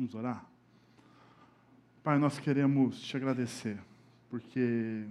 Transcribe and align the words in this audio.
Vamos 0.00 0.14
orar? 0.14 0.50
Pai, 2.02 2.18
nós 2.18 2.38
queremos 2.38 3.02
te 3.02 3.18
agradecer, 3.18 3.78
porque 4.30 5.06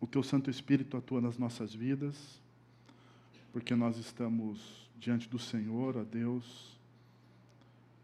o 0.00 0.06
Teu 0.06 0.22
Santo 0.22 0.48
Espírito 0.48 0.96
atua 0.96 1.20
nas 1.20 1.36
nossas 1.38 1.74
vidas, 1.74 2.40
porque 3.52 3.74
nós 3.74 3.98
estamos 3.98 4.88
diante 4.96 5.28
do 5.28 5.40
Senhor, 5.40 5.96
ó 5.96 6.04
Deus, 6.04 6.78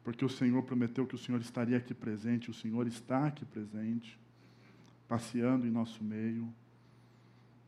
porque 0.02 0.24
o 0.24 0.28
Senhor 0.28 0.60
prometeu 0.64 1.06
que 1.06 1.14
o 1.14 1.18
Senhor 1.18 1.40
estaria 1.40 1.76
aqui 1.76 1.94
presente, 1.94 2.50
o 2.50 2.54
Senhor 2.54 2.88
está 2.88 3.28
aqui 3.28 3.44
presente, 3.44 4.18
passeando 5.06 5.68
em 5.68 5.70
nosso 5.70 6.02
meio, 6.02 6.52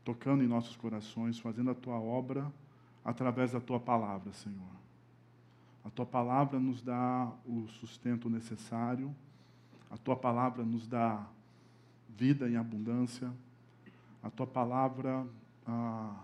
tocando 0.03 0.43
em 0.43 0.47
nossos 0.47 0.75
corações, 0.75 1.39
fazendo 1.39 1.71
a 1.71 1.73
tua 1.73 2.01
obra 2.01 2.51
através 3.01 3.53
da 3.53 3.61
tua 3.61 3.79
palavra, 3.79 4.33
Senhor. 4.33 4.80
A 5.83 5.89
tua 5.89 6.05
palavra 6.05 6.59
nos 6.59 6.81
dá 6.81 7.31
o 7.45 7.67
sustento 7.67 8.29
necessário, 8.29 9.13
a 9.89 9.97
tua 9.97 10.15
palavra 10.15 10.63
nos 10.63 10.87
dá 10.87 11.25
vida 12.09 12.49
em 12.49 12.55
abundância, 12.55 13.31
a 14.21 14.29
tua 14.29 14.45
palavra, 14.45 15.25
ah, 15.65 16.15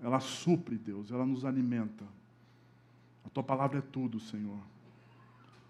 ela 0.00 0.20
supre, 0.20 0.78
Deus, 0.78 1.10
ela 1.10 1.26
nos 1.26 1.44
alimenta. 1.44 2.04
A 3.24 3.28
tua 3.28 3.42
palavra 3.42 3.78
é 3.78 3.82
tudo, 3.82 4.20
Senhor. 4.20 4.60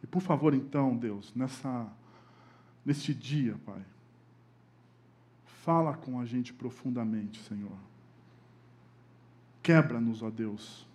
E 0.02 0.06
por 0.06 0.20
favor, 0.20 0.52
então, 0.52 0.96
Deus, 0.96 1.34
nessa, 1.34 1.90
neste 2.84 3.14
dia, 3.14 3.58
Pai, 3.64 3.82
fala 5.44 5.94
com 5.96 6.20
a 6.20 6.24
gente 6.24 6.52
profundamente, 6.52 7.40
Senhor. 7.42 7.76
Quebra-nos, 9.62 10.22
ó 10.22 10.30
Deus, 10.30 10.85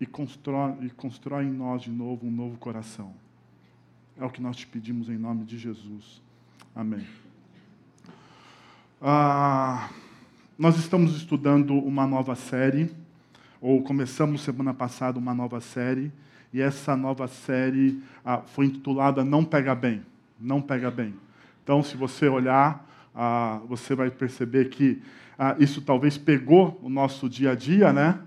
e 0.00 0.06
constrói, 0.06 0.74
e 0.82 0.90
constrói 0.90 1.44
em 1.44 1.52
nós 1.52 1.82
de 1.82 1.90
novo 1.90 2.26
um 2.26 2.30
novo 2.30 2.56
coração. 2.58 3.14
É 4.16 4.24
o 4.24 4.30
que 4.30 4.40
nós 4.40 4.56
te 4.56 4.66
pedimos 4.66 5.08
em 5.08 5.16
nome 5.16 5.44
de 5.44 5.58
Jesus. 5.58 6.22
Amém. 6.74 7.04
Ah, 9.00 9.90
nós 10.58 10.76
estamos 10.78 11.16
estudando 11.16 11.74
uma 11.74 12.06
nova 12.06 12.34
série, 12.34 12.94
ou 13.60 13.82
começamos 13.82 14.42
semana 14.42 14.72
passada 14.72 15.18
uma 15.18 15.34
nova 15.34 15.60
série, 15.60 16.12
e 16.52 16.60
essa 16.60 16.96
nova 16.96 17.26
série 17.26 18.00
ah, 18.24 18.38
foi 18.38 18.66
intitulada 18.66 19.24
Não 19.24 19.44
Pega 19.44 19.74
Bem. 19.74 20.02
Não 20.40 20.62
Pega 20.62 20.90
Bem. 20.90 21.14
Então, 21.62 21.82
se 21.82 21.96
você 21.96 22.28
olhar, 22.28 22.88
ah, 23.14 23.60
você 23.66 23.94
vai 23.94 24.10
perceber 24.10 24.68
que 24.68 25.02
ah, 25.38 25.56
isso 25.58 25.82
talvez 25.82 26.16
pegou 26.16 26.78
o 26.82 26.88
nosso 26.88 27.28
dia 27.28 27.52
a 27.52 27.54
dia, 27.54 27.92
né? 27.92 28.20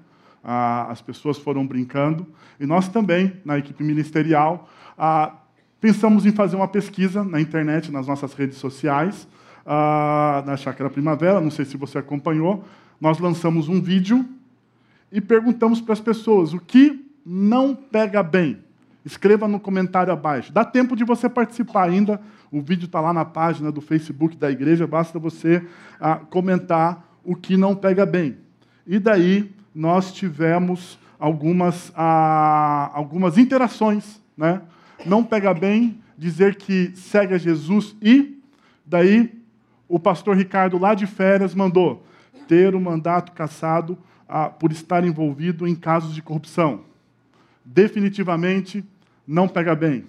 Ah, 0.44 0.88
as 0.90 1.02
pessoas 1.02 1.38
foram 1.38 1.66
brincando. 1.66 2.26
E 2.60 2.66
nós 2.66 2.88
também, 2.88 3.34
na 3.44 3.58
equipe 3.58 3.84
ministerial, 3.84 4.70
ah, 4.98 5.34
pensamos 5.80 6.26
em 6.26 6.32
fazer 6.32 6.56
uma 6.56 6.68
pesquisa 6.68 7.24
na 7.24 7.40
internet, 7.40 7.92
nas 7.92 8.08
nossas 8.08 8.34
redes 8.34 8.58
sociais, 8.58 9.28
ah, 9.66 10.44
na 10.46 10.56
Chácara 10.56 10.90
Primavera, 10.90 11.42
não 11.42 11.52
sei 11.52 11.66
se 11.66 11.78
você 11.78 11.98
acompanhou. 11.98 12.64
Nós 13.00 13.20
lançamos 13.20 13.68
um 13.68 13.82
vídeo 13.82 14.26
e 15.12 15.22
perguntamos 15.22 15.82
para 15.82 15.94
as 15.94 16.00
pessoas 16.00 16.54
o 16.54 16.60
que 16.60 17.06
não 17.26 17.76
pega 17.76 18.24
bem. 18.24 18.60
Escreva 19.06 19.48
no 19.48 19.60
comentário 19.60 20.12
abaixo. 20.12 20.52
Dá 20.52 20.66
tempo 20.66 20.96
de 20.96 21.04
você 21.04 21.30
participar 21.30 21.84
ainda. 21.84 22.20
O 22.52 22.62
vídeo 22.62 22.86
está 22.86 23.00
lá 23.00 23.14
na 23.14 23.24
página 23.24 23.72
do 23.72 23.82
Facebook 23.82 24.36
da 24.36 24.50
igreja, 24.50 24.88
basta 24.88 25.20
você 25.20 25.66
ah, 26.00 26.16
comentar 26.16 27.06
o 27.24 27.36
que 27.36 27.58
não 27.58 27.76
pega 27.76 28.06
bem. 28.06 28.38
E 28.86 29.00
daí 29.00 29.54
nós 29.78 30.12
tivemos 30.12 30.98
algumas, 31.20 31.92
ah, 31.96 32.90
algumas 32.96 33.38
interações. 33.38 34.20
Né? 34.36 34.60
Não 35.06 35.24
pega 35.24 35.54
bem 35.54 36.00
dizer 36.18 36.56
que 36.56 36.92
segue 36.96 37.36
a 37.36 37.38
Jesus 37.38 37.96
e 38.02 38.42
daí 38.84 39.32
o 39.88 40.00
pastor 40.00 40.36
Ricardo, 40.36 40.80
lá 40.80 40.96
de 40.96 41.06
férias, 41.06 41.54
mandou 41.54 42.04
ter 42.48 42.74
o 42.74 42.82
mandato 42.82 43.32
cassado 43.34 43.96
ah, 44.28 44.50
por 44.50 44.72
estar 44.72 45.06
envolvido 45.06 45.68
em 45.68 45.76
casos 45.76 46.16
de 46.16 46.24
corrupção. 46.24 46.82
Definitivamente 47.64 48.84
não 49.28 49.48
pega 49.48 49.76
bem. 49.76 50.06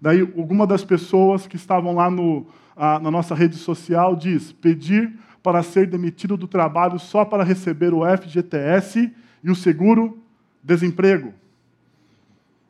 Daí, 0.00 0.20
alguma 0.20 0.66
das 0.66 0.84
pessoas 0.84 1.46
que 1.46 1.54
estavam 1.54 1.94
lá 1.94 2.10
no, 2.10 2.48
ah, 2.76 2.98
na 2.98 3.12
nossa 3.12 3.32
rede 3.32 3.56
social 3.56 4.16
diz: 4.16 4.50
pedir 4.50 5.16
para 5.48 5.62
ser 5.62 5.86
demitido 5.86 6.36
do 6.36 6.46
trabalho 6.46 6.98
só 6.98 7.24
para 7.24 7.42
receber 7.42 7.94
o 7.94 8.02
FGTS 8.04 9.10
e 9.42 9.50
o 9.50 9.54
seguro-desemprego. 9.54 11.32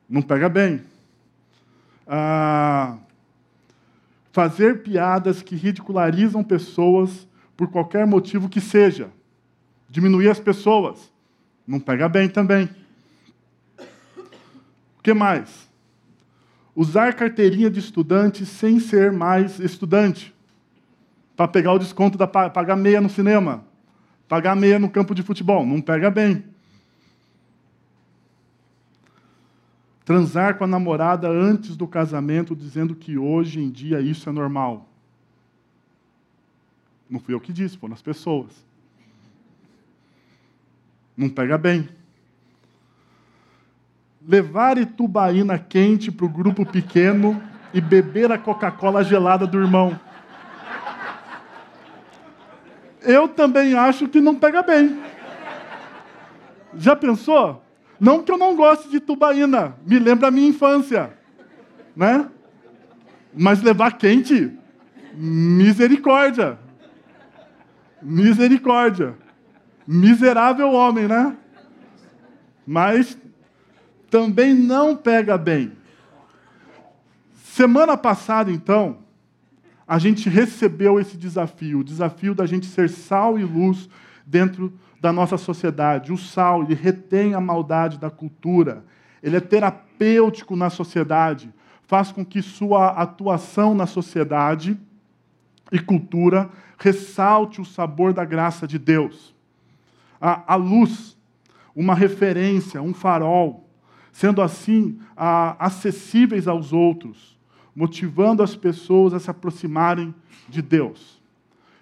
Não 0.08 0.22
pega 0.22 0.48
bem. 0.48 0.82
Ah, 2.06 2.96
fazer 4.30 4.84
piadas 4.84 5.42
que 5.42 5.56
ridicularizam 5.56 6.44
pessoas 6.44 7.26
por 7.56 7.66
qualquer 7.68 8.06
motivo 8.06 8.48
que 8.48 8.60
seja. 8.60 9.10
Diminuir 9.90 10.28
as 10.28 10.38
pessoas. 10.38 11.12
Não 11.66 11.80
pega 11.80 12.08
bem 12.08 12.28
também. 12.28 12.70
O 14.96 15.02
que 15.02 15.12
mais? 15.12 15.68
Usar 16.76 17.12
carteirinha 17.14 17.68
de 17.68 17.80
estudante 17.80 18.46
sem 18.46 18.78
ser 18.78 19.10
mais 19.10 19.58
estudante. 19.58 20.32
Para 21.38 21.47
pegar 21.47 21.72
o 21.72 21.78
desconto 21.78 22.19
da 22.19 22.26
pagar 22.26 22.75
meia 22.75 23.00
no 23.00 23.09
cinema. 23.09 23.65
Pagar 24.26 24.56
meia 24.56 24.76
no 24.76 24.91
campo 24.91 25.15
de 25.15 25.22
futebol. 25.22 25.65
Não 25.65 25.81
pega 25.81 26.10
bem. 26.10 26.43
Transar 30.04 30.59
com 30.59 30.65
a 30.65 30.66
namorada 30.66 31.28
antes 31.28 31.76
do 31.76 31.87
casamento, 31.87 32.56
dizendo 32.56 32.93
que 32.93 33.16
hoje 33.16 33.60
em 33.60 33.71
dia 33.71 34.00
isso 34.00 34.28
é 34.28 34.32
normal. 34.32 34.88
Não 37.09 37.21
fui 37.21 37.34
eu 37.34 37.41
que 37.41 37.53
disse, 37.53 37.78
foram 37.78 37.94
as 37.94 38.03
pessoas. 38.03 38.50
Não 41.17 41.29
pega 41.29 41.56
bem. 41.56 41.88
Levar 44.26 44.76
Itubaína 44.76 45.56
quente 45.56 46.11
para 46.11 46.26
o 46.26 46.29
grupo 46.29 46.67
pequeno 46.67 47.41
e 47.73 47.81
beber 47.81 48.32
a 48.32 48.38
Coca-Cola 48.38 49.05
gelada 49.05 49.46
do 49.46 49.61
irmão. 49.61 50.00
Eu 53.02 53.28
também 53.28 53.74
acho 53.74 54.08
que 54.08 54.20
não 54.20 54.34
pega 54.34 54.62
bem. 54.62 54.98
Já 56.76 56.94
pensou? 56.96 57.62
Não 57.98 58.22
que 58.22 58.30
eu 58.30 58.38
não 58.38 58.54
goste 58.54 58.88
de 58.88 59.00
tubaína, 59.00 59.76
me 59.84 59.98
lembra 59.98 60.28
a 60.28 60.30
minha 60.30 60.48
infância, 60.48 61.12
né? 61.96 62.28
Mas 63.34 63.62
levar 63.62 63.98
quente, 63.98 64.56
misericórdia. 65.14 66.58
Misericórdia. 68.00 69.16
Miserável 69.86 70.72
homem, 70.72 71.08
né? 71.08 71.36
Mas 72.66 73.18
também 74.10 74.54
não 74.54 74.94
pega 74.94 75.36
bem. 75.36 75.72
Semana 77.34 77.96
passada, 77.96 78.50
então, 78.52 78.98
a 79.88 79.99
gente 79.99 80.29
recebeu 80.29 81.00
esse 81.00 81.17
desafio, 81.17 81.79
o 81.79 81.85
desafio 81.85 82.35
da 82.35 82.44
gente 82.44 82.67
ser 82.67 82.90
sal 82.90 83.38
e 83.38 83.43
luz 83.43 83.88
dentro 84.26 84.79
da 85.00 85.11
nossa 85.11 85.38
sociedade. 85.38 86.12
O 86.12 86.19
sal, 86.19 86.62
ele 86.62 86.75
retém 86.75 87.32
a 87.32 87.40
maldade 87.40 87.99
da 87.99 88.11
cultura. 88.11 88.85
Ele 89.23 89.37
é 89.37 89.40
terapêutico 89.40 90.55
na 90.55 90.69
sociedade. 90.69 91.50
Faz 91.85 92.12
com 92.12 92.23
que 92.23 92.43
sua 92.43 92.88
atuação 92.88 93.75
na 93.75 93.87
sociedade 93.87 94.79
e 95.73 95.79
cultura 95.79 96.50
ressalte 96.79 97.58
o 97.58 97.64
sabor 97.64 98.12
da 98.12 98.26
graça 98.26 98.67
de 98.67 98.79
Deus. 98.79 99.34
A, 100.20 100.52
a 100.52 100.56
luz, 100.56 101.17
uma 101.75 101.94
referência, 101.94 102.82
um 102.82 102.93
farol, 102.93 103.67
sendo 104.12 104.43
assim 104.43 105.00
a, 105.17 105.56
acessíveis 105.64 106.46
aos 106.46 106.75
outros, 106.75 107.38
motivando 107.78 108.42
as 108.42 108.56
pessoas 108.56 109.14
a 109.14 109.20
se 109.20 109.30
aproximarem 109.30 110.12
de 110.48 110.60
Deus. 110.60 111.22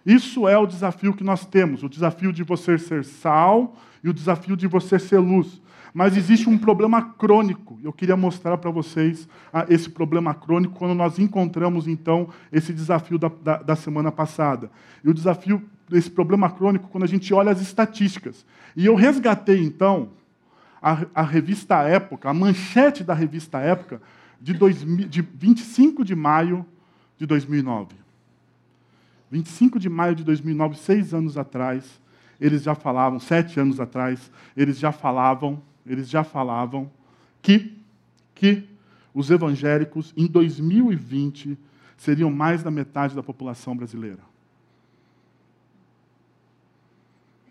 Isso 0.04 0.46
é 0.46 0.58
o 0.58 0.66
desafio 0.66 1.14
que 1.14 1.25
nós 1.25 1.46
temos, 1.46 1.82
o 1.82 1.88
desafio 1.88 2.34
de 2.34 2.43
você 2.43 2.76
ser 2.76 3.02
sal 3.02 3.75
e 4.04 4.10
o 4.10 4.12
desafio 4.12 4.54
de 4.54 4.66
você 4.66 4.98
ser 4.98 5.20
luz. 5.20 5.58
Mas 5.94 6.14
existe 6.14 6.50
um 6.50 6.58
problema 6.58 7.00
crônico. 7.00 7.78
Eu 7.82 7.94
queria 7.94 8.14
mostrar 8.14 8.58
para 8.58 8.70
vocês 8.70 9.26
ah, 9.50 9.64
esse 9.70 9.88
problema 9.88 10.34
crônico 10.34 10.75
quando 10.75 10.94
nós 10.94 11.19
encontramos, 11.19 11.88
então, 11.88 12.28
esse 12.52 12.75
desafio 12.75 13.19
da, 13.19 13.31
da, 13.42 13.56
da 13.62 13.75
semana 13.75 14.12
passada. 14.12 14.70
E 15.02 15.08
o 15.08 15.14
desafio 15.14 15.62
desse 15.88 16.10
problema 16.10 16.50
crônico 16.50 16.88
quando 16.88 17.04
a 17.04 17.08
gente 17.08 17.32
olha 17.32 17.50
as 17.50 17.62
estatísticas. 17.62 18.44
E 18.76 18.84
eu 18.84 18.94
resgatei, 18.94 19.64
então, 19.64 20.10
a, 20.82 21.06
a 21.14 21.22
revista 21.22 21.76
Época, 21.84 22.28
a 22.28 22.34
manchete 22.34 23.02
da 23.02 23.14
revista 23.14 23.58
Época, 23.60 24.02
de, 24.41 24.53
dois, 24.53 24.85
de 25.09 25.23
25 25.23 26.05
de 26.05 26.15
maio 26.15 26.65
de 27.19 27.27
2009. 27.27 27.94
25 29.31 29.79
de 29.79 29.88
maio 29.88 30.15
de 30.15 30.25
2009, 30.25 30.77
seis 30.77 31.12
anos 31.12 31.37
atrás, 31.37 32.00
eles 32.41 32.62
já 32.62 32.75
falavam, 32.75 33.19
sete 33.19 33.59
anos 33.59 33.81
atrás, 33.81 34.31
eles 34.56 34.79
já 34.79 34.93
falavam 34.93 35.61
eles 35.87 36.11
já 36.11 36.25
falavam 36.25 36.91
que, 37.41 37.73
que 38.35 38.69
os 39.15 39.31
evangélicos, 39.31 40.12
em 40.17 40.27
2020, 40.27 41.56
seriam 41.97 42.29
mais 42.31 42.62
da 42.62 42.71
metade 42.71 43.15
da 43.15 43.23
população 43.23 43.75
brasileira. 43.77 44.23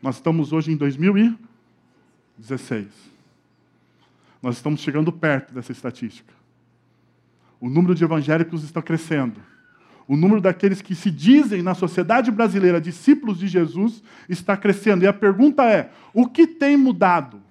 Nós 0.01 0.17
estamos 0.17 0.51
hoje 0.51 0.71
em 0.71 0.77
2016. 0.77 2.87
Nós 4.41 4.57
estamos 4.57 4.81
chegando 4.81 5.09
perto 5.11 5.53
dessa 5.53 5.71
estatística. 5.71 6.34
O 7.65 7.69
número 7.69 7.95
de 7.95 8.03
evangélicos 8.03 8.63
está 8.63 8.79
crescendo. 8.79 9.41
O 10.07 10.15
número 10.15 10.39
daqueles 10.39 10.83
que 10.83 10.93
se 10.93 11.09
dizem 11.09 11.63
na 11.63 11.73
sociedade 11.73 12.29
brasileira 12.29 12.79
discípulos 12.79 13.39
de 13.39 13.47
Jesus 13.47 14.03
está 14.29 14.55
crescendo. 14.55 15.03
E 15.03 15.07
a 15.07 15.13
pergunta 15.13 15.63
é: 15.63 15.89
o 16.13 16.27
que 16.27 16.45
tem 16.45 16.77
mudado? 16.77 17.41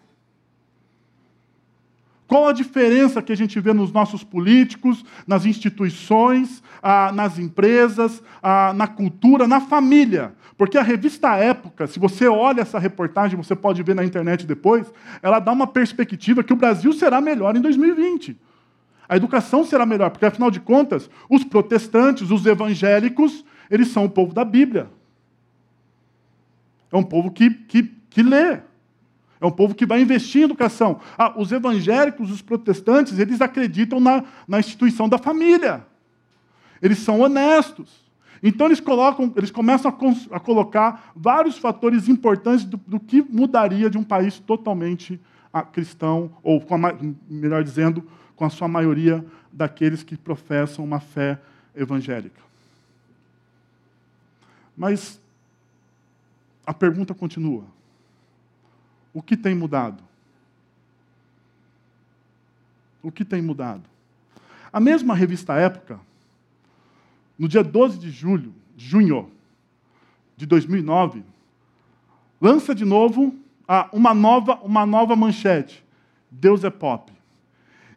Qual 2.29 2.47
a 2.47 2.53
diferença 2.53 3.21
que 3.21 3.33
a 3.33 3.37
gente 3.37 3.59
vê 3.59 3.73
nos 3.73 3.91
nossos 3.91 4.23
políticos, 4.23 5.05
nas 5.27 5.47
instituições, 5.47 6.63
nas 7.13 7.37
empresas, 7.37 8.23
na 8.77 8.87
cultura, 8.87 9.49
na 9.49 9.61
família? 9.61 10.33
Porque 10.57 10.79
a 10.79 10.83
revista 10.85 11.35
Época, 11.35 11.89
se 11.89 11.99
você 11.99 12.29
olha 12.29 12.61
essa 12.61 12.79
reportagem, 12.79 13.37
você 13.37 13.57
pode 13.57 13.83
ver 13.83 13.97
na 13.97 14.05
internet 14.05 14.47
depois, 14.47 14.87
ela 15.21 15.41
dá 15.41 15.51
uma 15.51 15.67
perspectiva 15.67 16.45
que 16.45 16.53
o 16.53 16.57
Brasil 16.57 16.93
será 16.93 17.21
melhor 17.21 17.57
em 17.57 17.61
2020. 17.61 18.54
A 19.09 19.17
educação 19.17 19.65
será 19.65 19.85
melhor, 19.85 20.11
porque 20.11 20.25
afinal 20.25 20.51
de 20.51 20.61
contas, 20.61 21.11
os 21.29 21.45
protestantes, 21.45 22.31
os 22.31 22.47
evangélicos, 22.47 23.45
eles 23.71 23.89
são 23.89 24.05
o 24.05 24.11
povo 24.11 24.33
da 24.33 24.45
Bíblia. 24.45 24.89
É 26.91 26.97
um 26.97 27.03
povo 27.03 27.31
que, 27.31 27.51
que, 27.51 27.83
que 28.09 28.23
lê. 28.23 28.61
É 29.41 29.47
um 29.47 29.51
povo 29.51 29.75
que 29.75 29.85
vai 29.85 30.01
investir 30.01 30.41
em 30.41 30.45
educação. 30.45 31.01
Ah, 31.19 31.35
os 31.37 31.53
evangélicos, 31.53 32.31
os 32.31 32.41
protestantes, 32.41 33.19
eles 33.19 33.41
acreditam 33.41 34.01
na, 34.01 34.25
na 34.49 34.59
instituição 34.59 35.09
da 35.09 35.19
família. 35.19 35.85
Eles 36.81 36.99
são 36.99 37.21
honestos. 37.21 38.05
Então 38.43 38.67
eles 38.67 38.81
colocam, 38.81 39.33
eles 39.37 39.51
começam 39.51 39.91
a, 39.91 40.37
a 40.37 40.41
colocar 40.41 41.13
vários 41.17 41.59
fatores 41.59 42.09
importantes 42.09 42.65
do, 42.65 42.77
do, 42.77 43.01
que 43.01 43.23
mudaria 43.23 43.91
de 43.91 43.99
um 43.99 44.05
país 44.05 44.39
totalmente 44.39 45.21
ah, 45.53 45.63
cristão, 45.63 46.31
ou 46.43 46.63
melhor 47.29 47.65
dizendo, 47.65 48.07
com 48.37 48.45
a 48.45 48.51
sua 48.51 48.69
maioria 48.69 49.25
daqueles 49.53 50.03
que 50.03 50.17
professam 50.17 50.85
uma 50.85 51.01
fé 51.01 51.41
evangélica. 51.75 52.43
Mas 54.77 55.21
a 56.67 56.75
pergunta 56.75 57.15
continua: 57.15 57.65
o 59.13 59.23
que 59.23 59.37
tem 59.37 59.55
mudado? 59.55 60.03
O 63.03 63.13
que 63.13 63.25
tem 63.25 63.43
mudado? 63.43 63.83
A 64.73 64.81
mesma 64.81 65.15
revista 65.15 65.55
Época, 65.55 66.01
no 67.39 67.47
dia 67.47 67.63
12 67.63 67.99
de 67.99 68.11
julho, 68.11 68.53
junho 68.77 69.31
de 70.37 70.47
2009, 70.47 71.23
lança 72.41 72.75
de 72.75 72.85
novo 72.85 73.35
uma 73.93 74.13
nova, 74.13 74.57
uma 74.63 74.85
nova 74.85 75.15
manchete: 75.15 75.85
Deus 76.31 76.65
é 76.65 76.71
pop. 76.71 77.14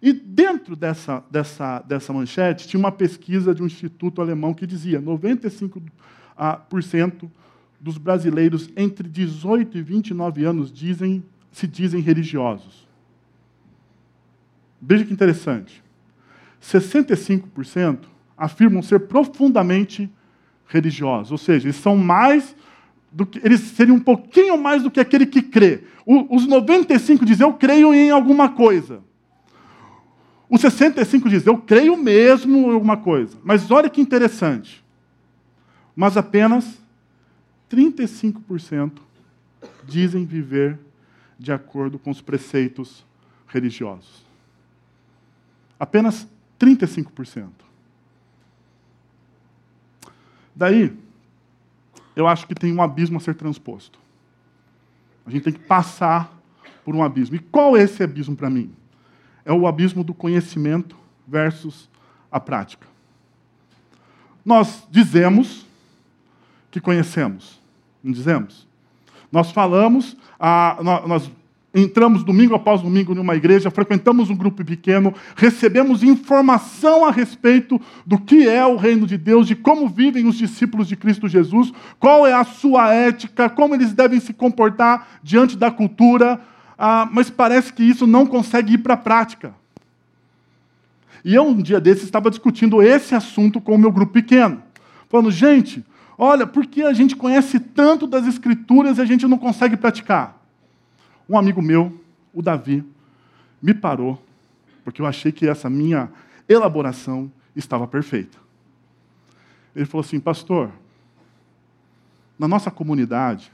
E 0.01 0.13
dentro 0.13 0.75
dessa, 0.75 1.23
dessa, 1.29 1.79
dessa 1.79 2.13
manchete 2.13 2.67
tinha 2.67 2.79
uma 2.79 2.91
pesquisa 2.91 3.53
de 3.53 3.63
um 3.63 3.65
instituto 3.65 4.21
alemão 4.21 4.53
que 4.53 4.67
dizia 4.67 5.01
95% 5.01 5.81
ah, 6.37 6.61
dos 7.79 7.97
brasileiros 7.97 8.69
entre 8.75 9.07
18 9.07 9.77
e 9.77 9.81
29 9.81 10.45
anos 10.45 10.71
dizem, 10.71 11.23
se 11.51 11.67
dizem 11.67 12.01
religiosos. 12.01 12.87
Veja 14.81 15.05
que 15.05 15.13
interessante. 15.13 15.83
65% 16.61 17.99
afirmam 18.37 18.81
ser 18.81 18.99
profundamente 19.01 20.09
religiosos, 20.67 21.31
ou 21.31 21.37
seja, 21.37 21.67
eles 21.67 21.77
são 21.77 21.95
mais 21.95 22.55
do 23.11 23.25
que 23.25 23.39
eles 23.43 23.61
seriam 23.61 23.95
um 23.95 24.01
pouquinho 24.01 24.57
mais 24.57 24.83
do 24.83 24.91
que 24.91 24.99
aquele 24.99 25.25
que 25.25 25.41
crê. 25.41 25.83
O, 26.05 26.35
os 26.35 26.45
95 26.45 27.25
dizem 27.25 27.47
eu 27.47 27.53
creio 27.53 27.93
em 27.93 28.11
alguma 28.11 28.49
coisa. 28.49 29.01
O 30.49 30.57
65 30.57 31.29
diz, 31.29 31.45
eu 31.45 31.57
creio 31.57 31.97
mesmo 31.97 32.71
em 32.71 32.73
alguma 32.73 32.97
coisa. 32.97 33.37
Mas 33.43 33.69
olha 33.69 33.89
que 33.89 33.99
interessante. 33.99 34.83
Mas 35.95 36.15
apenas 36.15 36.79
35% 37.69 38.93
dizem 39.85 40.25
viver 40.25 40.79
de 41.37 41.51
acordo 41.51 41.99
com 41.99 42.09
os 42.09 42.21
preceitos 42.21 43.05
religiosos. 43.47 44.25
Apenas 45.79 46.27
35%. 46.59 47.49
Daí, 50.55 50.97
eu 52.15 52.27
acho 52.27 52.47
que 52.47 52.55
tem 52.55 52.73
um 52.73 52.81
abismo 52.81 53.17
a 53.17 53.19
ser 53.19 53.35
transposto. 53.35 53.99
A 55.25 55.29
gente 55.29 55.43
tem 55.43 55.53
que 55.53 55.59
passar 55.59 56.35
por 56.83 56.95
um 56.95 57.03
abismo. 57.03 57.35
E 57.35 57.39
qual 57.39 57.75
é 57.77 57.83
esse 57.83 58.01
abismo 58.01 58.35
para 58.35 58.49
mim? 58.49 58.73
É 59.47 59.53
o 59.53 59.65
abismo 59.65 60.03
do 60.03 60.13
conhecimento 60.13 60.97
versus 61.25 61.89
a 62.29 62.37
prática. 62.37 62.85
Nós 64.45 64.85
dizemos 64.91 65.65
que 66.69 66.81
conhecemos, 66.81 67.61
não 68.03 68.11
dizemos? 68.11 68.67
Nós 69.31 69.49
falamos, 69.51 70.17
nós 71.07 71.31
entramos 71.73 72.25
domingo 72.25 72.55
após 72.55 72.81
domingo 72.81 73.15
numa 73.15 73.37
igreja, 73.37 73.71
frequentamos 73.71 74.29
um 74.29 74.35
grupo 74.35 74.65
pequeno, 74.65 75.13
recebemos 75.35 76.03
informação 76.03 77.05
a 77.05 77.11
respeito 77.11 77.79
do 78.05 78.19
que 78.19 78.49
é 78.49 78.65
o 78.65 78.75
reino 78.75 79.07
de 79.07 79.17
Deus, 79.17 79.47
de 79.47 79.55
como 79.55 79.87
vivem 79.87 80.27
os 80.27 80.35
discípulos 80.37 80.89
de 80.89 80.97
Cristo 80.97 81.25
Jesus, 81.25 81.71
qual 81.97 82.27
é 82.27 82.33
a 82.33 82.43
sua 82.43 82.93
ética, 82.93 83.49
como 83.49 83.75
eles 83.75 83.93
devem 83.93 84.19
se 84.19 84.33
comportar 84.33 85.07
diante 85.23 85.55
da 85.55 85.71
cultura, 85.71 86.41
ah, 86.77 87.09
mas 87.11 87.29
parece 87.29 87.73
que 87.73 87.83
isso 87.83 88.05
não 88.05 88.25
consegue 88.25 88.73
ir 88.73 88.77
para 88.79 88.93
a 88.93 88.97
prática. 88.97 89.53
E 91.25 91.33
eu, 91.33 91.45
um 91.45 91.61
dia 91.61 91.79
desses, 91.79 92.03
estava 92.03 92.29
discutindo 92.29 92.81
esse 92.81 93.15
assunto 93.15 93.59
com 93.59 93.75
o 93.75 93.77
meu 93.77 93.91
grupo 93.91 94.13
pequeno. 94.13 94.61
Falando, 95.09 95.31
gente, 95.31 95.83
olha, 96.17 96.45
por 96.45 96.65
que 96.65 96.83
a 96.83 96.93
gente 96.93 97.15
conhece 97.15 97.59
tanto 97.59 98.05
das 98.05 98.27
Escrituras 98.27 98.97
e 98.97 99.01
a 99.01 99.05
gente 99.05 99.27
não 99.27 99.37
consegue 99.37 99.75
praticar? 99.75 100.41
Um 101.27 101.37
amigo 101.37 101.61
meu, 101.61 101.99
o 102.33 102.41
Davi, 102.41 102.83
me 103.61 103.73
parou, 103.73 104.23
porque 104.83 105.01
eu 105.01 105.05
achei 105.05 105.31
que 105.31 105.47
essa 105.47 105.69
minha 105.69 106.09
elaboração 106.47 107.31
estava 107.55 107.87
perfeita. 107.87 108.37
Ele 109.75 109.85
falou 109.85 110.05
assim, 110.05 110.19
pastor, 110.19 110.71
na 112.37 112.47
nossa 112.47 112.69
comunidade, 112.69 113.51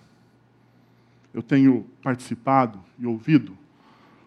eu 1.33 1.41
tenho 1.41 1.85
participado 2.01 2.79
e 2.99 3.05
ouvido, 3.05 3.57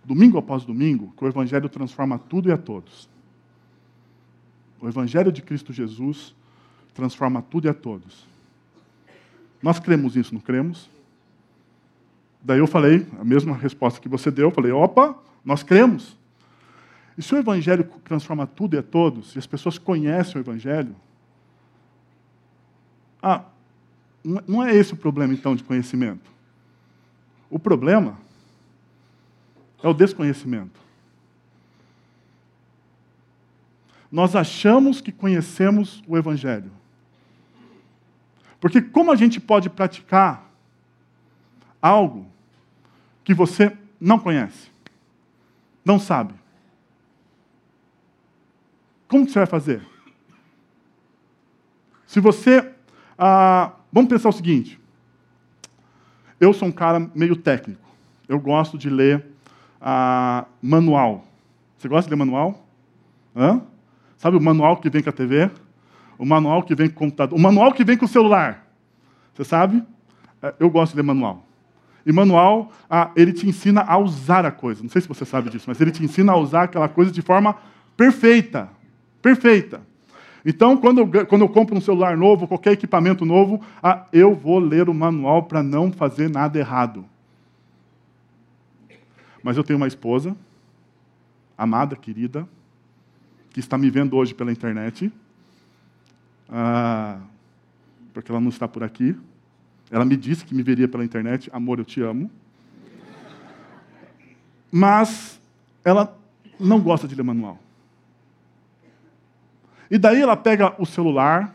domingo 0.05 0.39
após 0.39 0.65
domingo, 0.65 1.13
que 1.17 1.25
o 1.25 1.29
Evangelho 1.29 1.69
transforma 1.69 2.19
tudo 2.19 2.49
e 2.49 2.53
a 2.53 2.59
todos. 2.59 3.09
O 4.81 4.89
Evangelho 4.89 5.31
de 5.31 5.43
Cristo 5.43 5.73
Jesus 5.73 6.35
transforma 6.95 7.43
tudo 7.43 7.67
e 7.67 7.71
a 7.71 7.75
todos. 7.75 8.27
Nós 9.63 9.79
cremos 9.79 10.17
nisso, 10.17 10.35
não 10.35 10.41
cremos? 10.41 10.89
Daí 12.43 12.59
eu 12.59 12.67
falei, 12.67 13.07
a 13.19 13.25
mesma 13.25 13.57
resposta 13.57 14.01
que 14.01 14.09
você 14.09 14.31
deu, 14.31 14.49
eu 14.49 14.53
falei, 14.53 14.71
opa, 14.71 15.17
nós 15.45 15.63
cremos. 15.63 16.17
E 17.17 17.23
se 17.23 17.35
o 17.35 17.39
Evangelho 17.39 17.85
transforma 18.05 18.47
tudo 18.47 18.77
e 18.77 18.79
a 18.79 18.83
todos, 18.83 19.35
e 19.35 19.39
as 19.39 19.47
pessoas 19.47 19.79
conhecem 19.79 20.37
o 20.37 20.43
Evangelho, 20.43 20.95
ah, 23.23 23.45
não 24.47 24.63
é 24.63 24.75
esse 24.75 24.93
o 24.93 24.97
problema, 24.97 25.33
então, 25.33 25.57
de 25.57 25.65
conhecimento. 25.65 26.36
O 27.50 27.59
problema 27.59 28.19
é 29.83 29.88
o 29.88 29.95
desconhecimento. 29.95 30.81
Nós 34.11 34.35
achamos 34.35 35.00
que 35.00 35.12
conhecemos 35.12 36.03
o 36.07 36.17
Evangelho. 36.17 36.71
Porque 38.61 38.81
como 38.81 39.12
a 39.12 39.17
gente 39.17 39.41
pode 39.41 39.69
praticar 39.69 40.50
algo 41.81 42.26
que 43.23 43.35
você 43.35 43.76
não 44.00 44.19
conhece, 44.19 44.71
não 45.85 45.99
sabe? 45.99 46.35
Como 49.09 49.29
você 49.29 49.38
vai 49.38 49.47
fazer? 49.47 49.87
Se 52.07 52.21
você. 52.21 52.73
Ah, 53.19 53.73
vamos 53.93 54.09
pensar 54.09 54.29
o 54.29 54.33
seguinte: 54.33 54.81
eu 56.40 56.52
sou 56.52 56.69
um 56.69 56.73
cara 56.73 57.11
meio 57.14 57.37
técnico. 57.37 57.81
Eu 58.28 58.38
gosto 58.38 58.76
de 58.76 58.90
ler 58.90 59.25
ah, 59.81 60.47
manual. 60.61 61.25
Você 61.78 61.88
gosta 61.88 62.09
de 62.09 62.14
ler 62.14 62.19
manual? 62.19 62.66
Hã? 63.35 63.62
Sabe 64.19 64.37
o 64.37 64.40
manual 64.40 64.78
que 64.78 64.90
vem 64.90 65.02
com 65.02 65.11
a 65.11 65.12
TV? 65.12 65.50
O 66.19 66.25
manual 66.25 66.62
que 66.62 66.75
vem 66.75 66.88
com 66.88 66.95
o 66.95 66.99
computador? 66.99 67.38
O 67.38 67.40
manual 67.40 67.73
que 67.73 67.85
vem 67.85 67.97
com 67.97 68.05
o 68.05 68.09
celular. 68.09 68.66
Você 69.35 69.45
sabe? 69.45 69.83
É, 70.43 70.55
eu 70.59 70.71
gosto 70.71 70.93
de 70.93 70.97
ler 70.97 71.02
manual. 71.02 71.45
E 72.05 72.12
manual, 72.12 72.73
ah, 72.88 73.11
ele 73.16 73.33
te 73.33 73.49
ensina 73.49 73.83
a 73.83 73.99
usar 73.99 74.47
a 74.47 74.50
coisa. 74.50 74.83
Não 74.83 74.88
sei 74.88 75.02
se 75.02 75.09
você 75.09 75.25
sabe 75.25 75.50
disso, 75.50 75.64
mas 75.69 75.81
ele 75.81 75.90
te 75.90 76.05
ensina 76.05 76.33
a 76.33 76.37
usar 76.37 76.64
aquela 76.64 76.88
coisa 76.88 77.11
de 77.11 77.21
forma 77.21 77.57
perfeita. 77.97 78.69
Perfeita. 79.21 79.81
Então, 80.49 80.76
quando 80.76 81.00
eu, 81.00 81.26
quando 81.26 81.43
eu 81.43 81.49
compro 81.49 81.76
um 81.76 81.81
celular 81.81 82.17
novo, 82.17 82.47
qualquer 82.47 82.71
equipamento 82.71 83.25
novo, 83.25 83.61
ah, 83.83 84.07
eu 84.12 84.33
vou 84.33 84.61
ler 84.61 84.88
o 84.88 84.95
manual 84.95 85.43
para 85.43 85.61
não 85.61 85.91
fazer 85.91 86.31
nada 86.31 86.57
errado. 86.57 87.05
Mas 89.43 89.57
eu 89.57 89.65
tenho 89.65 89.76
uma 89.76 89.88
esposa, 89.88 90.37
amada, 91.59 91.97
querida, 91.97 92.49
que 93.50 93.59
está 93.59 93.76
me 93.76 93.91
vendo 93.91 94.17
hoje 94.17 94.35
pela 94.35 94.53
internet, 94.53 95.12
ah, 96.49 97.19
porque 98.15 98.31
ela 98.31 98.41
não 98.41 98.50
está 98.50 98.69
por 98.69 98.85
aqui. 98.85 99.17
Ela 99.91 100.05
me 100.05 100.17
disse 100.17 100.45
que 100.45 100.55
me 100.55 100.62
veria 100.62 100.87
pela 100.87 101.05
internet. 101.05 101.50
Amor, 101.53 101.81
eu 101.81 101.85
te 101.85 102.00
amo. 102.00 102.31
Mas 104.71 105.41
ela 105.85 106.17
não 106.59 106.81
gosta 106.81 107.09
de 107.09 107.17
ler 107.17 107.25
manual. 107.25 107.59
E 109.90 109.99
daí 109.99 110.21
ela 110.21 110.37
pega 110.37 110.75
o 110.78 110.87
celular, 110.87 111.55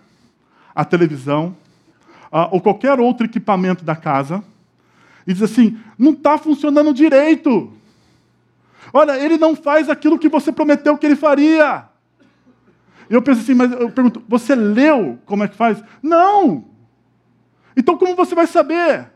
a 0.73 0.85
televisão, 0.85 1.55
uh, 2.31 2.47
ou 2.51 2.61
qualquer 2.61 2.99
outro 2.99 3.25
equipamento 3.25 3.83
da 3.83 3.95
casa, 3.95 4.43
e 5.27 5.33
diz 5.33 5.43
assim: 5.43 5.77
não 5.97 6.11
está 6.11 6.37
funcionando 6.37 6.93
direito. 6.93 7.71
Olha, 8.93 9.17
ele 9.17 9.37
não 9.37 9.55
faz 9.55 9.89
aquilo 9.89 10.17
que 10.17 10.29
você 10.29 10.51
prometeu 10.51 10.97
que 10.97 11.05
ele 11.05 11.15
faria. 11.15 11.85
Eu 13.09 13.21
penso 13.21 13.41
assim, 13.41 13.53
mas 13.53 13.71
eu 13.71 13.91
pergunto: 13.91 14.23
você 14.27 14.55
leu 14.55 15.19
como 15.25 15.43
é 15.43 15.47
que 15.47 15.55
faz? 15.55 15.83
Não! 16.01 16.65
Então, 17.75 17.97
como 17.97 18.15
você 18.15 18.35
vai 18.35 18.47
saber? 18.47 19.09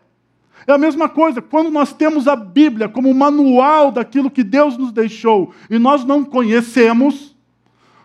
É 0.68 0.72
a 0.72 0.78
mesma 0.78 1.08
coisa, 1.08 1.42
quando 1.42 1.70
nós 1.70 1.94
temos 1.94 2.28
a 2.28 2.36
Bíblia 2.36 2.90
como 2.90 3.14
manual 3.14 3.92
daquilo 3.92 4.32
que 4.32 4.44
Deus 4.44 4.78
nos 4.78 4.92
deixou 4.92 5.54
e 5.70 5.78
nós 5.78 6.04
não 6.04 6.24
conhecemos, 6.24 7.35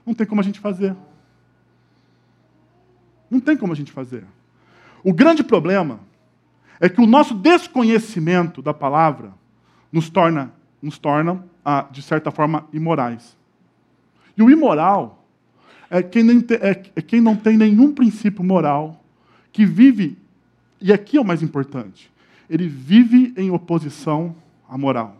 não 0.06 0.14
tem 0.14 0.26
como 0.26 0.40
a 0.40 0.44
gente 0.44 0.60
fazer. 0.60 0.96
Não 3.30 3.40
tem 3.40 3.56
como 3.56 3.72
a 3.72 3.76
gente 3.76 3.92
fazer. 3.92 4.24
O 5.04 5.12
grande 5.12 5.42
problema 5.42 6.00
é 6.80 6.88
que 6.88 7.00
o 7.00 7.06
nosso 7.06 7.34
desconhecimento 7.34 8.60
da 8.60 8.74
palavra 8.74 9.32
nos 9.92 10.10
torna, 10.10 10.52
nos 10.82 10.98
torna 10.98 11.44
ah, 11.64 11.86
de 11.90 12.02
certa 12.02 12.30
forma, 12.30 12.66
imorais. 12.72 13.36
E 14.36 14.42
o 14.42 14.50
imoral 14.50 15.24
é 15.90 16.02
quem, 16.02 16.24
é, 16.60 16.90
é 16.96 17.02
quem 17.02 17.20
não 17.20 17.36
tem 17.36 17.56
nenhum 17.56 17.92
princípio 17.92 18.42
moral, 18.42 19.04
que 19.52 19.66
vive 19.66 20.16
e 20.80 20.92
aqui 20.92 21.18
é 21.18 21.20
o 21.20 21.24
mais 21.24 21.42
importante. 21.42 22.10
Ele 22.48 22.66
vive 22.66 23.34
em 23.36 23.50
oposição 23.50 24.34
à 24.68 24.78
moral. 24.78 25.19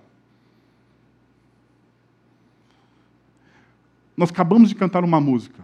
Nós 4.21 4.29
acabamos 4.29 4.69
de 4.69 4.75
cantar 4.75 5.03
uma 5.03 5.19
música. 5.19 5.62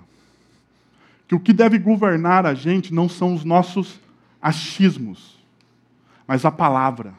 Que 1.29 1.35
o 1.35 1.41
que 1.41 1.53
deve 1.53 1.79
governar 1.79 2.47
a 2.47 2.55
gente 2.55 2.95
não 2.95 3.07
são 3.07 3.35
os 3.35 3.45
nossos 3.45 4.01
achismos, 4.41 5.39
mas 6.27 6.43
a 6.43 6.51
palavra. 6.51 7.13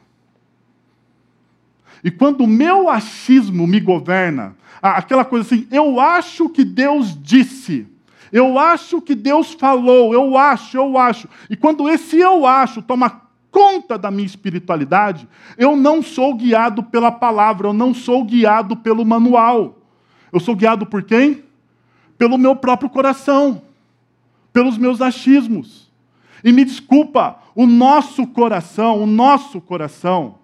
E 2.03 2.09
quando 2.09 2.41
o 2.41 2.47
meu 2.47 2.89
achismo 2.89 3.67
me 3.67 3.79
governa, 3.79 4.55
aquela 4.81 5.23
coisa 5.23 5.45
assim, 5.45 5.67
eu 5.69 5.99
acho 5.99 6.49
que 6.49 6.65
Deus 6.65 7.15
disse, 7.21 7.85
eu 8.31 8.57
acho 8.57 8.99
que 8.99 9.13
Deus 9.13 9.53
falou, 9.53 10.15
eu 10.15 10.35
acho, 10.35 10.75
eu 10.75 10.97
acho. 10.97 11.29
E 11.51 11.55
quando 11.55 11.87
esse 11.87 12.17
eu 12.17 12.47
acho 12.47 12.81
toma 12.81 13.21
conta 13.51 13.95
da 13.95 14.09
minha 14.09 14.25
espiritualidade, 14.25 15.29
eu 15.55 15.75
não 15.75 16.01
sou 16.01 16.33
guiado 16.33 16.81
pela 16.81 17.11
palavra, 17.11 17.67
eu 17.67 17.73
não 17.73 17.93
sou 17.93 18.23
guiado 18.23 18.75
pelo 18.77 19.05
manual. 19.05 19.76
Eu 20.31 20.39
sou 20.39 20.55
guiado 20.55 20.85
por 20.85 21.03
quem? 21.03 21.43
Pelo 22.17 22.37
meu 22.37 22.55
próprio 22.55 22.89
coração, 22.89 23.61
pelos 24.51 24.77
meus 24.77 25.01
achismos. 25.01 25.91
E 26.43 26.51
me 26.51 26.63
desculpa, 26.63 27.39
o 27.55 27.65
nosso 27.65 28.25
coração, 28.27 29.01
o 29.01 29.05
nosso 29.05 29.59
coração, 29.59 30.35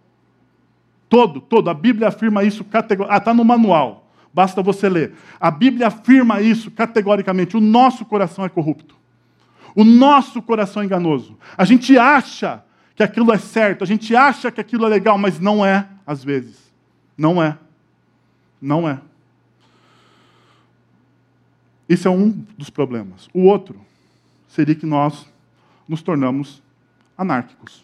todo, 1.08 1.40
todo, 1.40 1.70
a 1.70 1.74
Bíblia 1.74 2.08
afirma 2.08 2.44
isso 2.44 2.64
categoricamente. 2.64 3.16
Ah, 3.16 3.18
está 3.18 3.34
no 3.34 3.46
manual. 3.46 4.12
Basta 4.34 4.64
você 4.64 4.90
ler. 4.90 5.14
A 5.40 5.52
Bíblia 5.52 5.88
afirma 5.88 6.42
isso 6.42 6.72
categoricamente. 6.72 7.56
O 7.56 7.62
nosso 7.62 8.04
coração 8.04 8.44
é 8.44 8.50
corrupto. 8.50 8.96
O 9.76 9.84
nosso 9.84 10.42
coração 10.42 10.82
é 10.82 10.86
enganoso. 10.86 11.38
A 11.56 11.66
gente 11.66 11.98
acha 11.98 12.64
que 12.96 13.04
aquilo 13.04 13.32
é 13.32 13.38
certo, 13.38 13.84
a 13.84 13.88
gente 13.88 14.16
acha 14.16 14.52
que 14.52 14.62
aquilo 14.62 14.86
é 14.86 14.90
legal, 14.90 15.18
mas 15.18 15.40
não 15.40 15.66
é, 15.66 15.88
às 16.06 16.24
vezes. 16.24 16.72
Não 17.18 17.42
é. 17.42 17.58
Não 18.62 18.88
é. 18.88 19.00
Esse 21.88 22.08
é 22.08 22.10
um 22.10 22.30
dos 22.58 22.70
problemas. 22.70 23.28
O 23.34 23.44
outro 23.44 23.80
seria 24.48 24.76
que 24.76 24.86
nós 24.86 25.28
nos 25.88 26.02
tornamos 26.02 26.62
anárquicos. 27.18 27.84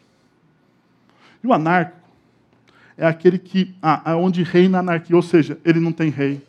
E 1.43 1.47
o 1.47 1.53
anárquico 1.53 1.99
é 2.97 3.05
aquele 3.05 3.39
que, 3.39 3.75
ah, 3.81 4.15
onde 4.17 4.43
reina 4.43 4.77
a 4.77 4.81
anarquia, 4.81 5.15
ou 5.15 5.21
seja, 5.21 5.57
ele 5.63 5.79
não 5.79 5.91
tem 5.91 6.09
rei, 6.09 6.45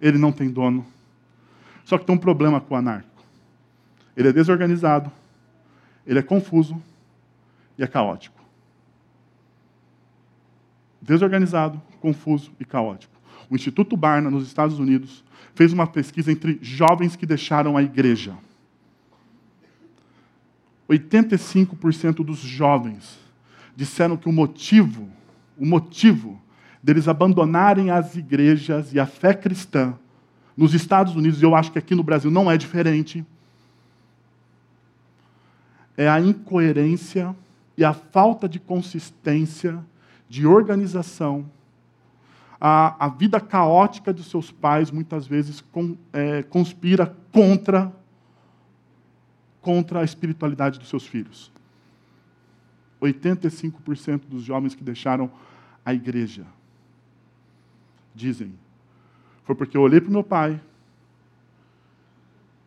ele 0.00 0.18
não 0.18 0.30
tem 0.30 0.50
dono. 0.50 0.86
Só 1.84 1.96
que 1.96 2.04
tem 2.04 2.14
um 2.14 2.18
problema 2.18 2.60
com 2.60 2.74
o 2.74 2.76
anárquico. 2.76 3.22
Ele 4.16 4.28
é 4.28 4.32
desorganizado, 4.32 5.10
ele 6.06 6.18
é 6.18 6.22
confuso 6.22 6.80
e 7.78 7.82
é 7.82 7.86
caótico. 7.86 8.38
Desorganizado, 11.00 11.80
confuso 12.00 12.52
e 12.60 12.64
caótico. 12.64 13.17
O 13.50 13.54
Instituto 13.54 13.96
Barna, 13.96 14.30
nos 14.30 14.46
Estados 14.46 14.78
Unidos, 14.78 15.24
fez 15.54 15.72
uma 15.72 15.86
pesquisa 15.86 16.30
entre 16.30 16.58
jovens 16.60 17.16
que 17.16 17.26
deixaram 17.26 17.76
a 17.76 17.82
igreja. 17.82 18.36
85% 20.88 22.24
dos 22.24 22.38
jovens 22.38 23.18
disseram 23.76 24.16
que 24.16 24.28
o 24.28 24.32
motivo 24.32 25.08
o 25.58 25.66
motivo 25.66 26.40
deles 26.82 27.08
abandonarem 27.08 27.90
as 27.90 28.14
igrejas 28.14 28.92
e 28.94 29.00
a 29.00 29.06
fé 29.06 29.34
cristã 29.34 29.94
nos 30.56 30.72
Estados 30.72 31.16
Unidos, 31.16 31.42
e 31.42 31.44
eu 31.44 31.54
acho 31.54 31.72
que 31.72 31.78
aqui 31.78 31.94
no 31.94 32.02
Brasil 32.02 32.30
não 32.30 32.50
é 32.50 32.56
diferente, 32.56 33.24
é 35.96 36.08
a 36.08 36.20
incoerência 36.20 37.34
e 37.76 37.84
a 37.84 37.92
falta 37.92 38.48
de 38.48 38.58
consistência, 38.58 39.78
de 40.28 40.46
organização, 40.46 41.48
a, 42.60 43.06
a 43.06 43.08
vida 43.08 43.40
caótica 43.40 44.12
de 44.12 44.22
seus 44.24 44.50
pais 44.50 44.90
muitas 44.90 45.26
vezes 45.26 45.60
com, 45.60 45.96
é, 46.12 46.42
conspira 46.42 47.14
contra, 47.32 47.92
contra 49.60 50.00
a 50.00 50.04
espiritualidade 50.04 50.78
dos 50.78 50.88
seus 50.88 51.06
filhos. 51.06 51.52
85% 53.00 54.22
dos 54.28 54.42
jovens 54.42 54.74
que 54.74 54.82
deixaram 54.82 55.30
a 55.84 55.94
igreja. 55.94 56.44
Dizem, 58.14 58.52
foi 59.44 59.54
porque 59.54 59.76
eu 59.76 59.82
olhei 59.82 60.00
para 60.00 60.10
o 60.10 60.12
meu 60.12 60.24
pai 60.24 60.60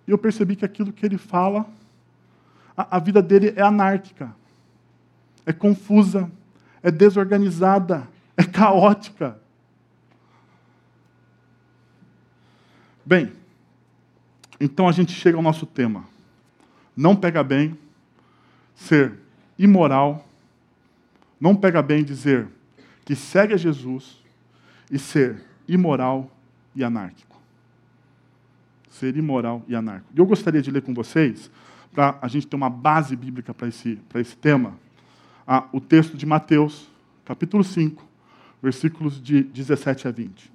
e 0.07 0.11
eu 0.11 0.17
percebi 0.17 0.55
que 0.55 0.65
aquilo 0.65 0.93
que 0.93 1.05
ele 1.05 1.17
fala, 1.17 1.65
a, 2.75 2.97
a 2.97 2.99
vida 2.99 3.21
dele 3.21 3.53
é 3.55 3.61
anárquica, 3.61 4.33
é 5.45 5.51
confusa, 5.51 6.31
é 6.81 6.89
desorganizada, 6.89 8.07
é 8.37 8.43
caótica. 8.43 9.39
Bem, 13.05 13.31
então 14.59 14.87
a 14.87 14.91
gente 14.91 15.11
chega 15.11 15.37
ao 15.37 15.43
nosso 15.43 15.65
tema. 15.65 16.05
Não 16.95 17.15
pega 17.15 17.43
bem 17.43 17.77
ser 18.75 19.13
imoral, 19.57 20.27
não 21.39 21.55
pega 21.55 21.81
bem 21.81 22.03
dizer 22.03 22.47
que 23.03 23.15
segue 23.15 23.53
a 23.53 23.57
Jesus 23.57 24.21
e 24.89 24.99
ser 24.99 25.41
imoral 25.67 26.29
e 26.75 26.83
anárquico. 26.83 27.39
Ser 28.89 29.15
imoral 29.17 29.63
e 29.67 29.75
anárquico. 29.75 30.11
E 30.15 30.19
eu 30.19 30.25
gostaria 30.25 30.61
de 30.61 30.69
ler 30.69 30.81
com 30.81 30.93
vocês, 30.93 31.49
para 31.91 32.17
a 32.21 32.27
gente 32.27 32.47
ter 32.47 32.55
uma 32.55 32.69
base 32.69 33.15
bíblica 33.15 33.53
para 33.53 33.67
esse, 33.67 33.99
esse 34.15 34.35
tema, 34.35 34.75
a, 35.45 35.67
o 35.73 35.81
texto 35.81 36.15
de 36.15 36.25
Mateus, 36.25 36.89
capítulo 37.25 37.63
5, 37.63 38.05
versículos 38.61 39.21
de 39.21 39.43
17 39.43 40.07
a 40.07 40.11
20. 40.11 40.51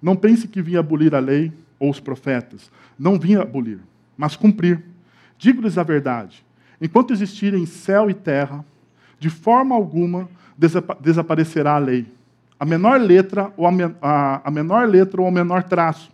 Não 0.00 0.16
pense 0.16 0.48
que 0.48 0.62
vinha 0.62 0.80
abolir 0.80 1.14
a 1.14 1.18
lei 1.18 1.52
ou 1.82 1.90
os 1.90 1.98
profetas. 1.98 2.70
Não 2.96 3.18
vinha 3.18 3.42
abolir, 3.42 3.80
mas 4.16 4.36
cumprir. 4.36 4.84
Digo-lhes 5.36 5.76
a 5.76 5.82
verdade. 5.82 6.46
Enquanto 6.80 7.12
existirem 7.12 7.66
céu 7.66 8.08
e 8.08 8.14
terra, 8.14 8.64
de 9.18 9.28
forma 9.28 9.74
alguma 9.74 10.28
desaparecerá 11.00 11.74
a 11.74 11.78
lei. 11.78 12.06
A 12.58 12.64
menor 12.64 13.00
letra 13.00 13.52
ou 13.56 13.66
a, 13.66 14.40
a 14.44 14.50
menor 14.52 14.88
letra 14.88 15.20
ou 15.20 15.26
o 15.26 15.32
menor 15.32 15.64
traço, 15.64 16.12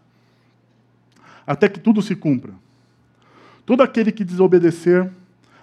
até 1.46 1.68
que 1.68 1.78
tudo 1.78 2.00
se 2.00 2.16
cumpra. 2.16 2.54
Todo 3.66 3.82
aquele 3.82 4.10
que 4.10 4.24
desobedecer 4.24 5.10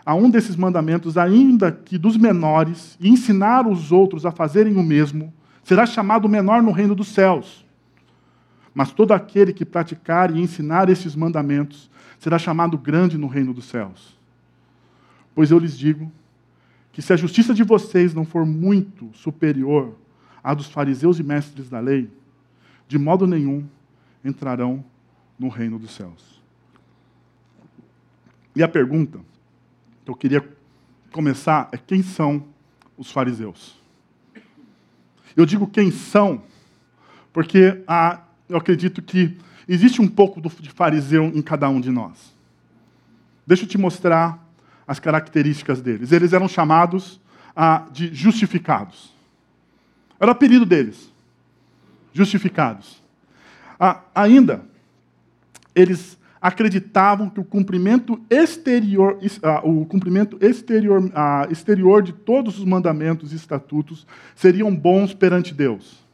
a 0.06 0.14
um 0.14 0.30
desses 0.30 0.56
mandamentos, 0.56 1.18
ainda 1.18 1.72
que 1.72 1.98
dos 1.98 2.16
menores, 2.16 2.96
e 3.00 3.10
ensinar 3.10 3.66
os 3.66 3.92
outros 3.92 4.24
a 4.24 4.32
fazerem 4.32 4.78
o 4.78 4.84
mesmo, 4.84 5.34
será 5.64 5.84
chamado 5.88 6.30
menor 6.30 6.62
no 6.62 6.72
reino 6.72 6.94
dos 6.94 7.08
céus. 7.08 7.65
Mas 8.76 8.92
todo 8.92 9.14
aquele 9.14 9.54
que 9.54 9.64
praticar 9.64 10.36
e 10.36 10.42
ensinar 10.42 10.90
esses 10.90 11.16
mandamentos 11.16 11.90
será 12.20 12.38
chamado 12.38 12.78
grande 12.78 13.18
no 13.18 13.26
reino 13.26 13.54
dos 13.54 13.66
céus. 13.66 14.20
Pois 15.34 15.50
eu 15.50 15.58
lhes 15.58 15.78
digo 15.78 16.12
que 16.92 17.02
se 17.02 17.14
a 17.14 17.16
justiça 17.16 17.54
de 17.54 17.64
vocês 17.64 18.14
não 18.14 18.26
for 18.26 18.46
muito 18.46 19.10
superior 19.14 19.96
à 20.44 20.54
dos 20.54 20.68
fariseus 20.68 21.20
e 21.20 21.24
mestres 21.24 21.70
da 21.70 21.80
lei, 21.80 22.12
de 22.86 22.98
modo 22.98 23.26
nenhum 23.26 23.66
entrarão 24.24 24.84
no 25.40 25.48
reino 25.48 25.80
dos 25.80 25.92
céus. 25.92 26.42
E 28.54 28.62
a 28.62 28.68
pergunta 28.68 29.20
que 30.04 30.12
eu 30.12 30.16
queria 30.16 30.46
começar 31.14 31.70
é 31.72 31.78
quem 31.78 32.04
são 32.04 32.46
os 32.98 33.10
fariseus? 33.10 33.80
Eu 35.36 35.46
digo 35.46 35.66
quem 35.68 35.92
são, 35.92 36.44
porque 37.34 37.84
ah, 37.88 38.22
eu 38.48 38.58
acredito 38.58 39.02
que 39.02 39.38
existe 39.68 40.02
um 40.02 40.08
pouco 40.08 40.42
de 40.42 40.70
fariseu 40.70 41.26
em 41.26 41.42
cada 41.42 41.68
um 41.70 41.82
de 41.82 41.90
nós. 41.90 42.34
Deixa 43.46 43.64
eu 43.64 43.68
te 43.68 43.78
mostrar 43.78 44.44
as 44.88 45.00
características 45.00 45.82
deles. 45.82 46.12
Eles 46.12 46.34
eram 46.34 46.48
chamados 46.48 47.20
ah, 47.56 47.86
de 47.92 48.14
justificados. 48.14 49.14
Era 50.20 50.32
o 50.32 50.32
apelido 50.32 50.66
deles. 50.66 51.12
Justificados. 52.14 53.02
Ah, 53.80 54.02
ainda, 54.14 54.64
eles 55.74 56.18
acreditavam 56.46 57.28
que 57.28 57.40
o 57.40 57.44
cumprimento 57.44 58.22
exterior, 58.30 59.18
uh, 59.18 59.82
o 59.82 59.84
cumprimento 59.86 60.38
exterior, 60.40 61.12
exterior 61.50 62.04
de 62.04 62.14
todos 62.14 62.60
os 62.60 62.66
mandamentos 62.66 63.34
e 63.34 63.36
estatutos 63.36 64.06
seriam 64.36 64.74
bons 64.74 65.12
perante 65.12 65.56
Deus. 65.56 66.05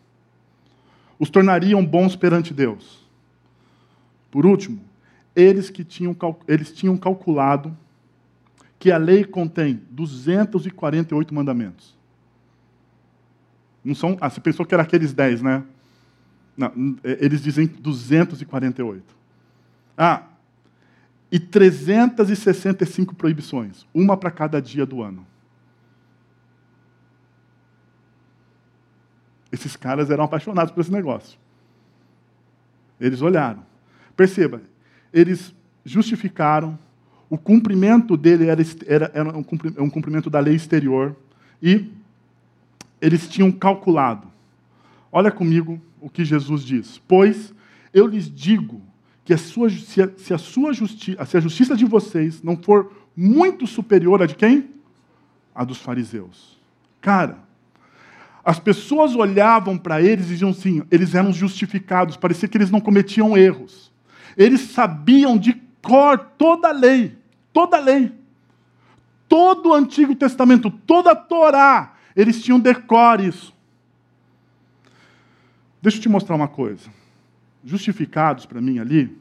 Os 1.22 1.30
tornariam 1.30 1.86
bons 1.86 2.16
perante 2.16 2.52
Deus. 2.52 3.08
Por 4.32 4.44
último, 4.44 4.82
eles 5.36 5.70
que 5.70 5.84
tinham, 5.84 6.18
eles 6.48 6.74
tinham 6.74 6.98
calculado 6.98 7.78
que 8.80 8.92
a 8.92 8.98
lei 8.98 9.24
contém 9.24 9.84
248 9.92 11.32
mandamentos. 11.32 11.96
Não 13.86 13.94
são, 13.94 14.18
ah, 14.20 14.32
você 14.32 14.42
pensou 14.42 14.66
que 14.66 14.74
era 14.74 14.82
aqueles 14.82 15.14
10, 15.14 15.44
né? 15.44 15.64
Não, 16.58 16.98
eles 17.04 17.44
dizem 17.44 17.68
248. 17.68 19.16
Ah, 19.96 20.24
e 21.32 21.40
365 21.40 23.14
proibições, 23.14 23.86
uma 23.94 24.18
para 24.18 24.32
cada 24.32 24.60
dia 24.60 24.88
do 24.88 25.04
ano. 25.04 25.24
Esses 29.52 29.76
caras 29.76 30.10
eram 30.10 30.24
apaixonados 30.24 30.74
por 30.74 30.82
esse 30.82 30.92
negócio. 30.92 31.38
Eles 33.00 33.22
olharam. 33.22 33.64
Perceba, 34.16 34.62
eles 35.12 35.54
justificaram, 35.84 36.78
o 37.30 37.38
cumprimento 37.38 38.16
dele 38.16 38.48
era, 38.48 38.62
era, 38.86 39.12
era 39.14 39.30
um 39.78 39.90
cumprimento 39.90 40.30
da 40.30 40.40
lei 40.40 40.56
exterior, 40.56 41.16
e 41.62 41.92
eles 43.00 43.28
tinham 43.28 43.52
calculado. 43.52 44.28
Olha 45.12 45.32
comigo 45.32 45.82
o 46.00 46.10
que 46.10 46.24
Jesus 46.24 46.64
diz. 46.64 47.02
Pois 47.08 47.54
eu 47.94 48.08
lhes 48.08 48.30
digo 48.34 48.82
que 49.26 49.34
a 49.34 49.38
sua, 49.38 49.70
se, 49.70 50.02
a, 50.02 50.10
se, 50.18 50.34
a 50.34 50.38
sua 50.38 50.74
justi, 50.74 51.18
se 51.26 51.38
a 51.38 51.40
justiça 51.40 51.76
de 51.76 51.86
vocês 51.86 52.42
não 52.42 52.58
for 52.58 52.92
muito 53.16 53.68
superior 53.68 54.22
à 54.22 54.26
de 54.26 54.36
quem? 54.36 54.70
A 55.54 55.64
dos 55.64 55.78
fariseus. 55.78 56.60
Cara, 57.02 57.40
as 58.44 58.60
pessoas 58.60 59.16
olhavam 59.16 59.78
para 59.78 60.02
eles 60.02 60.26
e 60.26 60.30
diziam 60.30 60.52
assim, 60.52 60.84
eles 60.90 61.14
eram 61.14 61.32
justificados, 61.32 62.18
parecia 62.18 62.48
que 62.48 62.58
eles 62.58 62.72
não 62.72 62.82
cometiam 62.82 63.38
erros. 63.38 63.92
Eles 64.36 64.62
sabiam 64.62 65.38
de 65.38 65.54
cor 65.82 66.18
toda 66.38 66.70
a 66.70 66.72
lei, 66.72 67.18
toda 67.54 67.78
a 67.78 67.80
lei. 67.80 68.12
Todo 69.28 69.70
o 69.70 69.74
Antigo 69.74 70.16
Testamento, 70.16 70.70
toda 70.70 71.12
a 71.12 71.16
Torá, 71.16 71.96
eles 72.16 72.42
tinham 72.42 72.60
decor 72.60 73.22
isso. 73.22 73.54
Deixa 75.82 75.98
eu 75.98 76.02
te 76.02 76.10
mostrar 76.10 76.36
uma 76.36 76.48
coisa 76.48 76.90
justificados 77.64 78.46
para 78.46 78.62
mim 78.62 78.80
ali, 78.80 79.18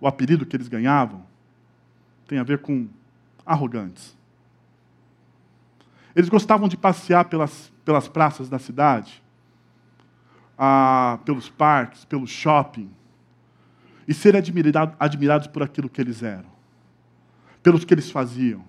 o 0.00 0.06
apelido 0.06 0.46
que 0.46 0.56
eles 0.56 0.68
ganhavam, 0.68 1.24
tem 2.26 2.38
a 2.38 2.42
ver 2.42 2.58
com 2.58 2.86
arrogantes. 3.44 4.16
Eles 6.14 6.28
gostavam 6.28 6.68
de 6.68 6.76
passear 6.76 7.24
pelas, 7.24 7.72
pelas 7.88 8.06
praças 8.06 8.50
da 8.50 8.58
cidade, 8.58 9.22
ah, 10.58 11.18
pelos 11.24 11.48
parques, 11.48 12.04
pelo 12.04 12.26
shopping, 12.26 12.90
e 14.06 14.12
serem 14.12 14.40
admirado, 14.40 14.94
admirados 15.00 15.46
por 15.46 15.62
aquilo 15.62 15.88
que 15.88 15.98
eles 15.98 16.22
eram, 16.22 16.50
pelos 17.62 17.86
que 17.86 17.94
eles 17.94 18.10
faziam. 18.10 18.62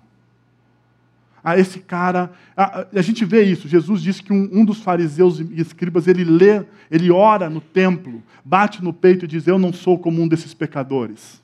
Ah, 1.44 1.60
esse 1.60 1.82
cara. 1.82 2.32
Ah, 2.56 2.88
a 2.96 3.02
gente 3.02 3.26
vê 3.26 3.44
isso. 3.44 3.68
Jesus 3.68 4.02
disse 4.02 4.24
que 4.24 4.32
um, 4.32 4.50
um, 4.54 4.64
dos 4.64 4.80
fariseus 4.82 5.42
e 5.42 5.60
escribas 5.60 6.08
ele 6.08 6.24
lê, 6.24 6.66
ele 6.90 7.12
ora 7.12 7.50
no 7.50 7.60
templo, 7.60 8.24
bate 8.46 8.82
no 8.82 8.94
peito 8.94 9.26
e 9.26 9.28
diz: 9.28 9.48
Eu 9.48 9.60
não 9.60 9.74
sou 9.74 10.00
como 10.00 10.22
um 10.22 10.30
desses 10.30 10.54
pecadores. 10.54 11.44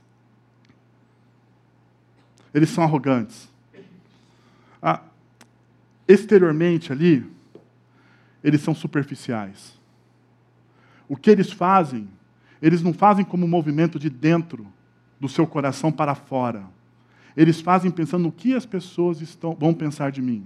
Eles 2.54 2.70
são 2.70 2.86
arrogantes. 2.86 3.50
Ah, 4.82 5.02
exteriormente 6.08 6.94
ali, 6.94 7.35
eles 8.46 8.62
são 8.62 8.74
superficiais. 8.74 9.78
O 11.10 11.18
que 11.18 11.30
eles 11.30 11.52
fazem, 11.52 12.08
eles 12.62 12.82
não 12.82 12.94
fazem 12.94 13.26
como 13.26 13.46
um 13.46 13.50
movimento 13.50 14.00
de 14.00 14.10
dentro 14.10 14.66
do 15.20 15.28
seu 15.28 15.46
coração 15.46 15.92
para 15.92 16.16
fora 16.16 16.66
eles 17.36 17.60
fazem 17.60 17.92
pensando 17.92 18.24
no 18.24 18.32
que 18.32 18.56
as 18.56 18.66
pessoas 18.66 19.22
estão, 19.22 19.56
vão 19.60 19.74
pensar 19.74 20.12
de 20.12 20.22
mim. 20.22 20.46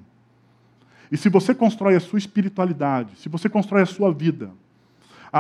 E 1.12 1.18
se 1.18 1.30
você 1.30 1.54
constrói 1.54 1.96
a 1.96 2.00
sua 2.00 2.20
espiritualidade, 2.20 3.18
se 3.18 3.30
você 3.30 3.48
constrói 3.48 3.84
a 3.84 3.86
sua 3.86 4.12
vida, 4.12 4.52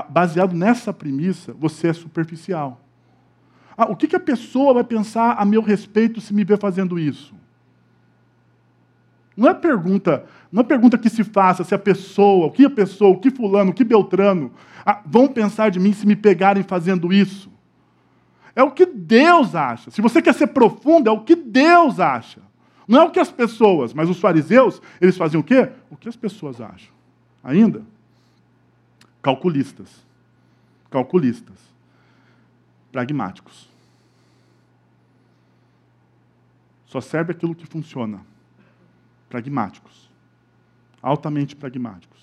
baseado 0.09 0.53
nessa 0.53 0.93
premissa, 0.93 1.53
você 1.53 1.87
é 1.87 1.93
superficial. 1.93 2.81
Ah, 3.75 3.85
o 3.85 3.95
que, 3.95 4.07
que 4.07 4.15
a 4.15 4.19
pessoa 4.19 4.73
vai 4.73 4.83
pensar 4.83 5.33
a 5.33 5.45
meu 5.45 5.61
respeito 5.61 6.21
se 6.21 6.33
me 6.33 6.43
ver 6.43 6.59
fazendo 6.59 6.99
isso? 6.99 7.33
Não 9.39 9.47
é 9.47 9.53
pergunta, 9.53 10.25
não 10.51 10.59
é 10.59 10.65
pergunta 10.65 10.97
que 10.97 11.09
se 11.09 11.23
faça 11.23 11.63
se 11.63 11.73
a 11.73 11.79
pessoa, 11.79 12.47
o 12.47 12.51
que 12.51 12.65
a 12.65 12.69
pessoa, 12.69 13.11
o 13.11 13.17
que 13.17 13.31
fulano, 13.31 13.71
o 13.71 13.73
que 13.73 13.85
Beltrano 13.85 14.51
ah, 14.85 15.01
vão 15.05 15.29
pensar 15.29 15.71
de 15.71 15.79
mim 15.79 15.93
se 15.93 16.05
me 16.05 16.13
pegarem 16.13 16.61
fazendo 16.61 17.13
isso. 17.13 17.49
É 18.53 18.61
o 18.61 18.69
que 18.69 18.85
Deus 18.85 19.55
acha. 19.55 19.91
Se 19.91 20.01
você 20.01 20.21
quer 20.21 20.33
ser 20.33 20.47
profundo, 20.47 21.07
é 21.07 21.11
o 21.11 21.21
que 21.21 21.37
Deus 21.37 22.01
acha. 22.01 22.41
Não 22.85 22.99
é 22.99 23.03
o 23.05 23.11
que 23.11 23.19
as 23.19 23.31
pessoas, 23.31 23.93
mas 23.93 24.09
os 24.09 24.19
fariseus, 24.19 24.81
eles 24.99 25.15
faziam 25.15 25.39
o 25.39 25.43
quê? 25.43 25.69
O 25.89 25.95
que 25.95 26.09
as 26.09 26.17
pessoas 26.17 26.59
acham. 26.59 26.91
Ainda? 27.41 27.81
Calculistas. 29.21 30.05
Calculistas. 30.91 31.55
Pragmáticos. 32.91 33.69
Só 36.87 36.99
serve 36.99 37.31
aquilo 37.31 37.55
que 37.55 37.65
funciona. 37.65 38.19
Pragmáticos. 39.29 40.09
Altamente 41.01 41.55
pragmáticos. 41.55 42.19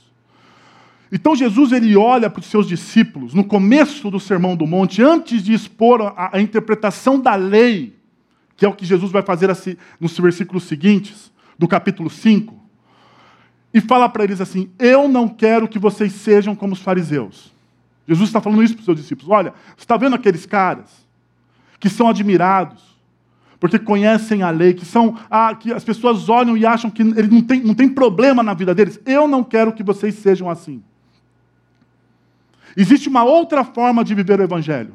Então 1.10 1.36
Jesus 1.36 1.72
ele 1.72 1.96
olha 1.96 2.28
para 2.28 2.40
os 2.40 2.46
seus 2.46 2.66
discípulos 2.66 3.32
no 3.32 3.44
começo 3.44 4.10
do 4.10 4.18
Sermão 4.18 4.56
do 4.56 4.66
Monte, 4.66 5.02
antes 5.02 5.42
de 5.42 5.52
expor 5.52 6.02
a, 6.02 6.36
a 6.36 6.40
interpretação 6.40 7.20
da 7.20 7.34
lei, 7.36 7.96
que 8.56 8.64
é 8.64 8.68
o 8.68 8.74
que 8.74 8.84
Jesus 8.84 9.12
vai 9.12 9.22
fazer 9.22 9.48
assim, 9.48 9.76
nos 10.00 10.18
versículos 10.18 10.64
seguintes, 10.64 11.32
do 11.58 11.68
capítulo 11.68 12.10
5, 12.10 12.54
e 13.72 13.80
fala 13.80 14.08
para 14.08 14.24
eles 14.24 14.40
assim: 14.40 14.70
Eu 14.78 15.08
não 15.08 15.28
quero 15.28 15.68
que 15.68 15.78
vocês 15.78 16.12
sejam 16.12 16.56
como 16.56 16.72
os 16.72 16.80
fariseus. 16.80 17.54
Jesus 18.06 18.28
está 18.28 18.40
falando 18.40 18.62
isso 18.62 18.74
para 18.74 18.80
os 18.80 18.84
seus 18.84 18.98
discípulos. 18.98 19.30
Olha, 19.30 19.52
você 19.76 19.84
está 19.84 19.96
vendo 19.96 20.14
aqueles 20.14 20.46
caras 20.46 21.06
que 21.78 21.88
são 21.88 22.08
admirados, 22.08 22.95
porque 23.58 23.78
conhecem 23.78 24.42
a 24.42 24.50
lei, 24.50 24.74
que 24.74 24.84
são 24.84 25.18
ah, 25.30 25.54
que 25.54 25.72
as 25.72 25.82
pessoas 25.82 26.28
olham 26.28 26.56
e 26.56 26.66
acham 26.66 26.90
que 26.90 27.02
ele 27.02 27.28
não 27.28 27.42
tem, 27.42 27.60
não 27.60 27.74
tem 27.74 27.88
problema 27.88 28.42
na 28.42 28.54
vida 28.54 28.74
deles. 28.74 29.00
Eu 29.06 29.26
não 29.26 29.42
quero 29.42 29.72
que 29.72 29.82
vocês 29.82 30.14
sejam 30.16 30.50
assim. 30.50 30.82
Existe 32.76 33.08
uma 33.08 33.24
outra 33.24 33.64
forma 33.64 34.04
de 34.04 34.14
viver 34.14 34.38
o 34.38 34.42
Evangelho. 34.42 34.94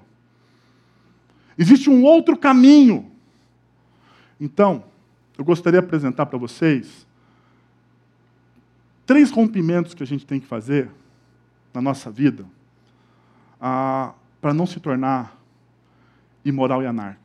Existe 1.58 1.90
um 1.90 2.04
outro 2.04 2.38
caminho. 2.38 3.12
Então, 4.40 4.84
eu 5.38 5.44
gostaria 5.44 5.80
de 5.80 5.86
apresentar 5.86 6.28
para 6.28 6.38
vocês 6.38 7.08
três 9.06 9.32
rompimentos 9.32 9.94
que 9.94 10.04
a 10.04 10.08
gente 10.08 10.26
tem 10.26 10.40
que 10.40 10.46
fazer 10.46 10.90
na 11.74 11.82
nossa 11.82 12.12
vida 12.12 12.46
ah, 13.60 14.14
para 14.40 14.54
não 14.54 14.66
se 14.66 14.80
tornar 14.80 15.38
imoral 16.46 16.82
e 16.82 16.86
anarco. 16.86 17.21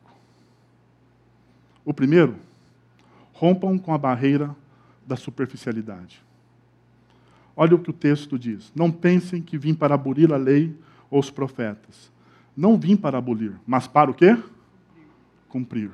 O 1.87 1.95
primeiro, 1.95 2.35
rompam 3.33 3.79
com 3.79 3.95
a 3.95 3.99
barreira 3.99 4.55
da 5.07 5.15
superficialidade. 5.15 6.21
Olha 7.57 7.77
o 7.77 7.79
que 7.79 7.91
o 7.91 7.93
texto 7.93 8.37
diz. 8.37 8.73
Não 8.75 8.91
pensem 8.91 9.41
que 9.41 9.57
vim 9.57 9.73
para 9.73 9.95
abolir 9.95 10.33
a 10.33 10.37
lei 10.37 10.77
ou 11.09 11.21
os 11.21 11.31
profetas. 11.31 12.11
Não 12.57 12.77
vim 12.77 12.97
para 12.97 13.19
abolir, 13.19 13.53
mas 13.65 13.87
para 13.87 14.11
o 14.11 14.15
quê? 14.15 14.37
Cumprir. 15.49 15.93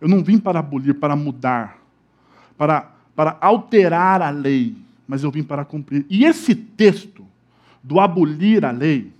Eu 0.00 0.08
não 0.08 0.22
vim 0.22 0.38
para 0.38 0.60
abolir, 0.60 0.94
para 0.94 1.16
mudar, 1.16 1.78
para, 2.56 2.82
para 3.16 3.36
alterar 3.40 4.22
a 4.22 4.30
lei, 4.30 4.76
mas 5.08 5.24
eu 5.24 5.30
vim 5.30 5.42
para 5.42 5.64
cumprir. 5.64 6.06
E 6.08 6.24
esse 6.24 6.54
texto 6.54 7.26
do 7.82 7.98
abolir 7.98 8.64
a 8.64 8.70
lei, 8.70 9.12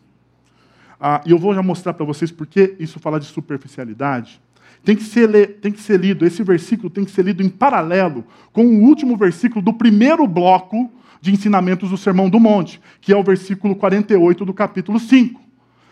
ah, 1.01 1.21
e 1.27 1.33
eu 1.33 1.39
vou 1.39 1.53
já 1.53 1.63
mostrar 1.63 1.95
para 1.95 2.07
vocês 2.07 2.31
porque 2.31 2.77
isso 2.79 3.01
fala 3.01 3.19
de 3.19 3.27
superficialidade. 3.27 4.41
Tem 4.85 4.97
que, 4.97 5.03
ser, 5.03 5.59
tem 5.61 5.71
que 5.71 5.81
ser 5.81 6.01
lido, 6.01 6.25
esse 6.25 6.43
versículo 6.43 6.89
tem 6.89 7.05
que 7.05 7.11
ser 7.11 7.25
lido 7.25 7.43
em 7.43 7.51
paralelo 7.51 8.25
com 8.53 8.65
o 8.65 8.83
último 8.83 9.17
versículo 9.17 9.63
do 9.63 9.75
primeiro 9.75 10.27
bloco 10.27 10.91
de 11.21 11.31
ensinamentos 11.31 11.91
do 11.91 11.99
Sermão 11.99 12.31
do 12.31 12.41
Monte, 12.41 12.81
que 13.01 13.13
é 13.13 13.17
o 13.17 13.23
versículo 13.23 13.77
48 13.77 14.45
do 14.45 14.55
capítulo 14.55 14.99
5, 14.99 15.41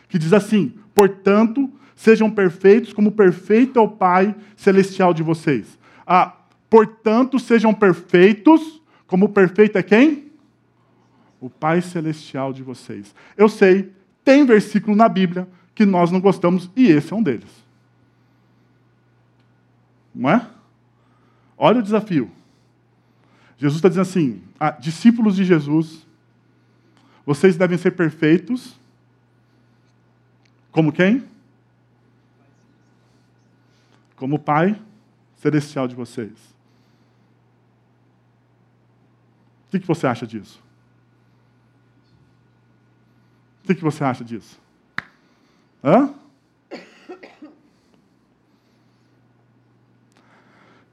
que 0.09 0.19
diz 0.19 0.33
assim: 0.33 0.73
Portanto, 0.95 1.71
sejam 1.95 2.31
perfeitos 2.31 2.93
como 2.93 3.13
perfeito 3.13 3.79
é 3.79 3.83
o 3.83 3.89
Pai 3.89 4.35
celestial 4.57 5.13
de 5.13 5.23
vocês. 5.23 5.79
Ah, 6.07 6.35
portanto, 6.71 7.39
sejam 7.39 7.75
perfeitos 7.75 8.81
como 9.07 9.29
perfeito 9.29 9.77
é 9.77 9.83
quem? 9.83 10.29
O 11.41 11.51
Pai 11.51 11.83
celestial 11.83 12.53
de 12.55 12.63
vocês. 12.63 13.15
Eu 13.37 13.49
sei, 13.49 13.93
tem 14.25 14.47
versículo 14.47 14.97
na 14.97 15.09
Bíblia 15.09 15.47
que 15.75 15.85
nós 15.85 16.11
não 16.11 16.21
gostamos, 16.21 16.71
e 16.75 16.87
esse 16.87 17.13
é 17.13 17.17
um 17.17 17.23
deles. 17.23 17.68
Não 20.19 20.29
é? 20.31 20.51
Olha 21.57 21.79
o 21.79 21.83
desafio. 21.83 22.29
Jesus 23.57 23.79
está 23.79 23.89
dizendo 23.89 24.03
assim: 24.03 24.43
ah, 24.59 24.73
discípulos 24.73 25.37
de 25.37 25.45
Jesus, 25.45 26.05
vocês 27.25 27.57
devem 27.57 27.79
ser 27.79 27.93
perfeitos. 27.93 28.77
Como 30.73 30.93
quem? 30.93 31.25
Como 34.17 34.37
o 34.37 34.39
Pai 34.41 34.81
celestial 35.37 35.87
de 35.87 35.95
vocês. 35.95 36.33
O 39.67 39.71
que, 39.71 39.79
que 39.79 39.87
você 39.87 40.09
acha 40.09 40.27
disso? 40.27 40.61
O 43.63 43.67
que, 43.69 43.75
que 43.77 43.83
você 43.83 44.03
acha 44.03 44.25
disso? 44.25 44.61
Hã? 45.85 46.13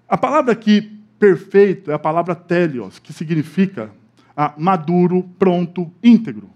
A 0.08 0.18
palavra 0.18 0.52
aqui, 0.52 0.82
perfeito, 1.20 1.90
é 1.90 1.94
a 1.94 2.00
palavra 2.00 2.36
telios, 2.36 3.00
que 3.00 3.12
significa 3.12 3.92
ah, 4.36 4.54
maduro, 4.58 5.24
pronto, 5.40 5.92
íntegro. 6.04 6.50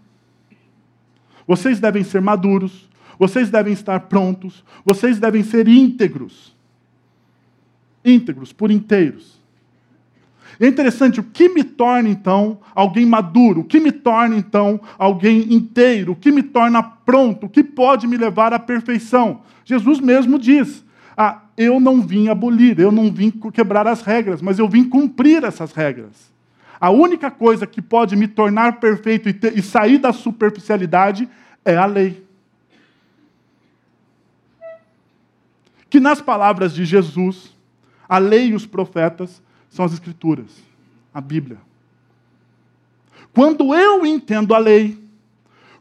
Vocês 1.47 1.79
devem 1.79 2.03
ser 2.03 2.21
maduros, 2.21 2.87
vocês 3.17 3.49
devem 3.49 3.73
estar 3.73 4.01
prontos, 4.01 4.63
vocês 4.85 5.19
devem 5.19 5.43
ser 5.43 5.67
íntegros. 5.67 6.55
Íntegros, 8.05 8.53
por 8.53 8.69
inteiros. 8.69 9.39
É 10.59 10.67
interessante, 10.67 11.19
o 11.19 11.23
que 11.23 11.49
me 11.49 11.63
torna 11.63 12.09
então 12.09 12.59
alguém 12.75 13.05
maduro? 13.05 13.61
O 13.61 13.63
que 13.63 13.79
me 13.79 13.91
torna 13.91 14.35
então 14.35 14.79
alguém 14.97 15.53
inteiro? 15.53 16.11
O 16.11 16.15
que 16.15 16.31
me 16.31 16.43
torna 16.43 16.83
pronto? 16.83 17.45
O 17.45 17.49
que 17.49 17.63
pode 17.63 18.05
me 18.05 18.17
levar 18.17 18.53
à 18.53 18.59
perfeição? 18.59 19.41
Jesus 19.63 19.99
mesmo 19.99 20.37
diz: 20.37 20.83
ah, 21.21 21.41
eu 21.57 21.81
não 21.81 22.01
vim 22.01 22.29
abolir, 22.29 22.79
eu 22.79 22.93
não 22.93 23.11
vim 23.11 23.29
quebrar 23.29 23.85
as 23.85 24.01
regras, 24.01 24.41
mas 24.41 24.57
eu 24.57 24.69
vim 24.69 24.87
cumprir 24.87 25.43
essas 25.43 25.73
regras. 25.73 26.31
A 26.79 26.89
única 26.91 27.29
coisa 27.29 27.67
que 27.67 27.81
pode 27.81 28.15
me 28.15 28.25
tornar 28.25 28.79
perfeito 28.79 29.27
e, 29.27 29.33
ter, 29.33 29.57
e 29.57 29.61
sair 29.61 29.97
da 29.97 30.13
superficialidade 30.13 31.27
é 31.65 31.75
a 31.75 31.85
lei. 31.85 32.25
Que 35.89 35.99
nas 35.99 36.21
palavras 36.21 36.73
de 36.73 36.85
Jesus, 36.85 37.53
a 38.07 38.17
lei 38.17 38.51
e 38.51 38.55
os 38.55 38.65
profetas 38.65 39.41
são 39.69 39.83
as 39.83 39.91
Escrituras, 39.91 40.63
a 41.13 41.19
Bíblia. 41.19 41.57
Quando 43.33 43.75
eu 43.75 44.05
entendo 44.05 44.55
a 44.55 44.57
lei, 44.57 44.97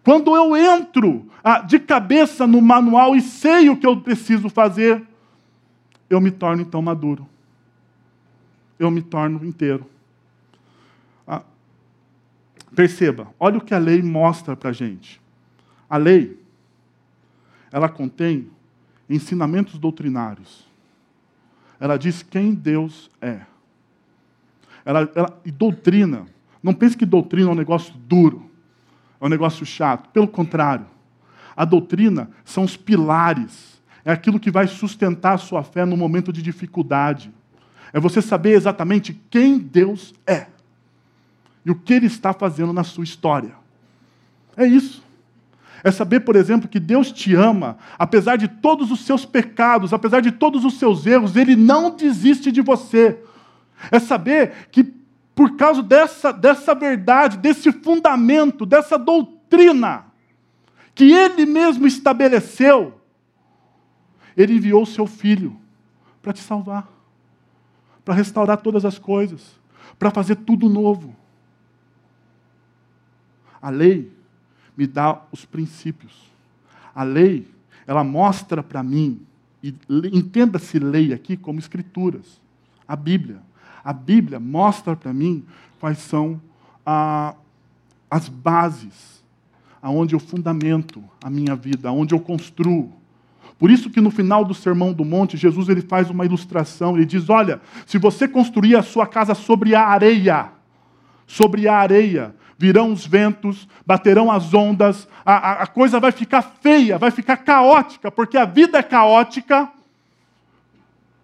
quando 0.03 0.35
eu 0.35 0.57
entro 0.57 1.31
ah, 1.44 1.61
de 1.61 1.79
cabeça 1.79 2.44
no 2.44 2.61
manual 2.61 3.14
e 3.14 3.20
sei 3.20 3.70
o 3.70 3.77
que 3.77 3.87
eu 3.87 4.01
preciso 4.01 4.48
fazer, 4.48 5.07
eu 6.08 6.20
me 6.20 6.30
torno 6.30 6.62
então 6.62 6.80
maduro. 6.80 7.26
Eu 8.78 8.90
me 8.90 9.02
torno 9.02 9.44
inteiro. 9.44 9.86
Ah, 11.26 11.42
perceba, 12.74 13.28
olha 13.38 13.58
o 13.58 13.60
que 13.60 13.74
a 13.74 13.78
lei 13.78 14.02
mostra 14.02 14.56
para 14.56 14.70
a 14.70 14.72
gente. 14.72 15.20
A 15.88 15.96
lei, 15.96 16.40
ela 17.70 17.88
contém 17.88 18.50
ensinamentos 19.08 19.78
doutrinários. 19.78 20.66
Ela 21.80 21.96
diz 21.96 22.22
quem 22.22 22.54
Deus 22.54 23.10
é. 23.20 23.40
Ela, 24.84 25.10
ela, 25.14 25.40
e 25.44 25.50
doutrina, 25.50 26.26
não 26.62 26.72
pense 26.72 26.96
que 26.96 27.06
doutrina 27.06 27.50
é 27.50 27.52
um 27.52 27.56
negócio 27.56 27.94
duro, 27.94 28.50
é 29.20 29.26
um 29.26 29.28
negócio 29.28 29.64
chato. 29.66 30.08
Pelo 30.10 30.28
contrário, 30.28 30.86
a 31.56 31.64
doutrina 31.64 32.30
são 32.44 32.64
os 32.64 32.76
pilares 32.76 33.77
é 34.08 34.12
aquilo 34.12 34.40
que 34.40 34.50
vai 34.50 34.66
sustentar 34.66 35.34
a 35.34 35.36
sua 35.36 35.62
fé 35.62 35.84
no 35.84 35.94
momento 35.94 36.32
de 36.32 36.40
dificuldade. 36.40 37.30
É 37.92 38.00
você 38.00 38.22
saber 38.22 38.52
exatamente 38.52 39.20
quem 39.28 39.58
Deus 39.58 40.14
é 40.26 40.46
e 41.62 41.70
o 41.70 41.74
que 41.74 41.92
Ele 41.92 42.06
está 42.06 42.32
fazendo 42.32 42.72
na 42.72 42.82
sua 42.82 43.04
história. 43.04 43.52
É 44.56 44.66
isso. 44.66 45.04
É 45.84 45.90
saber, 45.90 46.20
por 46.20 46.36
exemplo, 46.36 46.70
que 46.70 46.80
Deus 46.80 47.12
te 47.12 47.34
ama, 47.34 47.76
apesar 47.98 48.36
de 48.36 48.48
todos 48.48 48.90
os 48.90 49.00
seus 49.04 49.26
pecados, 49.26 49.92
apesar 49.92 50.20
de 50.20 50.32
todos 50.32 50.64
os 50.64 50.78
seus 50.78 51.04
erros, 51.04 51.36
Ele 51.36 51.54
não 51.54 51.94
desiste 51.94 52.50
de 52.50 52.62
você. 52.62 53.22
É 53.90 53.98
saber 53.98 54.68
que, 54.72 54.84
por 55.34 55.54
causa 55.58 55.82
dessa, 55.82 56.32
dessa 56.32 56.74
verdade, 56.74 57.36
desse 57.36 57.70
fundamento, 57.72 58.64
dessa 58.64 58.98
doutrina, 58.98 60.06
que 60.94 61.12
Ele 61.12 61.44
mesmo 61.44 61.86
estabeleceu, 61.86 62.97
ele 64.38 64.55
enviou 64.55 64.85
o 64.85 64.87
seu 64.87 65.05
filho 65.05 65.57
para 66.22 66.33
te 66.33 66.40
salvar, 66.40 66.88
para 68.05 68.14
restaurar 68.14 68.59
todas 68.59 68.85
as 68.85 68.96
coisas, 68.96 69.59
para 69.98 70.12
fazer 70.12 70.37
tudo 70.37 70.68
novo. 70.68 71.14
A 73.61 73.68
lei 73.68 74.12
me 74.77 74.87
dá 74.87 75.22
os 75.33 75.44
princípios. 75.44 76.31
A 76.94 77.03
lei, 77.03 77.48
ela 77.85 78.05
mostra 78.05 78.62
para 78.62 78.81
mim, 78.81 79.20
e 79.61 79.74
entenda-se 80.12 80.79
lei 80.79 81.12
aqui 81.12 81.37
como 81.37 81.59
escrituras, 81.59 82.40
a 82.87 82.94
Bíblia. 82.94 83.42
A 83.83 83.92
Bíblia 83.92 84.38
mostra 84.38 84.94
para 84.94 85.12
mim 85.12 85.44
quais 85.81 85.98
são 85.98 86.40
a, 86.87 87.35
as 88.09 88.29
bases, 88.29 89.24
aonde 89.83 90.14
eu 90.14 90.20
fundamento 90.20 91.03
a 91.22 91.29
minha 91.29 91.57
vida, 91.57 91.88
aonde 91.88 92.14
eu 92.14 92.20
construo. 92.20 92.97
Por 93.56 93.70
isso 93.70 93.90
que 93.90 94.00
no 94.00 94.11
final 94.11 94.44
do 94.44 94.54
Sermão 94.54 94.92
do 94.92 95.04
Monte, 95.04 95.37
Jesus 95.37 95.68
ele 95.68 95.82
faz 95.82 96.11
uma 96.11 96.24
ilustração, 96.24 96.96
ele 96.96 97.06
diz: 97.06 97.30
"Olha, 97.30 97.61
se 97.87 97.98
você 97.98 98.26
construir 98.26 98.76
a 98.76 98.82
sua 98.82 99.06
casa 99.06 99.34
sobre 99.34 99.74
a 99.74 99.87
areia, 99.87 100.50
sobre 101.26 101.68
a 101.68 101.76
areia, 101.76 102.34
virão 102.58 102.92
os 102.92 103.06
ventos, 103.06 103.68
baterão 103.87 104.32
as 104.32 104.52
ondas, 104.52 105.06
a, 105.24 105.34
a, 105.34 105.62
a 105.62 105.66
coisa 105.66 106.00
vai 106.00 106.11
ficar 106.11 106.42
feia, 106.42 106.98
vai 106.98 107.12
ficar 107.12 107.37
caótica, 107.37 108.11
porque 108.11 108.37
a 108.37 108.44
vida 108.44 108.78
é 108.78 108.82
caótica. 108.82 109.70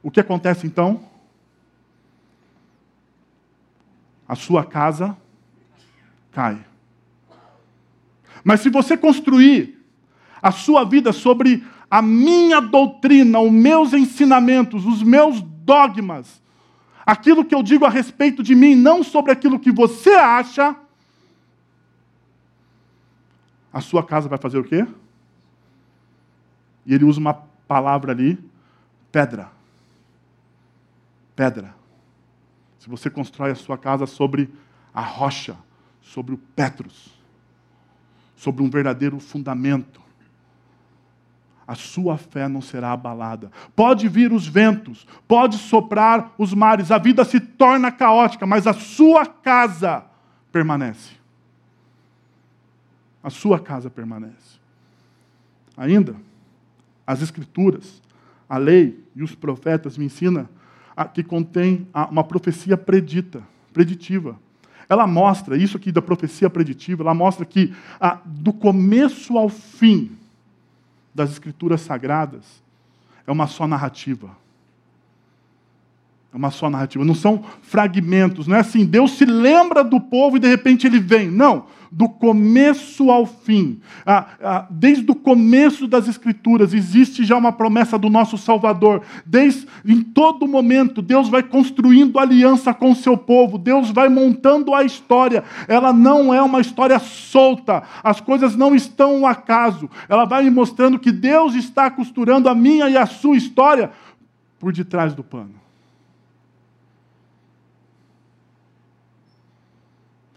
O 0.00 0.10
que 0.10 0.20
acontece 0.20 0.66
então? 0.66 1.02
A 4.28 4.37
sua 4.37 4.64
casa 4.64 5.16
cai. 6.30 6.64
Mas 8.44 8.60
se 8.60 8.68
você 8.68 8.96
construir 8.96 9.82
a 10.40 10.52
sua 10.52 10.84
vida 10.84 11.12
sobre 11.12 11.64
a 11.94 12.02
minha 12.02 12.61
doutrina, 12.61 13.38
os 13.38 13.52
meus 13.52 13.92
ensinamentos, 13.92 14.85
os 14.85 15.00
meus 15.00 15.40
dogmas, 15.40 16.42
aquilo 17.07 17.44
que 17.44 17.54
eu 17.54 17.62
digo 17.62 17.85
a 17.85 17.88
respeito 17.88 18.42
de 18.42 18.52
mim, 18.52 18.74
não 18.74 19.04
sobre 19.04 19.30
aquilo 19.30 19.61
que 19.61 19.70
você 19.70 20.11
acha, 20.11 20.74
a 23.72 23.80
sua 23.80 24.02
casa 24.02 24.28
vai 24.28 24.38
fazer 24.38 24.59
o 24.59 24.64
quê? 24.64 24.85
E 26.85 26.92
ele 26.92 27.04
usa 27.04 27.20
uma 27.20 27.35
palavra 27.35 28.11
ali, 28.11 28.44
pedra. 29.12 29.52
Pedra. 31.37 31.76
Se 32.80 32.88
você 32.88 33.09
constrói 33.09 33.52
a 33.52 33.54
sua 33.54 33.78
casa 33.78 34.04
sobre 34.04 34.52
a 34.92 35.00
rocha, 35.00 35.57
sobre 36.02 36.35
o 36.35 36.38
Petros, 36.38 37.16
sobre 38.35 38.64
um 38.64 38.68
verdadeiro 38.68 39.20
fundamento, 39.20 40.03
a 41.66 41.74
sua 41.74 42.16
fé 42.16 42.46
não 42.48 42.61
será 42.61 42.92
abalada. 42.92 43.50
Pode 43.74 44.09
vir 44.09 44.33
os 44.33 44.46
ventos, 44.46 45.07
pode 45.27 45.57
soprar 45.57 46.33
os 46.37 46.53
mares, 46.53 46.90
a 46.90 46.98
vida 46.98 47.24
se 47.24 47.40
torna 47.40 47.90
caótica, 47.90 48.46
mas 48.46 48.66
a 48.66 48.72
sua 48.72 49.27
casa 49.27 50.05
permanece. 50.53 51.12
A 53.22 53.31
sua 53.31 53.59
casa 53.59 53.88
permanece. 53.88 54.59
Ainda, 55.77 56.14
as 57.07 57.22
Escrituras, 57.22 58.03
a 58.48 58.59
lei 58.59 59.03
e 59.16 59.22
os 59.22 59.35
profetas 59.35 59.96
me 59.96 60.05
ensinam 60.05 60.48
que 61.12 61.22
contém 61.22 61.88
uma 62.11 62.22
profecia 62.22 62.77
predita, 62.77 63.42
preditiva. 63.72 64.38
Ela 64.88 65.07
mostra, 65.07 65.57
isso 65.57 65.77
aqui 65.77 65.90
da 65.90 66.03
profecia 66.03 66.50
preditiva, 66.50 67.03
ela 67.03 67.14
mostra 67.14 67.44
que 67.44 67.74
do 68.24 68.53
começo 68.53 69.37
ao 69.38 69.48
fim, 69.48 70.16
das 71.14 71.31
Escrituras 71.31 71.81
Sagradas 71.81 72.62
é 73.27 73.31
uma 73.33 73.46
só 73.46 73.66
narrativa. 73.66 74.37
É 76.34 76.36
uma 76.36 76.50
só 76.50 76.68
narrativa. 76.68 77.04
Não 77.04 77.14
são 77.14 77.44
fragmentos. 77.62 78.48
Não 78.48 78.56
é 78.56 78.60
assim, 78.60 78.84
Deus 78.84 79.12
se 79.12 79.24
lembra 79.24 79.84
do 79.84 80.00
povo 80.00 80.36
e 80.36 80.40
de 80.40 80.48
repente 80.48 80.84
ele 80.84 80.98
vem. 80.98 81.30
Não. 81.30 81.66
Do 81.92 82.08
começo 82.08 83.08
ao 83.08 83.24
fim. 83.24 83.80
Ah, 84.04 84.26
ah, 84.42 84.66
desde 84.68 85.08
o 85.08 85.14
começo 85.14 85.86
das 85.86 86.08
Escrituras 86.08 86.74
existe 86.74 87.24
já 87.24 87.36
uma 87.36 87.52
promessa 87.52 87.96
do 87.96 88.10
nosso 88.10 88.36
Salvador. 88.36 89.02
Desde, 89.24 89.68
em 89.86 90.02
todo 90.02 90.48
momento, 90.48 91.00
Deus 91.00 91.28
vai 91.28 91.44
construindo 91.44 92.18
aliança 92.18 92.74
com 92.74 92.90
o 92.90 92.96
seu 92.96 93.16
povo. 93.16 93.56
Deus 93.56 93.92
vai 93.92 94.08
montando 94.08 94.74
a 94.74 94.82
história. 94.82 95.44
Ela 95.68 95.92
não 95.92 96.34
é 96.34 96.42
uma 96.42 96.60
história 96.60 96.98
solta. 96.98 97.84
As 98.02 98.20
coisas 98.20 98.56
não 98.56 98.74
estão 98.74 99.18
ao 99.18 99.26
acaso. 99.26 99.88
Ela 100.08 100.24
vai 100.24 100.42
me 100.42 100.50
mostrando 100.50 100.98
que 100.98 101.12
Deus 101.12 101.54
está 101.54 101.88
costurando 101.92 102.48
a 102.48 102.56
minha 102.56 102.90
e 102.90 102.96
a 102.96 103.06
sua 103.06 103.36
história 103.36 103.92
por 104.58 104.72
detrás 104.72 105.14
do 105.14 105.22
pano. 105.22 105.63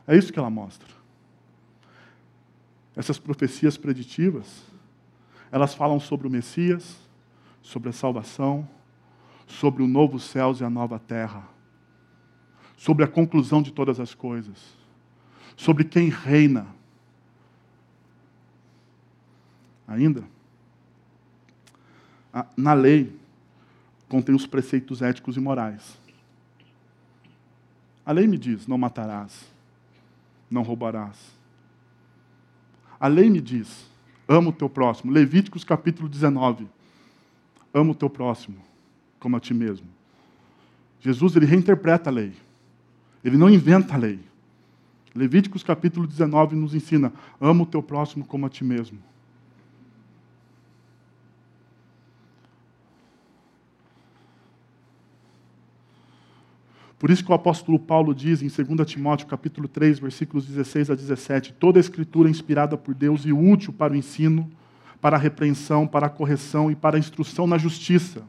É 0.08 0.16
isso 0.16 0.32
que 0.32 0.40
ela 0.40 0.50
mostra. 0.50 0.88
Essas 2.96 3.20
profecias 3.20 3.78
preditivas, 3.78 4.64
elas 5.52 5.76
falam 5.76 6.00
sobre 6.00 6.26
o 6.26 6.32
Messias, 6.32 6.98
sobre 7.62 7.90
a 7.90 7.94
salvação, 7.94 8.68
sobre 9.46 9.84
o 9.84 9.88
novo 9.88 10.20
céus 10.20 10.62
e 10.62 10.64
a 10.64 10.70
nova 10.70 10.98
terra, 10.98 11.44
sobre 12.78 13.04
a 13.04 13.08
conclusão 13.08 13.62
de 13.62 13.72
todas 13.72 14.00
as 14.00 14.16
coisas, 14.16 14.78
sobre 15.58 15.84
quem 15.84 16.10
reina. 16.10 16.66
Ainda, 19.88 20.24
na 22.56 22.74
lei 22.74 23.16
contém 24.08 24.34
os 24.34 24.48
preceitos 24.48 25.02
éticos 25.02 25.38
e 25.38 25.40
morais. 25.40 25.98
A 28.06 28.12
lei 28.12 28.26
me 28.26 28.38
diz: 28.38 28.68
não 28.68 28.78
matarás 28.78 29.57
não 30.50 30.62
roubarás. 30.62 31.18
A 33.00 33.08
lei 33.08 33.30
me 33.30 33.42
diz: 33.42 33.86
ama 34.28 34.50
o 34.50 34.54
teu 34.54 34.70
próximo. 34.70 35.12
Levíticos 35.12 35.64
capítulo 35.64 36.10
19. 36.10 36.68
Ama 37.74 37.92
o 37.92 37.96
teu 37.96 38.10
próximo 38.10 38.58
como 39.20 39.36
a 39.36 39.40
ti 39.40 39.54
mesmo. 39.54 39.88
Jesus 41.00 41.36
ele 41.36 41.46
reinterpreta 41.46 42.10
a 42.10 42.14
lei. 42.14 42.34
Ele 43.24 43.38
não 43.38 43.50
inventa 43.50 43.94
a 43.94 43.98
lei. 43.98 44.20
Levíticos 45.14 45.64
capítulo 45.64 46.08
19 46.08 46.56
nos 46.56 46.74
ensina: 46.74 47.14
ama 47.40 47.64
o 47.64 47.66
teu 47.66 47.84
próximo 47.84 48.26
como 48.26 48.46
a 48.46 48.50
ti 48.50 48.64
mesmo. 48.64 49.00
Por 57.00 57.12
isso 57.12 57.24
que 57.24 57.32
o 57.32 57.36
apóstolo 57.36 57.78
Paulo 57.78 58.14
diz 58.14 58.42
em 58.42 58.48
2 58.48 58.90
Timóteo 58.90 59.28
capítulo 59.28 59.68
3, 59.68 60.00
versículos 60.00 60.48
16 60.48 60.90
a 60.90 60.96
17, 60.96 61.54
toda 61.54 61.78
a 61.78 61.82
escritura 61.82 62.28
é 62.28 62.32
inspirada 62.32 62.76
por 62.76 62.96
Deus 62.96 63.24
e 63.24 63.32
útil 63.32 63.72
para 63.72 63.94
o 63.94 63.96
ensino, 63.96 64.50
para 65.00 65.16
a 65.16 65.20
repreensão, 65.20 65.86
para 65.86 66.08
a 66.08 66.10
correção 66.10 66.72
e 66.72 66.76
para 66.76 66.98
a 66.98 67.00
instrução 67.00 67.46
na 67.46 67.58
justiça. 67.58 68.24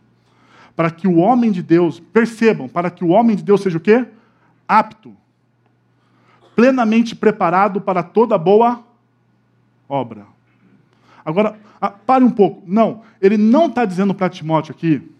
Para 0.76 0.90
que 0.90 1.08
o 1.08 1.16
homem 1.16 1.50
de 1.50 1.62
Deus, 1.62 1.98
percebam, 1.98 2.68
para 2.68 2.90
que 2.90 3.02
o 3.02 3.08
homem 3.08 3.34
de 3.34 3.42
Deus 3.42 3.62
seja 3.62 3.78
o 3.78 3.80
quê? 3.80 4.06
Apto, 4.66 5.16
plenamente 6.54 7.16
preparado 7.16 7.80
para 7.80 8.02
toda 8.02 8.36
boa 8.36 8.84
obra. 9.88 10.26
Agora, 11.24 11.58
pare 12.06 12.22
um 12.22 12.30
pouco. 12.30 12.62
Não, 12.66 13.02
ele 13.20 13.38
não 13.38 13.66
está 13.66 13.86
dizendo 13.86 14.14
para 14.14 14.28
Timóteo 14.28 14.72
aqui 14.72 15.10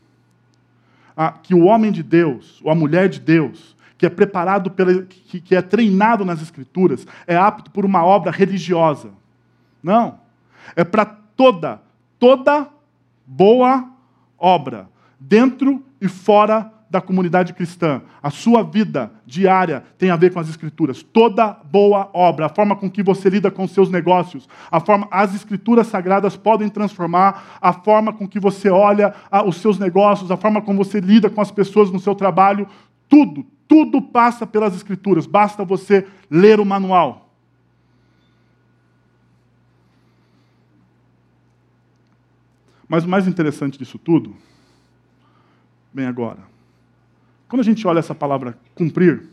que 1.42 1.54
o 1.54 1.64
homem 1.64 1.90
de 1.90 2.02
Deus, 2.02 2.60
ou 2.62 2.70
a 2.70 2.74
mulher 2.74 3.08
de 3.08 3.18
Deus, 3.20 3.76
que 3.96 4.06
é 4.06 4.10
preparado, 4.10 4.70
pela, 4.70 5.02
que, 5.02 5.40
que 5.40 5.56
é 5.56 5.60
treinado 5.60 6.24
nas 6.24 6.40
Escrituras, 6.40 7.06
é 7.26 7.36
apto 7.36 7.70
por 7.70 7.84
uma 7.84 8.04
obra 8.04 8.30
religiosa. 8.30 9.10
Não. 9.82 10.20
É 10.76 10.84
para 10.84 11.04
toda, 11.04 11.82
toda 12.18 12.68
boa 13.26 13.90
obra, 14.38 14.88
dentro 15.18 15.84
e 16.00 16.06
fora 16.06 16.72
da 16.90 17.00
comunidade 17.00 17.52
cristã. 17.52 18.02
A 18.22 18.30
sua 18.30 18.62
vida 18.62 19.12
diária 19.26 19.84
tem 19.98 20.10
a 20.10 20.16
ver 20.16 20.32
com 20.32 20.40
as 20.40 20.48
escrituras. 20.48 21.02
Toda 21.02 21.52
boa 21.52 22.08
obra, 22.12 22.46
a 22.46 22.48
forma 22.48 22.74
com 22.74 22.90
que 22.90 23.02
você 23.02 23.28
lida 23.28 23.50
com 23.50 23.68
seus 23.68 23.90
negócios, 23.90 24.48
a 24.70 24.80
forma 24.80 25.06
as 25.10 25.34
escrituras 25.34 25.88
sagradas 25.88 26.36
podem 26.36 26.68
transformar 26.68 27.58
a 27.60 27.72
forma 27.72 28.12
com 28.12 28.26
que 28.26 28.40
você 28.40 28.70
olha 28.70 29.14
os 29.46 29.56
seus 29.56 29.78
negócios, 29.78 30.30
a 30.30 30.36
forma 30.36 30.62
como 30.62 30.82
você 30.82 31.00
lida 31.00 31.28
com 31.28 31.40
as 31.40 31.50
pessoas 31.50 31.90
no 31.90 32.00
seu 32.00 32.14
trabalho, 32.14 32.66
tudo, 33.08 33.44
tudo 33.66 34.00
passa 34.00 34.46
pelas 34.46 34.74
escrituras. 34.74 35.26
Basta 35.26 35.64
você 35.64 36.06
ler 36.30 36.60
o 36.60 36.64
manual. 36.64 37.26
Mas 42.88 43.04
o 43.04 43.08
mais 43.08 43.28
interessante 43.28 43.78
disso 43.78 43.98
tudo, 43.98 44.34
vem 45.92 46.06
agora 46.06 46.57
quando 47.48 47.60
a 47.60 47.64
gente 47.64 47.86
olha 47.86 47.98
essa 47.98 48.14
palavra 48.14 48.58
cumprir, 48.74 49.26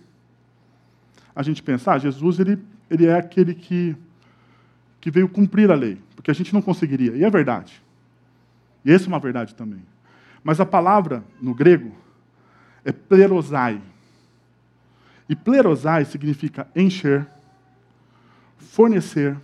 a 1.36 1.44
gente 1.44 1.62
pensa, 1.62 1.94
ah, 1.94 1.98
Jesus 1.98 2.40
ele, 2.40 2.58
ele 2.90 3.06
é 3.06 3.18
aquele 3.18 3.54
que, 3.54 3.96
que 5.02 5.12
veio 5.12 5.28
cumprir 5.28 5.70
a 5.70 5.76
lei, 5.76 6.02
porque 6.16 6.32
a 6.32 6.34
gente 6.34 6.54
não 6.54 6.62
conseguiria. 6.62 7.16
E 7.16 7.24
é 7.24 7.30
verdade. 7.30 7.84
E 8.86 8.92
essa 8.92 9.06
é 9.06 9.08
uma 9.08 9.20
verdade 9.20 9.54
também. 9.54 9.82
Mas 10.44 10.60
a 10.60 10.66
palavra, 10.66 11.24
no 11.42 11.54
grego, 11.54 11.94
é 12.86 12.92
plerosai. 12.92 13.82
E 15.28 15.36
plerosai 15.36 16.06
significa 16.06 16.68
encher, 16.76 17.28
fornecer 18.58 19.36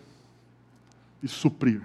e 1.22 1.28
suprir. 1.28 1.82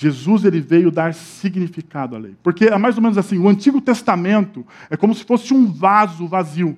Jesus 0.00 0.46
ele 0.46 0.62
veio 0.62 0.90
dar 0.90 1.12
significado 1.12 2.16
à 2.16 2.18
lei. 2.18 2.34
Porque 2.42 2.64
é 2.64 2.78
mais 2.78 2.96
ou 2.96 3.02
menos 3.02 3.18
assim, 3.18 3.36
o 3.36 3.46
Antigo 3.46 3.82
Testamento 3.82 4.66
é 4.88 4.96
como 4.96 5.14
se 5.14 5.22
fosse 5.22 5.52
um 5.52 5.70
vaso 5.70 6.26
vazio. 6.26 6.74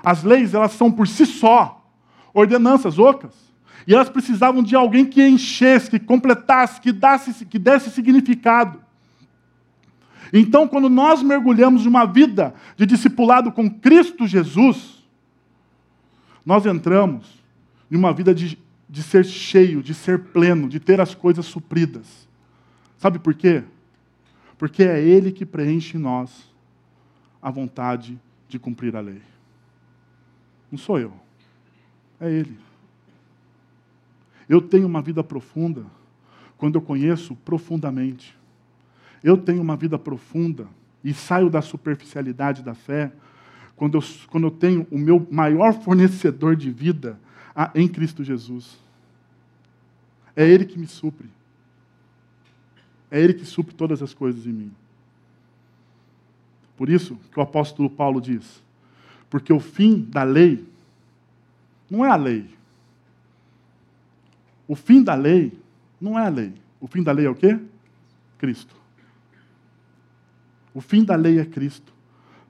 As 0.00 0.22
leis, 0.22 0.54
elas 0.54 0.70
são 0.70 0.88
por 0.88 1.08
si 1.08 1.26
só 1.26 1.84
ordenanças 2.32 3.00
ocas. 3.00 3.34
E 3.84 3.92
elas 3.92 4.08
precisavam 4.08 4.62
de 4.62 4.76
alguém 4.76 5.04
que 5.04 5.26
enchesse, 5.26 5.90
que 5.90 5.98
completasse, 5.98 6.80
que, 6.80 6.92
desse, 6.92 7.44
que 7.44 7.58
desse 7.58 7.90
significado. 7.90 8.80
Então, 10.32 10.68
quando 10.68 10.88
nós 10.88 11.20
mergulhamos 11.20 11.84
numa 11.84 12.04
vida 12.04 12.54
de 12.76 12.86
discipulado 12.86 13.50
com 13.50 13.68
Cristo 13.68 14.24
Jesus, 14.24 15.02
nós 16.46 16.64
entramos 16.64 17.26
em 17.90 17.96
uma 17.96 18.12
vida 18.12 18.32
de, 18.32 18.56
de 18.88 19.02
ser 19.02 19.24
cheio, 19.24 19.82
de 19.82 19.94
ser 19.94 20.26
pleno, 20.26 20.68
de 20.68 20.78
ter 20.78 21.00
as 21.00 21.12
coisas 21.12 21.44
supridas. 21.44 22.30
Sabe 23.02 23.18
por 23.18 23.34
quê? 23.34 23.64
Porque 24.56 24.84
é 24.84 25.02
Ele 25.02 25.32
que 25.32 25.44
preenche 25.44 25.96
em 25.96 26.00
nós 26.00 26.48
a 27.42 27.50
vontade 27.50 28.16
de 28.48 28.60
cumprir 28.60 28.94
a 28.94 29.00
lei. 29.00 29.20
Não 30.70 30.78
sou 30.78 31.00
eu, 31.00 31.12
é 32.20 32.30
Ele. 32.30 32.56
Eu 34.48 34.60
tenho 34.62 34.86
uma 34.86 35.02
vida 35.02 35.24
profunda 35.24 35.84
quando 36.56 36.76
eu 36.76 36.80
conheço 36.80 37.34
profundamente. 37.34 38.38
Eu 39.20 39.36
tenho 39.36 39.60
uma 39.60 39.74
vida 39.74 39.98
profunda 39.98 40.68
e 41.02 41.12
saio 41.12 41.50
da 41.50 41.60
superficialidade 41.60 42.62
da 42.62 42.72
fé 42.72 43.10
quando 43.74 43.98
eu, 43.98 44.04
quando 44.28 44.44
eu 44.44 44.50
tenho 44.52 44.86
o 44.92 44.96
meu 44.96 45.26
maior 45.28 45.72
fornecedor 45.72 46.54
de 46.54 46.70
vida 46.70 47.18
em 47.74 47.88
Cristo 47.88 48.22
Jesus. 48.22 48.78
É 50.36 50.48
Ele 50.48 50.64
que 50.64 50.78
me 50.78 50.86
supre. 50.86 51.41
É 53.12 53.20
Ele 53.20 53.34
que 53.34 53.44
supre 53.44 53.74
todas 53.74 54.02
as 54.02 54.14
coisas 54.14 54.46
em 54.46 54.52
mim. 54.52 54.72
Por 56.78 56.88
isso 56.88 57.16
que 57.30 57.38
o 57.38 57.42
apóstolo 57.42 57.90
Paulo 57.90 58.22
diz: 58.22 58.62
porque 59.28 59.52
o 59.52 59.60
fim 59.60 60.00
da 60.00 60.22
lei 60.22 60.66
não 61.90 62.04
é 62.04 62.10
a 62.10 62.16
lei. 62.16 62.48
O 64.66 64.74
fim 64.74 65.02
da 65.02 65.14
lei 65.14 65.52
não 66.00 66.18
é 66.18 66.26
a 66.26 66.28
lei. 66.30 66.54
O 66.80 66.86
fim 66.86 67.02
da 67.02 67.12
lei 67.12 67.26
é 67.26 67.30
o 67.30 67.34
quê? 67.34 67.60
Cristo. 68.38 68.74
O 70.74 70.80
fim 70.80 71.04
da 71.04 71.14
lei 71.14 71.38
é 71.38 71.44
Cristo, 71.44 71.92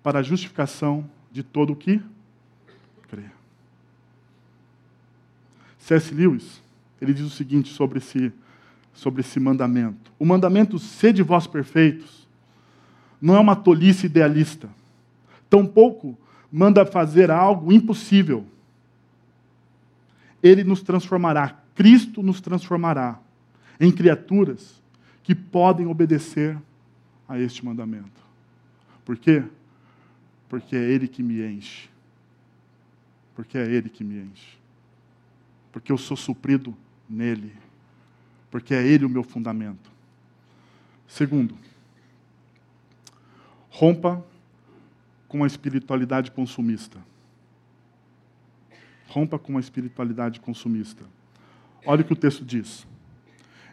para 0.03 0.21
a 0.21 0.23
justificação 0.23 1.09
de 1.31 1.43
todo 1.43 1.73
o 1.73 1.77
que 1.77 2.01
crê. 3.09 3.25
C.S. 5.79 6.15
Lewis, 6.15 6.63
ele 7.01 7.13
diz 7.13 7.27
o 7.27 7.31
seguinte 7.31 7.73
sobre 7.73 7.99
esse, 7.99 8.33
sobre 8.93 9.21
esse 9.21 9.41
mandamento. 9.41 10.13
O 10.19 10.25
mandamento 10.25 10.79
sede 10.79 11.23
vós 11.23 11.47
perfeitos 11.47 12.29
não 13.21 13.37
é 13.37 13.41
uma 13.41 13.55
tolice 13.55 14.07
idealista. 14.07 14.69
Tampouco 15.49 16.19
manda 16.51 16.85
fazer 16.85 17.31
algo 17.31 17.73
impossível. 17.73 18.45
Ele 20.43 20.65
nos 20.65 20.83
transformará, 20.83 21.63
Cristo 21.75 22.23
nos 22.23 22.41
transformará 22.41 23.21
em 23.81 23.93
criaturas 23.93 24.83
que 25.23 25.35
podem 25.35 25.87
obedecer 25.87 26.59
a 27.29 27.39
este 27.39 27.65
mandamento. 27.65 28.21
Por 29.05 29.17
quê? 29.17 29.45
Porque 30.49 30.77
é 30.77 30.81
Ele 30.81 31.09
que 31.09 31.23
me 31.23 31.43
enche. 31.43 31.89
Porque 33.35 33.57
é 33.57 33.65
Ele 33.65 33.89
que 33.89 34.05
me 34.05 34.19
enche. 34.19 34.59
Porque 35.71 35.91
eu 35.91 35.97
sou 35.97 36.17
suprido 36.17 36.77
nele. 37.09 37.53
Porque 38.53 38.75
é 38.75 38.87
Ele 38.87 39.07
o 39.07 39.09
meu 39.09 39.25
fundamento. 39.25 39.91
Segundo, 41.09 41.57
rompa 43.71 44.23
com 45.27 45.43
a 45.43 45.47
espiritualidade 45.47 46.31
consumista. 46.31 46.99
Rompa 49.09 49.39
com 49.39 49.57
a 49.57 49.61
espiritualidade 49.61 50.39
consumista. 50.39 51.03
Olha 51.87 52.03
o 52.03 52.05
que 52.05 52.13
o 52.13 52.17
texto 52.17 52.45
diz. 52.45 52.87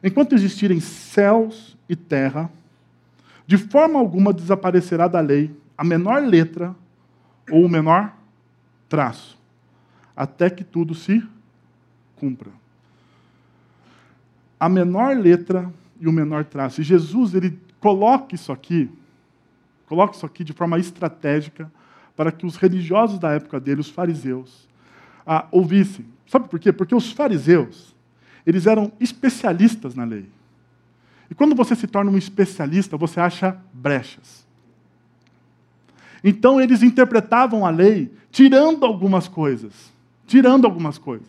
Enquanto 0.02 0.34
existirem 0.34 0.80
céus 0.80 1.78
e 1.90 1.96
terra, 1.96 2.50
de 3.46 3.58
forma 3.58 4.00
alguma 4.00 4.32
desaparecerá 4.32 5.10
da 5.10 5.20
lei 5.20 5.54
a 5.78 5.84
menor 5.84 6.24
letra 6.24 6.74
ou 7.52 7.66
o 7.66 7.70
menor 7.70 8.18
traço, 8.88 9.38
até 10.16 10.50
que 10.50 10.64
tudo 10.64 10.96
se 10.96 11.22
cumpra. 12.16 12.52
A 14.60 14.68
menor 14.68 15.16
letra 15.16 15.72
e 16.00 16.08
o 16.08 16.12
menor 16.12 16.46
traço. 16.46 16.82
E 16.82 16.84
Jesus, 16.84 17.34
ele 17.34 17.58
coloca 17.80 18.36
isso 18.36 18.52
aqui, 18.52 18.90
coloca 19.88 20.16
isso 20.16 20.26
aqui 20.26 20.44
de 20.44 20.54
forma 20.54 20.78
estratégica 20.78 21.72
para 22.16 22.32
que 22.32 22.46
os 22.46 22.58
religiosos 22.58 23.18
da 23.18 23.32
época 23.32 23.60
dele, 23.60 23.80
os 23.80 23.90
fariseus, 23.90 24.68
ouvissem. 25.52 26.06
Sabe 26.28 26.50
por 26.50 26.60
quê? 26.60 26.72
Porque 26.72 26.94
os 26.94 27.12
fariseus, 27.12 27.96
eles 28.46 28.68
eram 28.68 28.92
especialistas 29.00 29.96
na 29.96 30.04
lei. 30.04 30.30
E 31.32 31.36
quando 31.36 31.56
você 31.56 31.76
se 31.76 31.88
torna 31.88 32.12
um 32.12 32.18
especialista, 32.18 32.98
você 32.98 33.20
acha 33.20 33.58
brechas. 33.72 34.46
Então 36.24 36.60
eles 36.60 36.84
interpretavam 36.84 37.66
a 37.66 37.70
lei 37.70 38.12
tirando 38.32 38.86
algumas 38.86 39.28
coisas. 39.28 39.94
Tirando 40.28 40.66
algumas 40.66 40.98
coisas. 40.98 41.28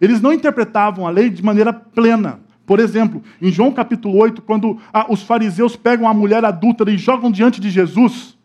Eles 0.00 0.20
não 0.20 0.32
interpretavam 0.32 1.06
a 1.06 1.10
lei 1.10 1.30
de 1.30 1.42
maneira 1.42 1.72
plena. 1.72 2.40
Por 2.66 2.80
exemplo, 2.80 3.22
em 3.40 3.50
João 3.50 3.72
capítulo 3.72 4.16
8, 4.18 4.42
quando 4.42 4.80
ah, 4.92 5.06
os 5.08 5.22
fariseus 5.22 5.76
pegam 5.76 6.08
a 6.08 6.14
mulher 6.14 6.44
adúltera 6.44 6.90
e 6.90 6.96
jogam 6.96 7.30
diante 7.30 7.60
de 7.60 7.70
Jesus 7.70 8.36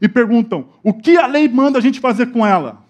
e 0.00 0.08
perguntam: 0.08 0.68
o 0.82 0.92
que 0.92 1.16
a 1.16 1.26
lei 1.26 1.48
manda 1.48 1.78
a 1.78 1.82
gente 1.82 2.00
fazer 2.00 2.26
com 2.26 2.46
ela? 2.46 2.84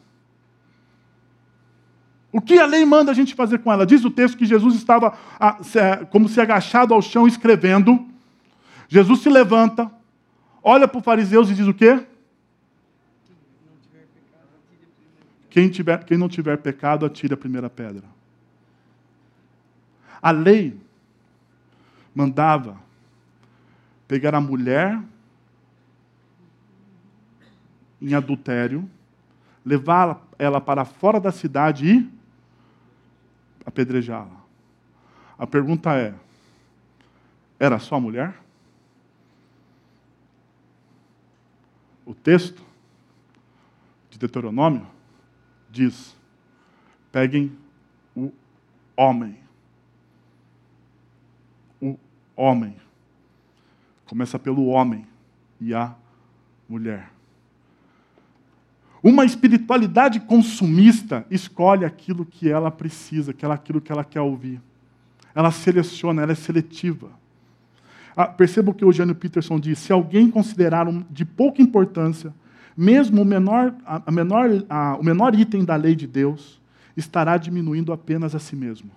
O 2.32 2.40
que 2.40 2.58
a 2.58 2.66
lei 2.66 2.84
manda 2.84 3.10
a 3.10 3.14
gente 3.14 3.34
fazer 3.34 3.58
com 3.58 3.72
ela? 3.72 3.86
Diz 3.86 4.04
o 4.04 4.10
texto 4.10 4.36
que 4.36 4.44
Jesus 4.44 4.74
estava 4.74 5.14
como 6.10 6.28
se 6.28 6.40
agachado 6.40 6.92
ao 6.92 7.00
chão 7.00 7.26
escrevendo. 7.26 8.06
Jesus 8.88 9.20
se 9.20 9.28
levanta, 9.28 9.90
olha 10.62 10.86
para 10.86 10.98
os 10.98 11.04
fariseus 11.04 11.50
e 11.50 11.54
diz 11.54 11.66
o 11.66 11.74
quê? 11.74 12.06
Quem, 15.50 15.68
tiver, 15.68 16.04
quem 16.04 16.18
não 16.18 16.28
tiver 16.28 16.58
pecado, 16.58 17.06
atire 17.06 17.34
a 17.34 17.36
primeira 17.36 17.70
pedra. 17.70 18.04
A 20.20 20.30
lei 20.30 20.78
mandava 22.14 22.78
pegar 24.08 24.34
a 24.34 24.40
mulher 24.40 25.00
em 28.00 28.14
adultério, 28.14 28.88
levar 29.64 30.26
ela 30.38 30.60
para 30.60 30.84
fora 30.84 31.20
da 31.20 31.32
cidade 31.32 31.86
e 31.86 32.10
apedrejá-la. 33.64 34.44
A 35.38 35.46
pergunta 35.46 35.94
é: 35.94 36.14
era 37.58 37.78
só 37.78 37.98
mulher? 37.98 38.34
O 42.04 42.14
texto 42.14 42.62
de 44.08 44.18
Deuteronômio 44.18 44.95
diz: 45.76 46.16
peguem 47.12 47.52
o 48.16 48.32
homem. 48.96 49.36
O 51.80 51.98
homem. 52.34 52.76
Começa 54.06 54.38
pelo 54.38 54.66
homem 54.66 55.06
e 55.60 55.74
a 55.74 55.94
mulher. 56.68 57.10
Uma 59.02 59.24
espiritualidade 59.24 60.18
consumista 60.20 61.24
escolhe 61.30 61.84
aquilo 61.84 62.24
que 62.24 62.50
ela 62.50 62.70
precisa, 62.70 63.32
aquilo 63.54 63.80
que 63.80 63.92
ela 63.92 64.02
quer 64.02 64.20
ouvir. 64.20 64.60
Ela 65.34 65.50
seleciona, 65.50 66.22
ela 66.22 66.32
é 66.32 66.34
seletiva. 66.34 67.10
Ah, 68.16 68.26
perceba 68.26 68.70
o 68.70 68.74
que 68.74 68.84
o 68.84 68.88
Eugênio 68.88 69.14
Peterson 69.14 69.60
diz: 69.60 69.78
se 69.78 69.92
alguém 69.92 70.30
considerar 70.30 70.86
de 71.10 71.24
pouca 71.24 71.60
importância, 71.60 72.34
mesmo 72.76 73.22
o 73.22 73.24
menor, 73.24 73.74
a 73.84 74.10
menor, 74.12 74.50
a, 74.68 74.96
o 74.96 75.02
menor 75.02 75.34
item 75.34 75.64
da 75.64 75.76
lei 75.76 75.94
de 75.94 76.06
Deus, 76.06 76.60
estará 76.96 77.36
diminuindo 77.36 77.92
apenas 77.92 78.34
a 78.34 78.38
si 78.38 78.54
mesmo. 78.54 78.90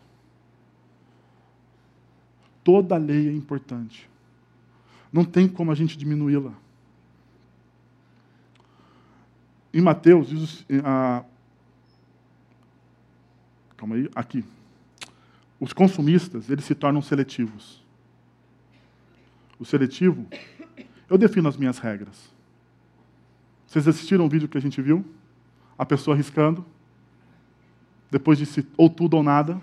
Toda 2.64 2.98
lei 2.98 3.30
é 3.30 3.32
importante. 3.32 4.10
Não 5.12 5.24
tem 5.24 5.48
como 5.48 5.72
a 5.72 5.76
gente 5.76 5.98
diminuí-la. 5.98 6.54
Em 9.74 9.82
Mateus, 9.82 10.30
diz, 10.30 10.66
ah, 10.84 11.24
calma 13.78 13.96
aí, 13.96 14.10
aqui. 14.14 14.44
Os 15.60 15.74
consumistas, 15.74 16.50
eles 16.50 16.66
se 16.66 16.76
tornam 16.76 17.02
seletivos. 17.02 17.84
O 19.60 19.66
seletivo, 19.66 20.26
eu 21.10 21.18
defino 21.18 21.48
as 21.48 21.58
minhas 21.58 21.78
regras. 21.80 22.30
Vocês 23.70 23.88
assistiram 23.88 24.26
o 24.26 24.30
vídeo 24.30 24.50
que 24.50 24.58
a 24.58 24.62
gente 24.62 24.82
viu? 24.82 25.06
A 25.78 25.86
pessoa 25.86 26.16
arriscando, 26.16 26.66
depois 28.10 28.40
disse 28.40 28.68
ou 28.76 28.90
tudo 28.90 29.16
ou 29.16 29.22
nada. 29.22 29.62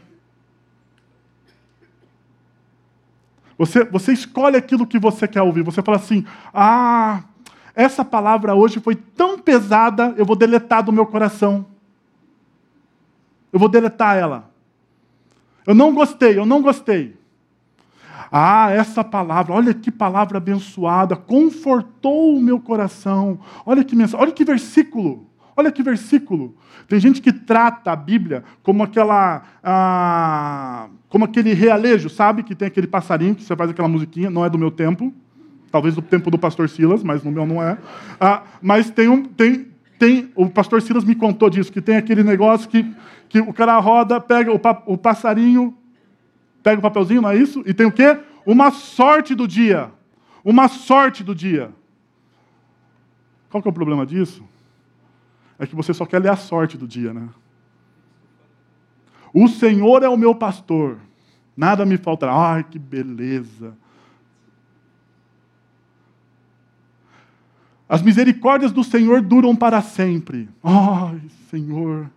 Você, 3.59 3.85
você 3.85 4.13
escolhe 4.13 4.57
aquilo 4.57 4.87
que 4.87 4.97
você 4.97 5.27
quer 5.27 5.43
ouvir. 5.43 5.63
Você 5.65 5.83
fala 5.83 5.97
assim: 5.97 6.25
ah, 6.55 7.25
essa 7.75 8.05
palavra 8.05 8.55
hoje 8.55 8.79
foi 8.79 8.95
tão 8.95 9.41
pesada, 9.41 10.15
eu 10.17 10.25
vou 10.25 10.37
deletar 10.37 10.85
do 10.85 10.93
meu 10.93 11.07
coração. 11.07 11.67
Eu 13.53 13.59
vou 13.59 13.69
deletar 13.69 14.17
ela. 14.17 14.49
Eu 15.67 15.75
não 15.75 15.93
gostei, 15.93 16.39
eu 16.39 16.47
não 16.47 16.63
gostei. 16.63 17.19
Ah, 18.31 18.71
essa 18.71 19.05
palavra, 19.05 19.53
olha 19.53 19.73
que 19.73 19.91
palavra 19.91 20.39
abençoada, 20.39 21.17
confortou 21.17 22.37
o 22.37 22.41
meu 22.41 22.59
coração. 22.59 23.39
Olha 23.65 23.85
que 23.85 23.95
mensagem, 23.95 24.21
olha 24.21 24.33
que 24.33 24.45
versículo. 24.45 25.27
Olha 25.57 25.73
que 25.73 25.83
versículo. 25.83 26.55
Tem 26.87 27.01
gente 27.01 27.23
que 27.23 27.33
trata 27.33 27.91
a 27.91 27.97
Bíblia 27.97 28.45
como 28.63 28.83
aquela, 28.83 29.43
ah, 29.65 30.89
como 31.09 31.25
aquele 31.25 31.55
realejo, 31.55 32.11
sabe? 32.11 32.43
Que 32.43 32.55
tem 32.55 32.69
aquele 32.69 32.87
passarinho 32.87 33.35
que 33.35 33.43
você 33.43 33.57
faz 33.57 33.71
aquela 33.71 33.89
musiquinha, 33.89 34.29
não 34.29 34.45
é 34.45 34.51
do 34.51 34.59
meu 34.59 34.71
tempo. 34.71 35.13
Talvez 35.73 35.95
do 35.95 36.03
tempo 36.03 36.31
do 36.31 36.39
pastor 36.39 36.69
Silas, 36.69 37.03
mas 37.03 37.25
no 37.25 37.31
meu 37.31 37.47
não 37.47 37.63
é. 37.63 37.79
Ah, 38.21 38.43
mas 38.61 38.91
tem 38.91 39.09
um. 39.09 39.25
Tem, 39.25 39.67
tem, 39.99 40.31
o 40.35 40.49
pastor 40.49 40.83
Silas 40.83 41.05
me 41.05 41.15
contou 41.15 41.49
disso, 41.49 41.73
que 41.73 41.81
tem 41.81 41.97
aquele 41.97 42.23
negócio 42.23 42.69
que, 42.69 42.95
que 43.29 43.41
o 43.41 43.53
cara 43.53 43.79
roda, 43.79 44.21
pega 44.21 44.53
o, 44.53 44.61
o 44.87 44.99
passarinho, 44.99 45.75
pega 46.67 46.81
o 46.81 46.83
papelzinho, 46.83 47.23
não 47.23 47.31
é 47.31 47.37
isso? 47.37 47.63
E 47.65 47.73
tem 47.73 47.87
o 47.87 47.93
quê? 47.93 48.19
Uma 48.45 48.73
sorte 48.73 49.37
do 49.37 49.47
dia. 49.47 49.93
Uma 50.45 50.67
sorte 50.67 51.23
do 51.23 51.33
dia. 51.33 51.71
Qual 53.49 53.63
que 53.63 53.69
é 53.69 53.71
o 53.71 53.73
problema 53.73 54.05
disso? 54.05 54.43
É 55.61 55.65
que 55.65 55.77
você 55.77 55.95
só 55.95 56.05
quer 56.05 56.21
ler 56.21 56.33
a 56.33 56.35
sorte 56.35 56.77
do 56.77 56.89
dia, 56.89 57.15
né? 57.15 57.29
O 59.33 59.47
Senhor 59.47 60.03
é 60.03 60.09
o 60.09 60.17
meu 60.17 60.35
pastor, 60.35 60.99
nada 61.57 61.87
me 61.87 61.97
faltará. 61.97 62.35
Ai, 62.35 62.65
que 62.65 62.81
beleza. 62.81 63.77
As 67.89 68.03
misericórdias 68.03 68.73
do 68.73 68.83
Senhor 68.83 69.23
duram 69.23 69.55
para 69.55 69.81
sempre. 69.83 70.49
Ai, 70.65 71.21
Senhor. 71.49 72.11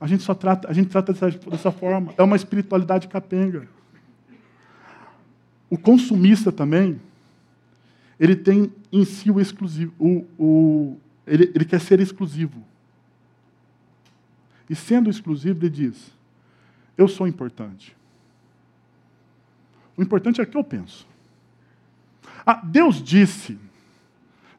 A 0.00 0.06
gente 0.06 0.22
só 0.22 0.34
trata, 0.34 0.68
a 0.68 0.72
gente 0.72 0.88
trata 0.88 1.12
dessa, 1.12 1.30
dessa 1.30 1.70
forma. 1.70 2.14
É 2.16 2.22
uma 2.22 2.36
espiritualidade 2.36 3.06
capenga. 3.06 3.68
O 5.68 5.76
consumista 5.76 6.50
também, 6.50 7.00
ele 8.18 8.34
tem 8.34 8.72
em 8.90 9.04
si 9.04 9.30
o 9.30 9.38
exclusivo. 9.38 9.92
O, 9.98 10.26
o, 10.38 10.96
ele, 11.26 11.52
ele 11.54 11.64
quer 11.66 11.80
ser 11.80 12.00
exclusivo. 12.00 12.64
E 14.68 14.74
sendo 14.74 15.10
exclusivo, 15.10 15.60
ele 15.60 15.70
diz: 15.70 16.12
Eu 16.96 17.06
sou 17.06 17.28
importante. 17.28 17.94
O 19.96 20.02
importante 20.02 20.40
é 20.40 20.44
o 20.44 20.46
que 20.46 20.56
eu 20.56 20.64
penso. 20.64 21.06
Ah, 22.46 22.54
Deus 22.64 23.02
disse, 23.02 23.58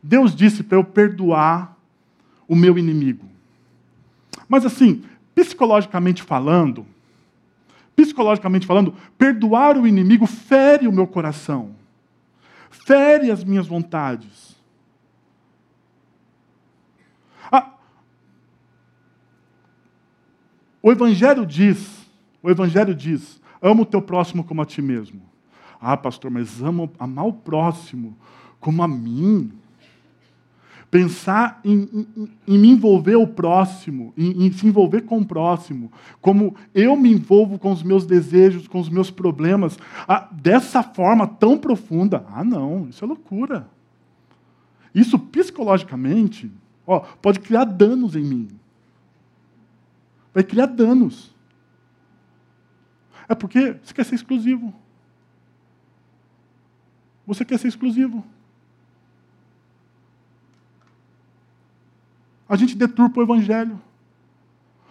Deus 0.04 0.36
disse 0.36 0.62
para 0.62 0.78
eu 0.78 0.84
perdoar 0.84 1.76
o 2.48 2.56
meu 2.56 2.78
inimigo. 2.78 3.28
Mas 4.48 4.66
assim, 4.66 5.04
psicologicamente 5.36 6.23
falando, 6.23 6.86
psicologicamente 7.95 8.65
falando, 8.65 8.93
perdoar 9.17 9.77
o 9.77 9.88
inimigo 9.88 10.25
fere 10.25 10.88
o 10.88 10.91
meu 10.91 11.07
coração, 11.07 11.75
fere 12.69 13.32
as 13.32 13.43
minhas 13.43 13.67
vontades. 13.67 14.55
Ah, 17.51 17.73
o 20.82 20.91
Evangelho 20.91 21.45
diz, 21.45 22.07
o 22.41 22.49
Evangelho 22.49 22.95
diz, 22.95 23.41
ama 23.61 23.84
o 23.84 23.86
teu 23.86 24.01
próximo 24.01 24.43
como 24.43 24.61
a 24.61 24.65
ti 24.65 24.82
mesmo. 24.82 25.21
Ah, 25.79 25.97
pastor, 25.97 26.29
mas 26.29 26.61
amo 26.61 26.91
amar 26.99 27.25
o 27.25 27.34
próximo 27.34 28.15
como 28.59 28.84
a 28.84 28.88
mim. 28.88 29.51
Pensar 30.92 31.62
em, 31.64 31.88
em, 31.94 32.30
em 32.46 32.58
me 32.60 32.70
envolver 32.70 33.16
o 33.16 33.26
próximo, 33.26 34.14
em, 34.18 34.46
em, 34.46 34.52
se 34.52 34.68
envolver 34.68 35.02
com 35.02 35.20
o 35.20 35.26
próximo, 35.26 35.89
como 36.20 36.54
eu 36.76 36.98
me 36.98 37.10
envolvo 37.10 37.58
com 37.58 37.72
os 37.72 37.82
meus 37.82 38.06
desejos, 38.06 38.68
com 38.68 38.78
os 38.78 38.89
meus 38.89 39.10
problemas, 39.10 39.80
ah, 40.06 40.28
dessa 40.32 40.84
forma 40.84 41.26
tão 41.26 41.58
profunda. 41.58 42.26
Ah, 42.30 42.44
não, 42.44 42.89
isso 42.89 43.06
é 43.06 43.08
loucura. 43.08 43.70
Isso 44.94 45.18
psicologicamente 45.18 46.52
ó, 46.86 47.00
pode 47.00 47.39
criar 47.39 47.64
danos 47.64 48.16
em 48.16 48.24
mim. 48.24 48.48
Vai 50.34 50.44
criar 50.44 50.66
danos. 50.66 51.34
É 53.28 53.36
porque 53.36 53.78
você 53.82 53.94
quer 53.94 54.06
ser 54.06 54.16
exclusivo. 54.16 54.74
Você 57.26 57.46
quer 57.46 57.58
ser 57.58 57.70
exclusivo. 57.70 58.26
A 62.52 62.58
gente 62.58 62.76
deturpa 62.76 63.22
o 63.22 63.24
evangelho. 63.24 63.80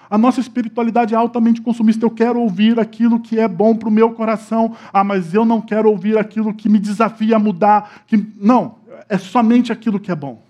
A 0.09 0.17
nossa 0.17 0.41
espiritualidade 0.41 1.13
é 1.13 1.17
altamente 1.19 1.61
consumista. 1.61 2.07
Eu 2.07 2.11
quero 2.11 2.41
ouvir 2.41 2.81
aquilo 2.81 3.21
que 3.21 3.39
é 3.39 3.47
bom 3.47 3.77
para 3.77 3.87
o 3.87 3.93
meu 3.93 4.15
coração. 4.15 4.75
Ah, 4.91 5.05
mas 5.05 5.35
eu 5.35 5.45
não 5.45 5.61
quero 5.61 5.91
ouvir 5.91 6.17
aquilo 6.17 6.55
que 6.55 6.71
me 6.71 6.79
desafia 6.79 7.37
a 7.37 7.39
mudar. 7.39 8.03
Que... 8.07 8.17
Não, 8.41 8.77
é 9.11 9.19
somente 9.19 9.71
aquilo 9.71 10.01
que 10.01 10.11
é 10.11 10.15
bom. 10.15 10.43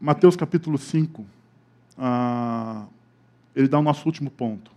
Mateus 0.00 0.36
capítulo 0.36 0.78
5, 0.78 1.22
ah, 1.98 2.86
ele 3.54 3.68
dá 3.68 3.78
o 3.78 3.82
nosso 3.82 4.06
último 4.06 4.30
ponto. 4.30 4.72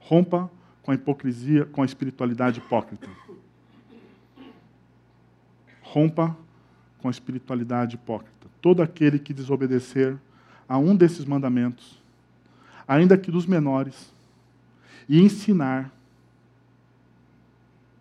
Rompa 0.00 0.50
com 0.84 0.90
a 0.90 0.94
hipocrisia, 0.94 1.64
com 1.64 1.82
a 1.82 1.84
espiritualidade 1.84 2.60
hipócrita. 2.60 3.08
Rompa 5.82 6.36
com 6.98 7.08
a 7.08 7.10
espiritualidade 7.10 7.96
hipócrita. 7.96 8.46
Todo 8.60 8.82
aquele 8.82 9.18
que 9.18 9.32
desobedecer 9.32 10.16
a 10.68 10.76
um 10.76 10.94
desses 10.94 11.24
mandamentos, 11.24 12.02
ainda 12.86 13.16
que 13.16 13.30
dos 13.30 13.46
menores, 13.46 14.12
e 15.08 15.20
ensinar 15.20 15.90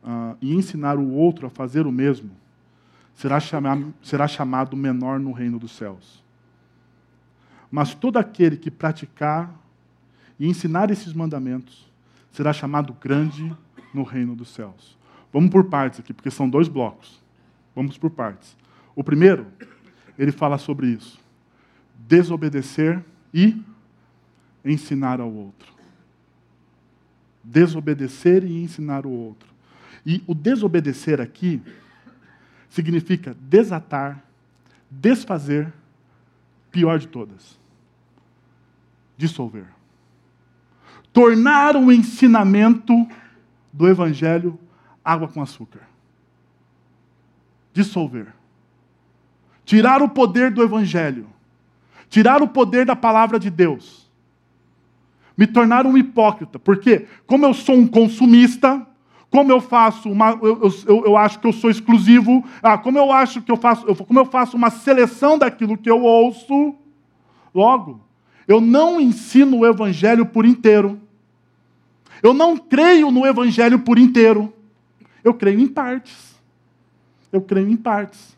uh, 0.03 0.37
e 0.41 0.53
ensinar 0.53 0.97
o 0.97 1.09
outro 1.11 1.47
a 1.47 1.49
fazer 1.49 1.87
o 1.87 1.91
mesmo, 1.91 2.31
será, 3.15 3.39
será 4.01 4.27
chamado 4.27 4.75
menor 4.75 5.19
no 5.19 5.31
reino 5.31 5.57
dos 5.57 5.71
céus. 5.71 6.21
Mas 7.71 7.95
todo 7.95 8.17
aquele 8.17 8.57
que 8.57 8.69
praticar 8.69 9.53
e 10.37 10.47
ensinar 10.47 10.91
esses 10.91 11.13
mandamentos 11.13 11.92
será 12.33 12.51
chamado 12.51 12.93
grande 12.93 13.55
no 13.93 14.03
reino 14.03 14.35
dos 14.35 14.49
céus. 14.49 14.97
Vamos 15.31 15.49
por 15.49 15.69
partes 15.69 16.01
aqui, 16.01 16.13
porque 16.13 16.29
são 16.29 16.49
dois 16.49 16.67
blocos. 16.67 17.23
Vamos 17.73 17.97
por 17.97 18.09
partes. 18.11 18.57
O 18.93 19.03
primeiro, 19.03 19.47
ele 20.19 20.33
fala 20.33 20.57
sobre 20.57 20.87
isso: 20.87 21.17
desobedecer 21.95 23.01
e 23.33 23.63
ensinar 24.65 25.21
ao 25.21 25.31
outro. 25.31 25.71
Desobedecer 27.41 28.43
e 28.43 28.61
ensinar 28.61 29.05
o 29.05 29.11
outro. 29.11 29.47
E 30.05 30.21
o 30.27 30.35
desobedecer 30.35 31.21
aqui 31.21 31.61
significa 32.69 33.33
desatar, 33.39 34.21
desfazer, 34.91 35.71
pior 36.69 36.99
de 36.99 37.07
todas 37.07 37.63
dissolver. 39.17 39.65
Tornar 41.13 41.77
o 41.77 41.91
ensinamento 41.91 43.07
do 43.71 43.87
Evangelho 43.87 44.59
água 45.03 45.27
com 45.27 45.41
açúcar. 45.41 45.81
Dissolver. 47.71 48.27
Tirar 49.65 50.01
o 50.01 50.09
poder 50.09 50.51
do 50.51 50.63
Evangelho. 50.63 51.27
Tirar 52.09 52.41
o 52.41 52.47
poder 52.47 52.85
da 52.85 52.95
palavra 52.95 53.39
de 53.39 53.49
Deus. 53.49 54.09
Me 55.37 55.47
tornar 55.47 55.85
um 55.85 55.97
hipócrita. 55.97 56.59
Porque, 56.59 57.07
como 57.25 57.45
eu 57.45 57.53
sou 57.53 57.75
um 57.75 57.87
consumista, 57.87 58.85
como 59.29 59.51
eu 59.51 59.59
faço 59.59 60.11
uma. 60.11 60.37
Eu, 60.41 60.61
eu, 60.87 61.05
eu 61.05 61.17
acho 61.17 61.39
que 61.39 61.47
eu 61.47 61.53
sou 61.53 61.71
exclusivo, 61.71 62.45
ah, 62.61 62.77
como 62.77 62.99
eu 62.99 63.11
acho 63.11 63.41
que 63.41 63.51
eu 63.51 63.57
faço. 63.57 63.83
Eu, 63.87 63.95
como 63.95 64.19
eu 64.19 64.25
faço 64.25 64.55
uma 64.55 64.69
seleção 64.69 65.39
daquilo 65.39 65.75
que 65.77 65.89
eu 65.89 66.03
ouço, 66.03 66.75
logo, 67.53 67.99
eu 68.47 68.61
não 68.61 69.01
ensino 69.01 69.59
o 69.59 69.65
Evangelho 69.65 70.25
por 70.25 70.45
inteiro. 70.45 71.01
Eu 72.23 72.33
não 72.33 72.55
creio 72.55 73.11
no 73.11 73.27
Evangelho 73.27 73.79
por 73.79 73.99
inteiro. 73.99 74.53
Eu 75.21 75.33
creio 75.33 75.59
em 75.59 75.67
partes. 75.67 76.33
Eu 77.33 77.41
creio 77.41 77.69
em 77.69 77.75
partes. 77.75 78.37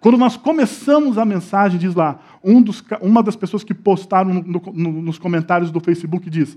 Quando 0.00 0.18
nós 0.18 0.36
começamos 0.36 1.18
a 1.18 1.24
mensagem, 1.24 1.78
diz 1.78 1.94
lá, 1.94 2.20
um 2.42 2.60
dos, 2.60 2.82
uma 3.00 3.22
das 3.22 3.36
pessoas 3.36 3.62
que 3.62 3.74
postaram 3.74 4.34
no, 4.34 4.42
no, 4.42 4.92
nos 5.02 5.18
comentários 5.18 5.70
do 5.70 5.80
Facebook 5.80 6.28
diz: 6.28 6.56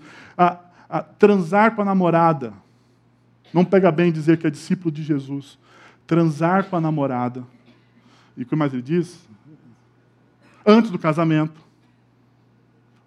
transar 1.19 1.75
com 1.75 1.83
a 1.83 1.85
namorada. 1.85 2.53
Não 3.53 3.65
pega 3.65 3.91
bem 3.91 4.11
dizer 4.11 4.37
que 4.37 4.47
é 4.47 4.49
discípulo 4.49 4.91
de 4.91 5.03
Jesus. 5.03 5.59
Transar 6.07 6.65
com 6.65 6.75
a 6.75 6.81
namorada. 6.81 7.45
E 8.35 8.43
o 8.43 8.45
que 8.45 8.55
mais 8.55 8.73
ele 8.73 8.81
diz? 8.81 9.27
Antes 10.65 10.89
do 10.89 10.97
casamento 10.97 11.59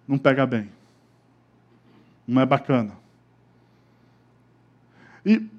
não 0.07 0.17
pega 0.17 0.45
bem. 0.45 0.74
Não 2.27 2.41
é 2.41 2.45
bacana. 2.45 2.97
E 5.25 5.49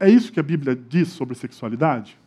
é 0.00 0.08
isso 0.08 0.32
que 0.32 0.40
a 0.40 0.42
Bíblia 0.42 0.74
diz 0.74 1.08
sobre 1.08 1.34
sexualidade? 1.34 2.18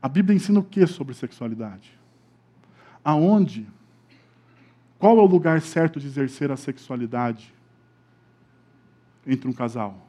A 0.00 0.08
Bíblia 0.08 0.36
ensina 0.36 0.60
o 0.60 0.64
que 0.64 0.86
sobre 0.86 1.14
sexualidade? 1.14 1.98
Aonde? 3.04 3.66
Qual 4.98 5.18
é 5.18 5.20
o 5.20 5.26
lugar 5.26 5.60
certo 5.60 5.98
de 5.98 6.06
exercer 6.06 6.50
a 6.50 6.56
sexualidade 6.56 7.52
entre 9.26 9.48
um 9.48 9.52
casal? 9.52 10.06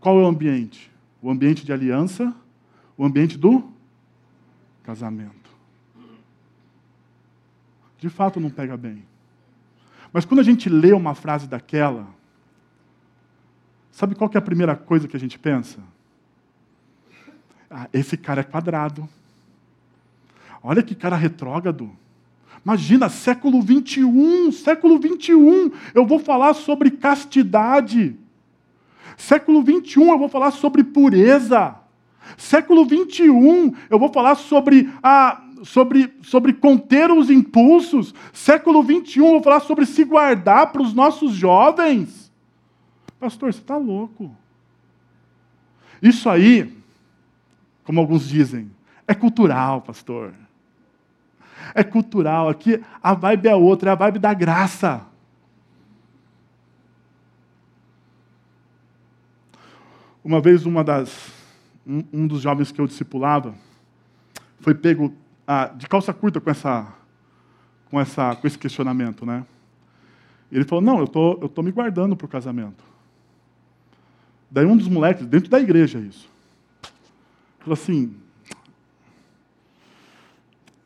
Qual 0.00 0.18
é 0.18 0.22
o 0.22 0.26
ambiente? 0.26 0.90
o 1.20 1.30
ambiente 1.30 1.64
de 1.64 1.72
aliança, 1.72 2.34
o 2.98 3.04
ambiente 3.04 3.38
do 3.38 3.62
casamento. 4.82 5.48
De 7.96 8.08
fato, 8.08 8.40
não 8.40 8.50
pega 8.50 8.76
bem. 8.76 9.04
Mas 10.12 10.24
quando 10.24 10.40
a 10.40 10.42
gente 10.42 10.68
lê 10.68 10.92
uma 10.92 11.14
frase 11.14 11.46
daquela, 11.46 12.08
sabe 13.92 14.16
qual 14.16 14.30
é 14.34 14.38
a 14.38 14.42
primeira 14.42 14.74
coisa 14.74 15.06
que 15.06 15.16
a 15.16 15.20
gente 15.20 15.38
pensa? 15.38 15.78
Ah, 17.70 17.88
esse 17.92 18.16
cara 18.16 18.40
é 18.40 18.44
quadrado. 18.44 19.08
Olha 20.62 20.82
que 20.82 20.94
cara 20.94 21.16
retrógrado. 21.16 21.90
Imagina, 22.64 23.08
século 23.08 23.62
21, 23.62 24.50
século 24.50 24.98
21, 24.98 25.70
eu 25.94 26.04
vou 26.04 26.18
falar 26.18 26.54
sobre 26.54 26.90
castidade. 26.90 28.16
Século 29.16 29.62
21 29.62 30.10
eu 30.10 30.18
vou 30.18 30.28
falar 30.28 30.50
sobre 30.50 30.82
pureza. 30.82 31.77
Século 32.36 32.84
21 32.84 33.74
eu 33.90 33.98
vou 33.98 34.12
falar 34.12 34.34
sobre 34.34 34.92
a, 35.02 35.42
sobre, 35.64 36.12
sobre 36.22 36.52
conter 36.52 37.10
os 37.10 37.30
impulsos. 37.30 38.14
Século 38.32 38.82
21, 38.82 39.24
vou 39.24 39.42
falar 39.42 39.60
sobre 39.60 39.86
se 39.86 40.04
guardar 40.04 40.72
para 40.72 40.82
os 40.82 40.92
nossos 40.92 41.32
jovens. 41.32 42.32
Pastor, 43.18 43.52
você 43.52 43.60
está 43.60 43.76
louco. 43.76 44.34
Isso 46.00 46.28
aí, 46.28 46.72
como 47.84 48.00
alguns 48.00 48.28
dizem, 48.28 48.70
é 49.06 49.14
cultural, 49.14 49.82
pastor. 49.82 50.32
É 51.74 51.82
cultural. 51.82 52.48
Aqui 52.48 52.82
a 53.02 53.14
vibe 53.14 53.48
é 53.48 53.54
outra, 53.54 53.90
é 53.90 53.92
a 53.92 53.96
vibe 53.96 54.18
da 54.18 54.32
graça. 54.32 55.02
Uma 60.22 60.40
vez, 60.40 60.66
uma 60.66 60.84
das, 60.84 61.37
um, 61.88 62.04
um 62.12 62.26
dos 62.26 62.42
jovens 62.42 62.70
que 62.70 62.80
eu 62.80 62.86
discipulava 62.86 63.54
foi 64.60 64.74
pego 64.74 65.14
ah, 65.46 65.68
de 65.68 65.88
calça 65.88 66.12
curta 66.12 66.38
com, 66.40 66.50
essa, 66.50 66.94
com, 67.86 67.98
essa, 67.98 68.36
com 68.36 68.46
esse 68.46 68.58
questionamento, 68.58 69.24
né? 69.24 69.46
Ele 70.52 70.64
falou: 70.64 70.84
Não, 70.84 71.00
eu 71.00 71.08
tô, 71.08 71.32
estou 71.32 71.48
tô 71.48 71.62
me 71.62 71.72
guardando 71.72 72.14
para 72.14 72.26
o 72.26 72.28
casamento. 72.28 72.84
Daí 74.50 74.66
um 74.66 74.76
dos 74.76 74.88
moleques, 74.88 75.26
dentro 75.26 75.48
da 75.48 75.58
igreja, 75.58 75.98
isso, 75.98 76.28
falou 77.60 77.74
assim: 77.74 78.14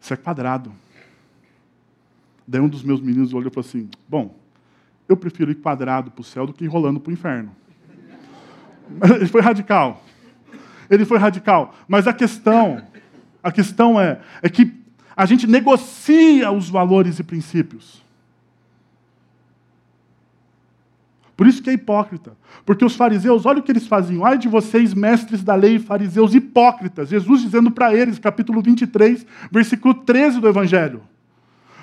Isso 0.01 0.15
é 0.15 0.17
quadrado. 0.17 0.73
Daí 2.47 2.61
um 2.61 2.69
dos 2.69 2.83
meus 2.83 3.01
meninos 3.01 3.33
olhou 3.33 3.51
e 3.51 3.55
falou 3.55 3.69
assim: 3.69 3.89
Bom, 4.09 4.37
eu 5.09 5.17
prefiro 5.17 5.51
ir 5.51 5.57
quadrado 5.57 6.11
para 6.11 6.21
o 6.21 6.25
céu 6.25 6.47
do 6.47 6.53
que 6.53 6.65
ir 6.65 6.69
rolando 6.69 7.01
para 7.01 7.11
o 7.11 7.13
inferno. 7.13 7.55
Ele 9.17 9.27
foi 9.27 9.41
radical. 9.41 10.05
Ele 10.93 11.07
foi 11.07 11.17
radical. 11.17 11.75
Mas 11.89 12.07
a 12.07 12.13
questão, 12.13 12.83
a 13.43 13.51
questão 13.51 13.99
é, 13.99 14.21
é 14.43 14.49
que 14.51 14.71
a 15.17 15.25
gente 15.25 15.47
negocia 15.47 16.53
os 16.53 16.69
valores 16.69 17.19
e 17.19 17.23
princípios. 17.23 18.03
Por 21.35 21.47
isso 21.47 21.63
que 21.63 21.71
é 21.71 21.73
hipócrita. 21.73 22.37
Porque 22.67 22.85
os 22.85 22.95
fariseus, 22.95 23.47
olha 23.47 23.61
o 23.61 23.63
que 23.63 23.73
eles 23.73 23.87
faziam. 23.87 24.23
Ai 24.23 24.37
de 24.37 24.49
vocês, 24.49 24.93
mestres 24.93 25.43
da 25.43 25.55
lei, 25.55 25.79
fariseus 25.79 26.35
hipócritas. 26.35 27.09
Jesus 27.09 27.41
dizendo 27.41 27.71
para 27.71 27.95
eles, 27.95 28.19
capítulo 28.19 28.61
23, 28.61 29.27
versículo 29.51 29.95
13 29.95 30.41
do 30.41 30.49
Evangelho. 30.49 31.03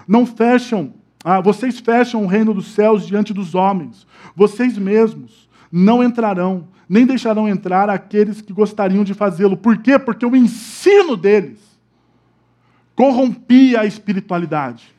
Não 0.08 0.24
fecham, 0.24 0.94
ah, 1.24 1.42
vocês 1.42 1.80
fecham 1.80 2.24
o 2.24 2.28
reino 2.28 2.54
dos 2.54 2.68
céus 2.68 3.08
diante 3.08 3.34
dos 3.34 3.56
homens. 3.56 4.06
Vocês 4.36 4.78
mesmos 4.78 5.50
não 5.72 6.04
entrarão, 6.04 6.68
nem 6.90 7.06
deixarão 7.06 7.48
entrar 7.48 7.88
aqueles 7.88 8.42
que 8.42 8.52
gostariam 8.52 9.04
de 9.04 9.14
fazê-lo. 9.14 9.56
Por 9.56 9.78
quê? 9.78 10.00
Porque 10.00 10.26
o 10.26 10.36
ensino 10.36 11.16
deles 11.16 11.60
corrompia 12.96 13.82
a 13.82 13.86
espiritualidade. 13.86 14.94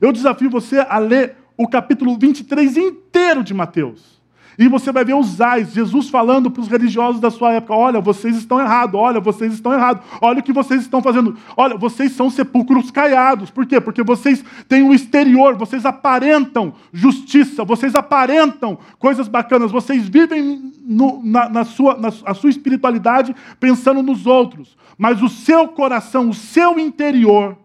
Eu 0.00 0.10
desafio 0.10 0.50
você 0.50 0.80
a 0.80 0.98
ler 0.98 1.36
o 1.56 1.68
capítulo 1.68 2.18
23 2.18 2.76
inteiro 2.76 3.44
de 3.44 3.54
Mateus. 3.54 4.20
E 4.58 4.68
você 4.68 4.92
vai 4.92 5.04
ver 5.04 5.14
os 5.14 5.40
ais, 5.40 5.72
Jesus 5.72 6.10
falando 6.10 6.50
para 6.50 6.60
os 6.60 6.68
religiosos 6.68 7.20
da 7.20 7.30
sua 7.30 7.52
época: 7.52 7.74
olha, 7.74 8.00
vocês 8.00 8.36
estão 8.36 8.60
errados, 8.60 9.00
olha, 9.00 9.18
vocês 9.18 9.52
estão 9.52 9.72
errados, 9.72 10.04
olha 10.20 10.40
o 10.40 10.42
que 10.42 10.52
vocês 10.52 10.82
estão 10.82 11.02
fazendo, 11.02 11.36
olha, 11.56 11.76
vocês 11.76 12.12
são 12.12 12.28
sepulcros 12.30 12.90
caiados. 12.90 13.50
Por 13.50 13.64
quê? 13.66 13.80
Porque 13.80 14.02
vocês 14.02 14.44
têm 14.68 14.82
o 14.82 14.92
exterior, 14.92 15.56
vocês 15.56 15.86
aparentam 15.86 16.74
justiça, 16.92 17.64
vocês 17.64 17.94
aparentam 17.94 18.78
coisas 18.98 19.26
bacanas, 19.26 19.72
vocês 19.72 20.08
vivem 20.08 20.72
no, 20.84 21.22
na, 21.24 21.48
na, 21.48 21.64
sua, 21.64 21.96
na 21.96 22.08
a 22.24 22.34
sua 22.34 22.50
espiritualidade 22.50 23.34
pensando 23.58 24.02
nos 24.02 24.26
outros, 24.26 24.76
mas 24.98 25.22
o 25.22 25.28
seu 25.28 25.66
coração, 25.68 26.28
o 26.28 26.34
seu 26.34 26.78
interior, 26.78 27.56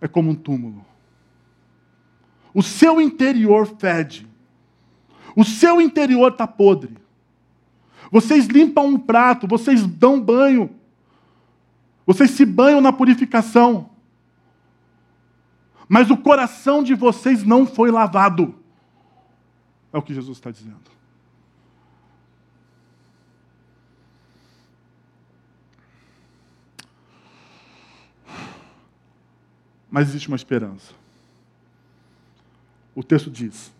é 0.00 0.06
como 0.06 0.30
um 0.30 0.34
túmulo. 0.34 0.84
O 2.54 2.62
seu 2.62 3.00
interior 3.00 3.66
fede. 3.78 4.27
O 5.36 5.44
seu 5.44 5.80
interior 5.80 6.32
está 6.32 6.46
podre. 6.46 6.96
Vocês 8.10 8.46
limpam 8.46 8.86
um 8.86 8.98
prato, 8.98 9.46
vocês 9.46 9.86
dão 9.86 10.20
banho. 10.20 10.70
Vocês 12.06 12.30
se 12.30 12.46
banham 12.46 12.80
na 12.80 12.92
purificação. 12.92 13.90
Mas 15.88 16.10
o 16.10 16.16
coração 16.16 16.82
de 16.82 16.94
vocês 16.94 17.44
não 17.44 17.66
foi 17.66 17.90
lavado. 17.90 18.54
É 19.92 19.98
o 19.98 20.02
que 20.02 20.14
Jesus 20.14 20.38
está 20.38 20.50
dizendo. 20.50 20.98
Mas 29.90 30.08
existe 30.08 30.28
uma 30.28 30.36
esperança. 30.36 30.92
O 32.94 33.02
texto 33.02 33.30
diz: 33.30 33.72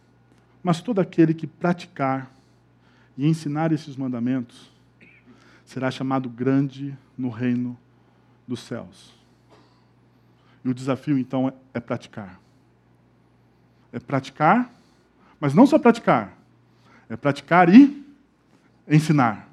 mas 0.63 0.81
todo 0.81 1.01
aquele 1.01 1.35
que 1.35 1.47
praticar 1.47 2.31
e 3.17 3.27
ensinar 3.27 3.73
esses 3.73 3.97
mandamentos 3.97 4.71
será 5.65 5.91
chamado 5.91 6.29
grande 6.29 6.97
no 7.17 7.29
reino 7.29 7.79
dos 8.47 8.61
céus. 8.61 9.15
E 10.65 10.69
o 10.69 10.75
desafio, 10.75 11.19
então, 11.19 11.53
é 11.73 11.81
praticar. 11.81 12.41
É 13.93 13.99
praticar, 13.99 14.71
mas 15.41 15.55
não 15.55 15.67
só 15.67 15.79
praticar. 15.79 16.37
É 17.09 17.17
praticar 17.17 17.69
e 17.69 18.05
ensinar. 18.89 19.49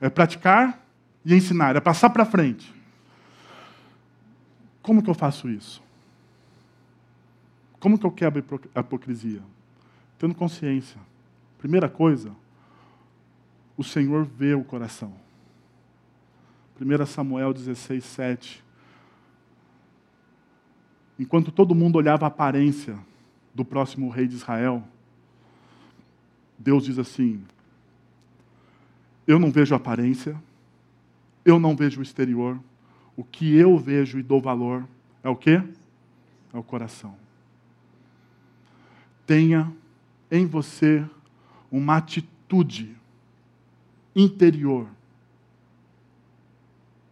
É 0.00 0.08
praticar 0.08 0.80
e 1.24 1.34
ensinar. 1.34 1.76
É 1.76 1.80
passar 1.80 2.10
para 2.10 2.24
frente. 2.24 2.72
Como 4.80 5.02
que 5.02 5.10
eu 5.10 5.14
faço 5.14 5.48
isso? 5.48 5.82
Como 7.78 7.98
que 7.98 8.06
eu 8.06 8.10
quebro 8.10 8.44
a 8.74 8.80
hipocrisia? 8.80 9.42
Tendo 10.18 10.34
consciência. 10.34 11.00
Primeira 11.58 11.88
coisa, 11.88 12.32
o 13.76 13.84
Senhor 13.84 14.24
vê 14.24 14.54
o 14.54 14.64
coração. 14.64 15.12
1 16.80 17.06
Samuel 17.06 17.52
16, 17.52 18.04
7. 18.04 18.64
Enquanto 21.18 21.50
todo 21.50 21.74
mundo 21.74 21.96
olhava 21.96 22.26
a 22.26 22.28
aparência 22.28 22.98
do 23.54 23.64
próximo 23.64 24.08
rei 24.08 24.26
de 24.28 24.36
Israel, 24.36 24.82
Deus 26.56 26.84
diz 26.84 26.98
assim: 26.98 27.42
Eu 29.26 29.38
não 29.38 29.50
vejo 29.50 29.74
a 29.74 29.76
aparência, 29.76 30.40
eu 31.44 31.58
não 31.58 31.74
vejo 31.74 32.00
o 32.00 32.02
exterior, 32.02 32.58
o 33.16 33.24
que 33.24 33.56
eu 33.56 33.76
vejo 33.76 34.18
e 34.18 34.22
dou 34.22 34.40
valor 34.40 34.86
é 35.22 35.28
o 35.28 35.36
quê? 35.36 35.60
É 36.52 36.58
o 36.58 36.62
coração. 36.62 37.16
Tenha 39.26 39.72
em 40.30 40.46
você 40.46 41.04
uma 41.70 41.96
atitude 41.96 42.96
interior 44.14 44.88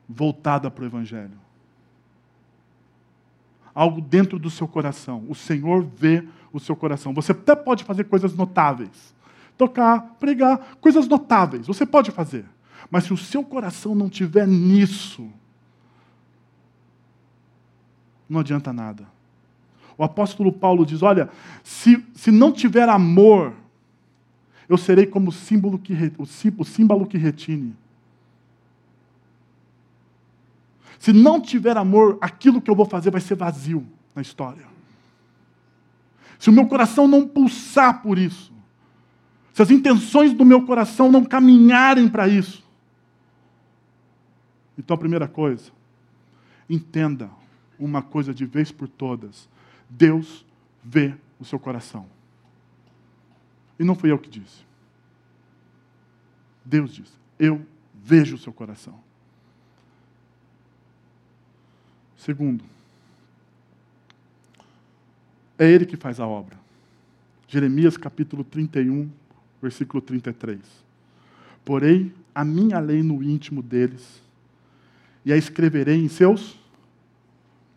voltada 0.08 0.70
para 0.70 0.84
o 0.84 0.86
Evangelho. 0.86 1.38
Algo 3.74 4.00
dentro 4.00 4.38
do 4.38 4.50
seu 4.50 4.66
coração. 4.66 5.24
O 5.28 5.34
Senhor 5.34 5.82
vê 5.84 6.26
o 6.52 6.58
seu 6.58 6.74
coração. 6.74 7.12
Você 7.12 7.32
até 7.32 7.54
pode 7.54 7.84
fazer 7.84 8.04
coisas 8.04 8.34
notáveis. 8.34 9.14
Tocar, 9.58 10.16
pregar, 10.18 10.76
coisas 10.80 11.06
notáveis. 11.06 11.66
Você 11.66 11.84
pode 11.84 12.10
fazer. 12.10 12.46
Mas 12.90 13.04
se 13.04 13.12
o 13.12 13.16
seu 13.16 13.44
coração 13.44 13.94
não 13.94 14.08
tiver 14.08 14.46
nisso, 14.46 15.28
não 18.28 18.40
adianta 18.40 18.72
nada. 18.72 19.15
O 19.98 20.04
apóstolo 20.04 20.52
Paulo 20.52 20.84
diz: 20.84 21.02
Olha, 21.02 21.30
se, 21.62 22.04
se 22.14 22.30
não 22.30 22.52
tiver 22.52 22.88
amor, 22.88 23.52
eu 24.68 24.76
serei 24.76 25.06
como 25.06 25.30
o 25.30 25.32
símbolo 25.32 25.78
que, 25.78 25.94
o 26.18 26.64
símbolo 26.64 27.06
que 27.06 27.16
retine. 27.16 27.74
Se 30.98 31.12
não 31.12 31.40
tiver 31.40 31.76
amor, 31.76 32.18
aquilo 32.20 32.60
que 32.60 32.70
eu 32.70 32.74
vou 32.74 32.86
fazer 32.86 33.10
vai 33.10 33.20
ser 33.20 33.34
vazio 33.34 33.86
na 34.14 34.22
história. 34.22 34.64
Se 36.38 36.50
o 36.50 36.52
meu 36.52 36.66
coração 36.66 37.06
não 37.06 37.26
pulsar 37.26 38.02
por 38.02 38.18
isso, 38.18 38.52
se 39.52 39.62
as 39.62 39.70
intenções 39.70 40.32
do 40.32 40.44
meu 40.44 40.66
coração 40.66 41.10
não 41.10 41.24
caminharem 41.24 42.08
para 42.08 42.28
isso, 42.28 42.64
então 44.76 44.94
a 44.94 44.98
primeira 44.98 45.26
coisa, 45.26 45.70
entenda 46.68 47.30
uma 47.78 48.02
coisa 48.02 48.34
de 48.34 48.44
vez 48.44 48.70
por 48.70 48.88
todas: 48.88 49.48
Deus 49.88 50.44
vê 50.82 51.14
o 51.38 51.44
seu 51.44 51.58
coração. 51.58 52.06
E 53.78 53.84
não 53.84 53.94
fui 53.94 54.10
eu 54.10 54.18
que 54.18 54.28
disse. 54.28 54.64
Deus 56.64 56.94
disse: 56.94 57.12
Eu 57.38 57.64
vejo 57.94 58.36
o 58.36 58.38
seu 58.38 58.52
coração. 58.52 58.98
Segundo, 62.16 62.64
é 65.58 65.70
Ele 65.70 65.86
que 65.86 65.96
faz 65.96 66.18
a 66.18 66.26
obra. 66.26 66.58
Jeremias 67.48 67.96
capítulo 67.96 68.42
31, 68.42 69.10
versículo 69.62 70.00
33. 70.00 70.60
Porém, 71.64 72.12
a 72.34 72.44
minha 72.44 72.78
lei 72.78 73.02
no 73.02 73.22
íntimo 73.22 73.62
deles 73.62 74.22
e 75.24 75.32
a 75.32 75.36
escreverei 75.36 75.96
em 75.96 76.08
seus 76.08 76.58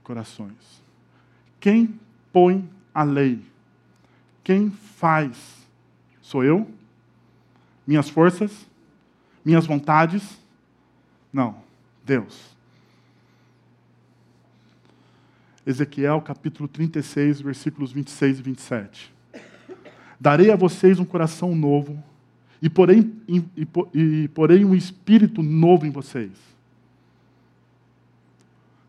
corações. 0.03 0.78
Quem 1.59 1.99
põe 2.31 2.67
a 2.93 3.03
lei? 3.03 3.43
Quem 4.43 4.69
faz? 4.69 5.37
Sou 6.21 6.43
eu? 6.43 6.67
Minhas 7.85 8.09
forças? 8.09 8.67
Minhas 9.43 9.65
vontades? 9.65 10.39
Não, 11.31 11.57
Deus. 12.05 12.55
Ezequiel 15.65 16.21
capítulo 16.21 16.67
36, 16.67 17.41
versículos 17.41 17.91
26 17.91 18.39
e 18.39 18.41
27. 18.41 19.13
Darei 20.19 20.51
a 20.51 20.55
vocês 20.55 20.99
um 20.99 21.05
coração 21.05 21.55
novo 21.55 22.01
e 22.61 22.69
porém, 22.69 23.13
e, 23.27 23.43
e, 23.93 24.27
porém 24.29 24.65
um 24.65 24.75
espírito 24.75 25.43
novo 25.43 25.85
em 25.85 25.91
vocês. 25.91 26.31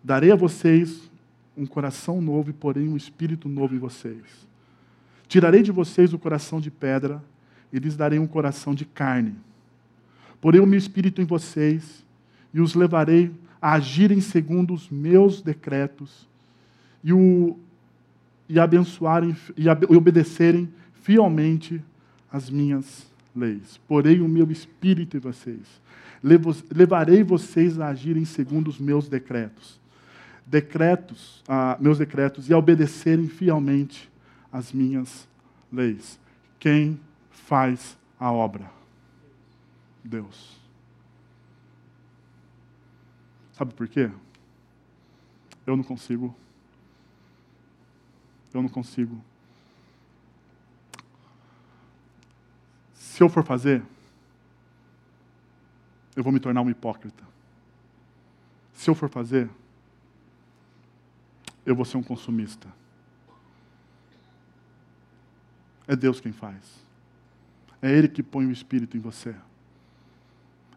Darei 0.03 0.33
a 0.33 0.37
vocês 0.37 1.10
um 1.57 1.67
coração 1.67 2.21
novo 2.21 2.51
e 2.51 2.53
porém 2.53 2.89
um 2.89 2.97
espírito 2.97 3.49
novo 3.49 3.75
em 3.75 3.79
vocês. 3.79 4.49
Tirarei 5.29 5.63
de 5.63 5.73
vocês 5.73 6.13
o 6.13 6.19
coração 6.19 6.61
de 6.61 6.71
pedra 6.71 7.23
e 7.73 7.79
lhes 7.79 7.97
darei 7.97 8.19
um 8.19 8.27
coração 8.27 8.75
de 8.75 8.85
carne. 8.85 9.35
Porei 10.41 10.61
o 10.61 10.67
meu 10.67 10.79
espírito 10.79 11.21
em 11.21 11.25
vocês 11.25 12.05
e 12.53 12.61
os 12.61 12.75
levarei 12.75 13.31
a 13.61 13.75
agirem 13.75 14.21
segundo 14.21 14.75
os 14.75 14.89
meus 14.89 15.43
decretos 15.43 16.27
e, 17.05 17.13
o, 17.13 17.59
e 18.49 18.59
abençoarem 18.59 19.37
e, 19.57 19.69
obedecerem 19.95 20.69
fielmente 20.95 21.83
as 22.33 22.51
minhas 22.51 23.07
leis. 23.35 23.79
Porei 23.89 24.21
o 24.21 24.29
meu 24.29 24.51
espírito 24.51 25.17
em 25.17 25.21
vocês. 25.21 25.81
Levarei 26.71 27.23
vocês 27.23 27.81
a 27.81 27.89
agirem 27.89 28.25
segundo 28.25 28.69
os 28.69 28.79
meus 28.79 29.09
decretos. 29.09 29.80
Decretos, 30.47 31.43
ah, 31.49 31.76
meus 31.80 31.99
decretos, 31.99 32.49
e 32.49 32.53
a 32.53 32.59
obedecerem 32.59 33.28
fielmente 33.28 34.11
as 34.53 34.72
minhas 34.72 35.28
leis. 35.72 36.18
Quem 36.59 37.01
faz 37.30 37.97
a 38.18 38.30
obra? 38.32 38.70
Deus. 40.03 40.59
Sabe 43.53 43.74
por 43.74 43.86
quê? 43.86 44.11
Eu 45.66 45.76
não 45.76 45.84
consigo. 45.84 46.34
Eu 48.53 48.62
não 48.62 48.68
consigo 48.68 49.22
Se 53.20 53.24
eu 53.24 53.28
for 53.28 53.45
fazer, 53.45 53.82
eu 56.16 56.24
vou 56.24 56.32
me 56.32 56.41
tornar 56.41 56.62
um 56.62 56.70
hipócrita. 56.70 57.22
Se 58.72 58.88
eu 58.88 58.95
for 58.95 59.11
fazer, 59.11 59.51
eu 61.65 61.75
vou 61.75 61.85
ser 61.85 61.97
um 61.97 62.03
consumista. 62.03 62.69
É 65.87 65.97
Deus 65.97 66.21
quem 66.21 66.33
faz. 66.33 66.57
É 67.83 67.91
Ele 67.91 68.09
que 68.09 68.23
põe 68.23 68.47
o 68.47 68.53
Espírito 68.53 68.97
em 68.97 69.01
você. 69.01 69.35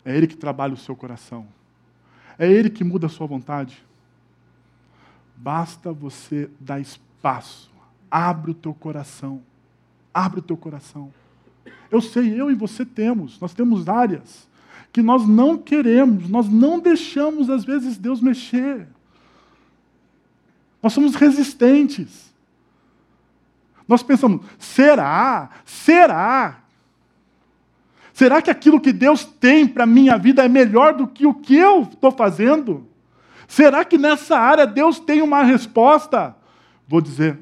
É 0.04 0.16
Ele 0.16 0.28
que 0.28 0.36
trabalha 0.36 0.74
o 0.74 0.78
seu 0.78 0.96
coração. 0.96 1.48
É 2.38 2.52
Ele 2.52 2.70
que 2.70 2.84
muda 2.84 3.08
a 3.08 3.10
sua 3.10 3.28
vontade. 3.28 3.84
Basta 5.36 5.92
você 5.92 6.50
dar 6.60 6.80
espaço. 6.80 7.72
Abre 8.10 8.52
o 8.52 8.56
teu 8.56 8.74
coração. 8.74 9.42
Abre 10.14 10.40
o 10.40 10.44
teu 10.44 10.58
coração. 10.58 11.14
Eu 11.92 12.02
sei, 12.02 12.40
eu 12.40 12.50
e 12.50 12.56
você 12.56 12.86
temos. 12.86 13.40
Nós 13.40 13.54
temos 13.54 13.88
áreas 13.88 14.48
que 14.92 15.02
nós 15.02 15.28
não 15.28 15.58
queremos, 15.58 16.30
nós 16.30 16.48
não 16.48 16.80
deixamos, 16.80 17.50
às 17.50 17.66
vezes, 17.66 17.98
Deus 17.98 18.22
mexer. 18.22 18.88
Nós 20.84 20.92
somos 20.92 21.16
resistentes. 21.16 22.34
Nós 23.88 24.04
pensamos, 24.04 24.46
será? 24.60 25.50
Será? 25.64 26.60
Será 28.14 28.42
que 28.42 28.52
aquilo 28.52 28.82
que 28.82 28.92
Deus 28.92 29.24
tem 29.24 29.66
para 29.66 29.86
a 29.86 29.88
minha 29.88 30.18
vida 30.18 30.44
é 30.44 30.50
melhor 30.50 30.94
do 30.94 31.08
que 31.08 31.26
o 31.26 31.34
que 31.34 31.56
eu 31.56 31.84
estou 31.84 32.12
fazendo? 32.12 32.86
Será 33.48 33.84
que 33.86 33.98
nessa 33.98 34.38
área 34.38 34.68
Deus 34.68 35.00
tem 35.00 35.22
uma 35.22 35.44
resposta? 35.44 36.36
Vou 36.88 37.00
dizer 37.02 37.40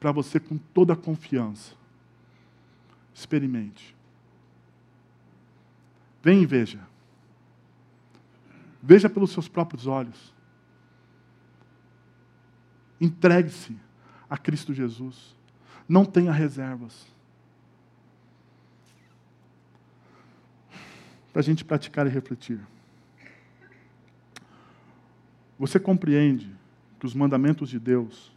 para 0.00 0.10
você 0.10 0.40
com 0.40 0.58
toda 0.72 0.94
a 0.94 0.96
confiança. 0.96 1.72
Experimente. 3.14 3.94
Vem 6.22 6.42
e 6.42 6.46
veja. 6.46 6.80
Veja 8.82 9.08
pelos 9.08 9.30
seus 9.30 9.48
próprios 9.48 9.86
olhos. 9.86 10.33
Entregue-se 13.04 13.76
a 14.30 14.38
Cristo 14.38 14.72
Jesus. 14.72 15.36
Não 15.86 16.06
tenha 16.06 16.32
reservas. 16.32 17.06
Para 21.30 21.40
a 21.40 21.44
gente 21.44 21.62
praticar 21.66 22.06
e 22.06 22.08
refletir. 22.08 22.58
Você 25.58 25.78
compreende 25.78 26.50
que 26.98 27.04
os 27.04 27.12
mandamentos 27.14 27.68
de 27.68 27.78
Deus 27.78 28.32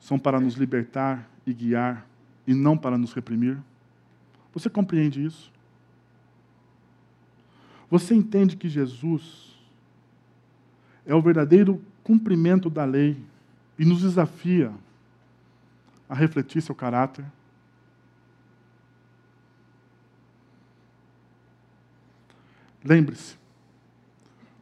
são 0.00 0.18
para 0.18 0.40
nos 0.40 0.54
libertar 0.54 1.30
e 1.46 1.54
guiar 1.54 2.04
e 2.44 2.52
não 2.52 2.76
para 2.76 2.98
nos 2.98 3.12
reprimir? 3.12 3.56
Você 4.52 4.68
compreende 4.68 5.24
isso? 5.24 5.52
Você 7.88 8.12
entende 8.12 8.56
que 8.56 8.68
Jesus 8.68 9.56
é 11.06 11.14
o 11.14 11.22
verdadeiro 11.22 11.80
cumprimento 12.02 12.68
da 12.68 12.84
lei 12.84 13.30
e 13.78 13.84
nos 13.84 14.02
desafia 14.02 14.72
a 16.08 16.14
refletir 16.14 16.62
seu 16.62 16.74
caráter? 16.74 17.24
Lembre-se, 22.84 23.36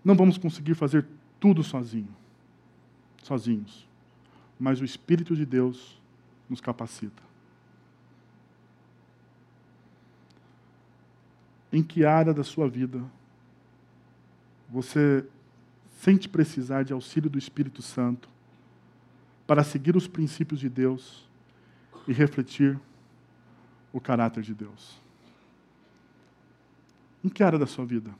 não 0.04 0.14
vamos 0.14 0.36
conseguir 0.36 0.74
fazer 0.74 1.06
tudo 1.38 1.62
sozinho, 1.62 2.14
sozinhos, 3.22 3.88
mas 4.58 4.80
o 4.80 4.84
Espírito 4.84 5.34
de 5.34 5.46
Deus 5.46 6.00
nos 6.48 6.60
capacita. 6.60 7.30
em 11.72 11.82
que 11.82 12.04
área 12.04 12.34
da 12.34 12.42
sua 12.42 12.68
vida 12.68 13.02
você 14.68 15.24
sente 16.00 16.28
precisar 16.28 16.82
de 16.82 16.92
auxílio 16.92 17.28
do 17.28 17.38
Espírito 17.38 17.82
Santo 17.82 18.28
para 19.50 19.64
seguir 19.64 19.96
os 19.96 20.06
princípios 20.06 20.60
de 20.60 20.68
Deus 20.68 21.28
e 22.06 22.12
refletir 22.12 22.78
o 23.92 24.00
caráter 24.00 24.44
de 24.44 24.54
Deus. 24.54 25.02
Em 27.24 27.28
que 27.28 27.42
área 27.42 27.58
da 27.58 27.66
sua 27.66 27.84
vida? 27.84 28.14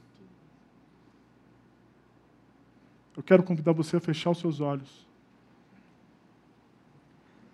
Eu 3.17 3.23
quero 3.23 3.45
convidar 3.45 3.71
você 3.71 3.97
a 3.97 4.01
fechar 4.01 4.31
os 4.31 4.41
seus 4.41 4.59
olhos 4.59 5.07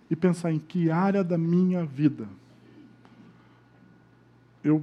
e 0.09 0.17
pensar 0.17 0.51
em 0.53 0.59
que 0.59 0.91
área 0.91 1.23
da 1.23 1.37
minha 1.37 1.85
vida 1.85 2.27
eu 4.65 4.83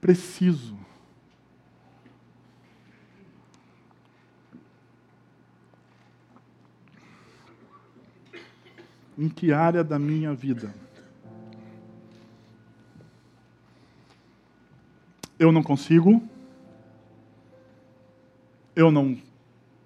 preciso. 0.00 0.76
Em 9.18 9.28
que 9.28 9.52
área 9.52 9.82
da 9.82 9.98
minha 9.98 10.34
vida 10.34 10.72
eu 15.38 15.52
não 15.52 15.62
consigo? 15.62 16.22
Eu 18.74 18.90
não. 18.90 19.16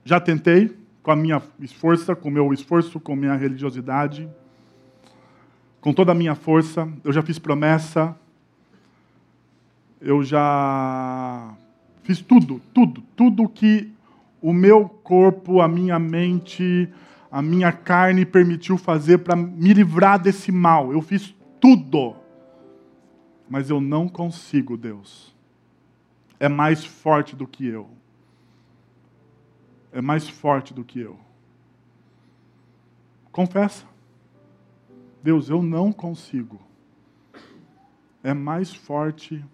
Já 0.05 0.21
tentei 0.21 0.77
com 1.03 1.11
a 1.11 1.17
minha 1.17 1.41
força, 1.79 2.15
com 2.15 2.29
o 2.29 2.33
meu 2.33 2.53
esforço, 2.53 3.01
com 3.01 3.13
a 3.13 3.17
minha 3.17 3.35
religiosidade, 3.35 4.29
com 5.81 5.93
toda 5.93 6.13
a 6.13 6.15
minha 6.15 6.35
força. 6.35 6.89
Eu 7.05 7.13
já 7.13 7.23
fiz 7.23 7.39
promessa, 7.39 8.17
eu 10.01 10.23
já 10.23 11.55
fiz 12.03 12.21
tudo, 12.21 12.61
tudo, 12.73 13.03
tudo 13.17 13.49
que 13.49 13.91
o 14.41 14.53
meu 14.53 14.89
corpo, 14.89 15.61
a 15.61 15.69
minha 15.69 15.99
mente, 15.99 16.89
a 17.31 17.41
minha 17.41 17.71
carne 17.71 18.27
permitiu 18.27 18.77
fazer 18.77 19.19
para 19.19 19.37
me 19.37 19.73
livrar 19.73 20.19
desse 20.19 20.51
mal. 20.51 20.93
Eu 20.93 21.01
fiz 21.01 21.35
tudo. 21.61 22.17
Mas 23.49 23.71
eu 23.71 23.81
não 23.81 24.09
consigo, 24.09 24.77
Deus. 24.77 25.35
É 26.39 26.49
mais 26.49 26.85
forte 26.85 27.37
do 27.37 27.47
que 27.47 27.67
eu. 27.67 27.89
É 29.93 30.01
mais 30.01 30.29
forte 30.29 30.75
do 30.75 30.85
que 30.85 30.99
eu. 30.99 31.19
Confessa. 33.31 33.87
Deus, 35.23 35.49
eu 35.49 35.63
não 35.63 35.93
consigo. 35.93 36.61
É 38.23 38.35
mais 38.35 38.75
forte 38.75 39.45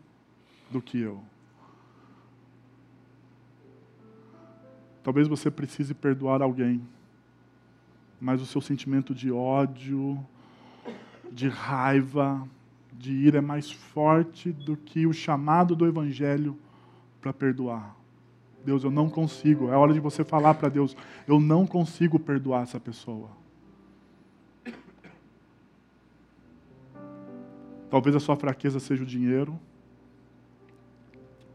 do 0.70 0.80
que 0.80 0.98
eu. 0.98 1.22
Talvez 5.02 5.28
você 5.28 5.50
precise 5.50 5.94
perdoar 5.94 6.42
alguém 6.42 6.82
mas 8.20 8.40
o 8.40 8.46
seu 8.46 8.60
sentimento 8.60 9.14
de 9.14 9.30
ódio, 9.30 10.18
de 11.30 11.48
raiva, 11.48 12.46
de 12.92 13.12
ira 13.12 13.38
é 13.38 13.42
mais 13.42 13.70
forte 13.70 14.52
do 14.52 14.76
que 14.76 15.06
o 15.06 15.12
chamado 15.12 15.76
do 15.76 15.86
Evangelho 15.86 16.56
para 17.20 17.32
perdoar. 17.32 17.94
Deus, 18.64 18.82
eu 18.82 18.90
não 18.90 19.08
consigo. 19.08 19.70
É 19.70 19.76
hora 19.76 19.92
de 19.92 20.00
você 20.00 20.24
falar 20.24 20.54
para 20.54 20.68
Deus: 20.68 20.96
eu 21.26 21.38
não 21.38 21.66
consigo 21.66 22.18
perdoar 22.18 22.62
essa 22.62 22.80
pessoa. 22.80 23.28
Talvez 27.88 28.16
a 28.16 28.20
sua 28.20 28.36
fraqueza 28.36 28.80
seja 28.80 29.04
o 29.04 29.06
dinheiro. 29.06 29.58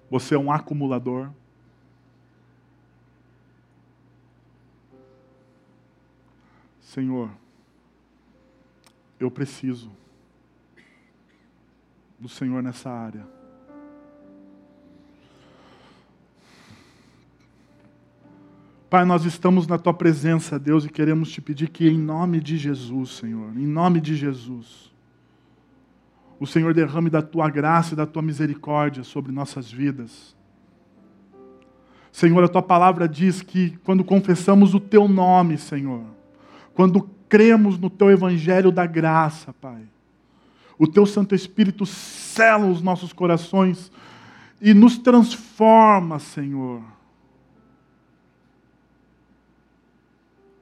Você 0.10 0.36
é 0.36 0.40
um 0.40 0.52
acumulador. 0.52 1.30
Senhor, 6.92 7.30
eu 9.18 9.32
preciso 9.32 9.90
do 12.20 12.28
Senhor 12.28 12.62
nessa 12.62 12.90
área. 12.90 13.26
Pai, 18.90 19.06
nós 19.06 19.24
estamos 19.24 19.68
na 19.68 19.78
tua 19.78 19.94
presença, 19.94 20.60
Deus, 20.60 20.84
e 20.84 20.90
queremos 20.90 21.32
te 21.32 21.40
pedir 21.40 21.70
que, 21.70 21.88
em 21.88 21.98
nome 21.98 22.42
de 22.42 22.58
Jesus, 22.58 23.12
Senhor, 23.12 23.58
em 23.58 23.66
nome 23.66 24.02
de 24.02 24.14
Jesus, 24.18 24.92
o 26.42 26.46
Senhor 26.46 26.74
derrame 26.74 27.10
da 27.10 27.22
tua 27.22 27.50
graça 27.50 27.94
e 27.94 27.96
da 27.96 28.06
tua 28.06 28.22
misericórdia 28.22 29.06
sobre 29.06 29.32
nossas 29.32 29.72
vidas. 29.72 30.36
Senhor, 32.12 32.44
a 32.44 32.50
tua 32.50 32.62
palavra 32.62 33.08
diz 33.08 33.42
que 33.42 33.78
quando 33.86 34.04
confessamos 34.04 34.74
o 34.74 34.80
teu 34.82 35.08
nome, 35.08 35.58
Senhor, 35.58 36.20
quando 36.74 37.10
cremos 37.28 37.78
no 37.78 37.90
teu 37.90 38.12
evangelho 38.12 38.72
da 38.72 38.86
graça, 38.86 39.54
Pai, 39.54 39.84
o 40.78 40.88
teu 40.88 41.06
Santo 41.06 41.36
Espírito 41.36 41.86
sela 41.86 42.66
os 42.66 42.82
nossos 42.82 43.14
corações 43.14 43.92
e 44.60 44.74
nos 44.74 44.98
transforma, 44.98 46.20
Senhor. 46.20 46.82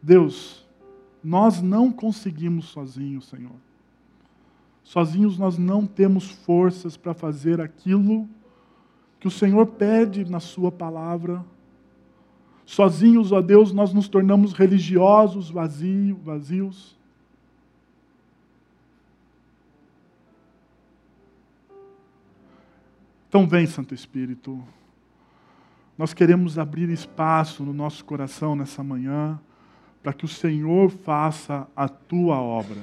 Deus, 0.01 0.65
nós 1.23 1.61
não 1.61 1.91
conseguimos 1.91 2.65
sozinhos, 2.65 3.27
Senhor. 3.27 3.55
Sozinhos 4.83 5.37
nós 5.37 5.57
não 5.57 5.85
temos 5.85 6.29
forças 6.29 6.97
para 6.97 7.13
fazer 7.13 7.61
aquilo 7.61 8.27
que 9.19 9.27
o 9.27 9.31
Senhor 9.31 9.65
pede 9.67 10.25
na 10.29 10.39
Sua 10.39 10.71
palavra. 10.71 11.45
Sozinhos, 12.69 13.31
ó 13.31 13.41
Deus, 13.41 13.73
nós 13.73 13.93
nos 13.93 14.07
tornamos 14.07 14.53
religiosos, 14.53 15.49
vazios, 15.49 16.17
vazios. 16.21 16.97
Então 23.27 23.47
vem, 23.47 23.65
Santo 23.65 23.93
Espírito. 23.93 24.61
Nós 25.97 26.13
queremos 26.13 26.59
abrir 26.59 26.89
espaço 26.89 27.63
no 27.63 27.73
nosso 27.73 28.05
coração 28.05 28.55
nessa 28.55 28.83
manhã 28.83 29.39
para 30.03 30.13
que 30.13 30.25
o 30.25 30.27
Senhor 30.27 30.89
faça 30.89 31.67
a 31.75 31.87
tua 31.89 32.39
obra 32.39 32.81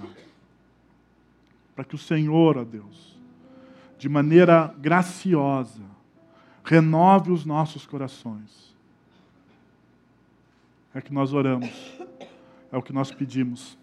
para 1.76 1.84
que 1.84 1.94
o 1.94 1.98
Senhor, 1.98 2.56
ó 2.56 2.64
Deus, 2.64 3.20
de 3.98 4.08
maneira 4.08 4.74
graciosa, 4.78 5.82
renove 6.64 7.30
os 7.30 7.44
nossos 7.44 7.86
corações. 7.86 8.74
É 10.96 11.00
que 11.02 11.12
nós 11.12 11.34
oramos, 11.34 11.68
é 12.72 12.76
o 12.78 12.80
que 12.80 12.90
nós 12.90 13.12
pedimos, 13.12 13.78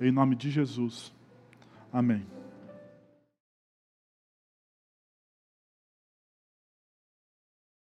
em 0.00 0.10
nome 0.10 0.34
de 0.34 0.50
Jesus. 0.50 1.12
Amém. 1.92 2.24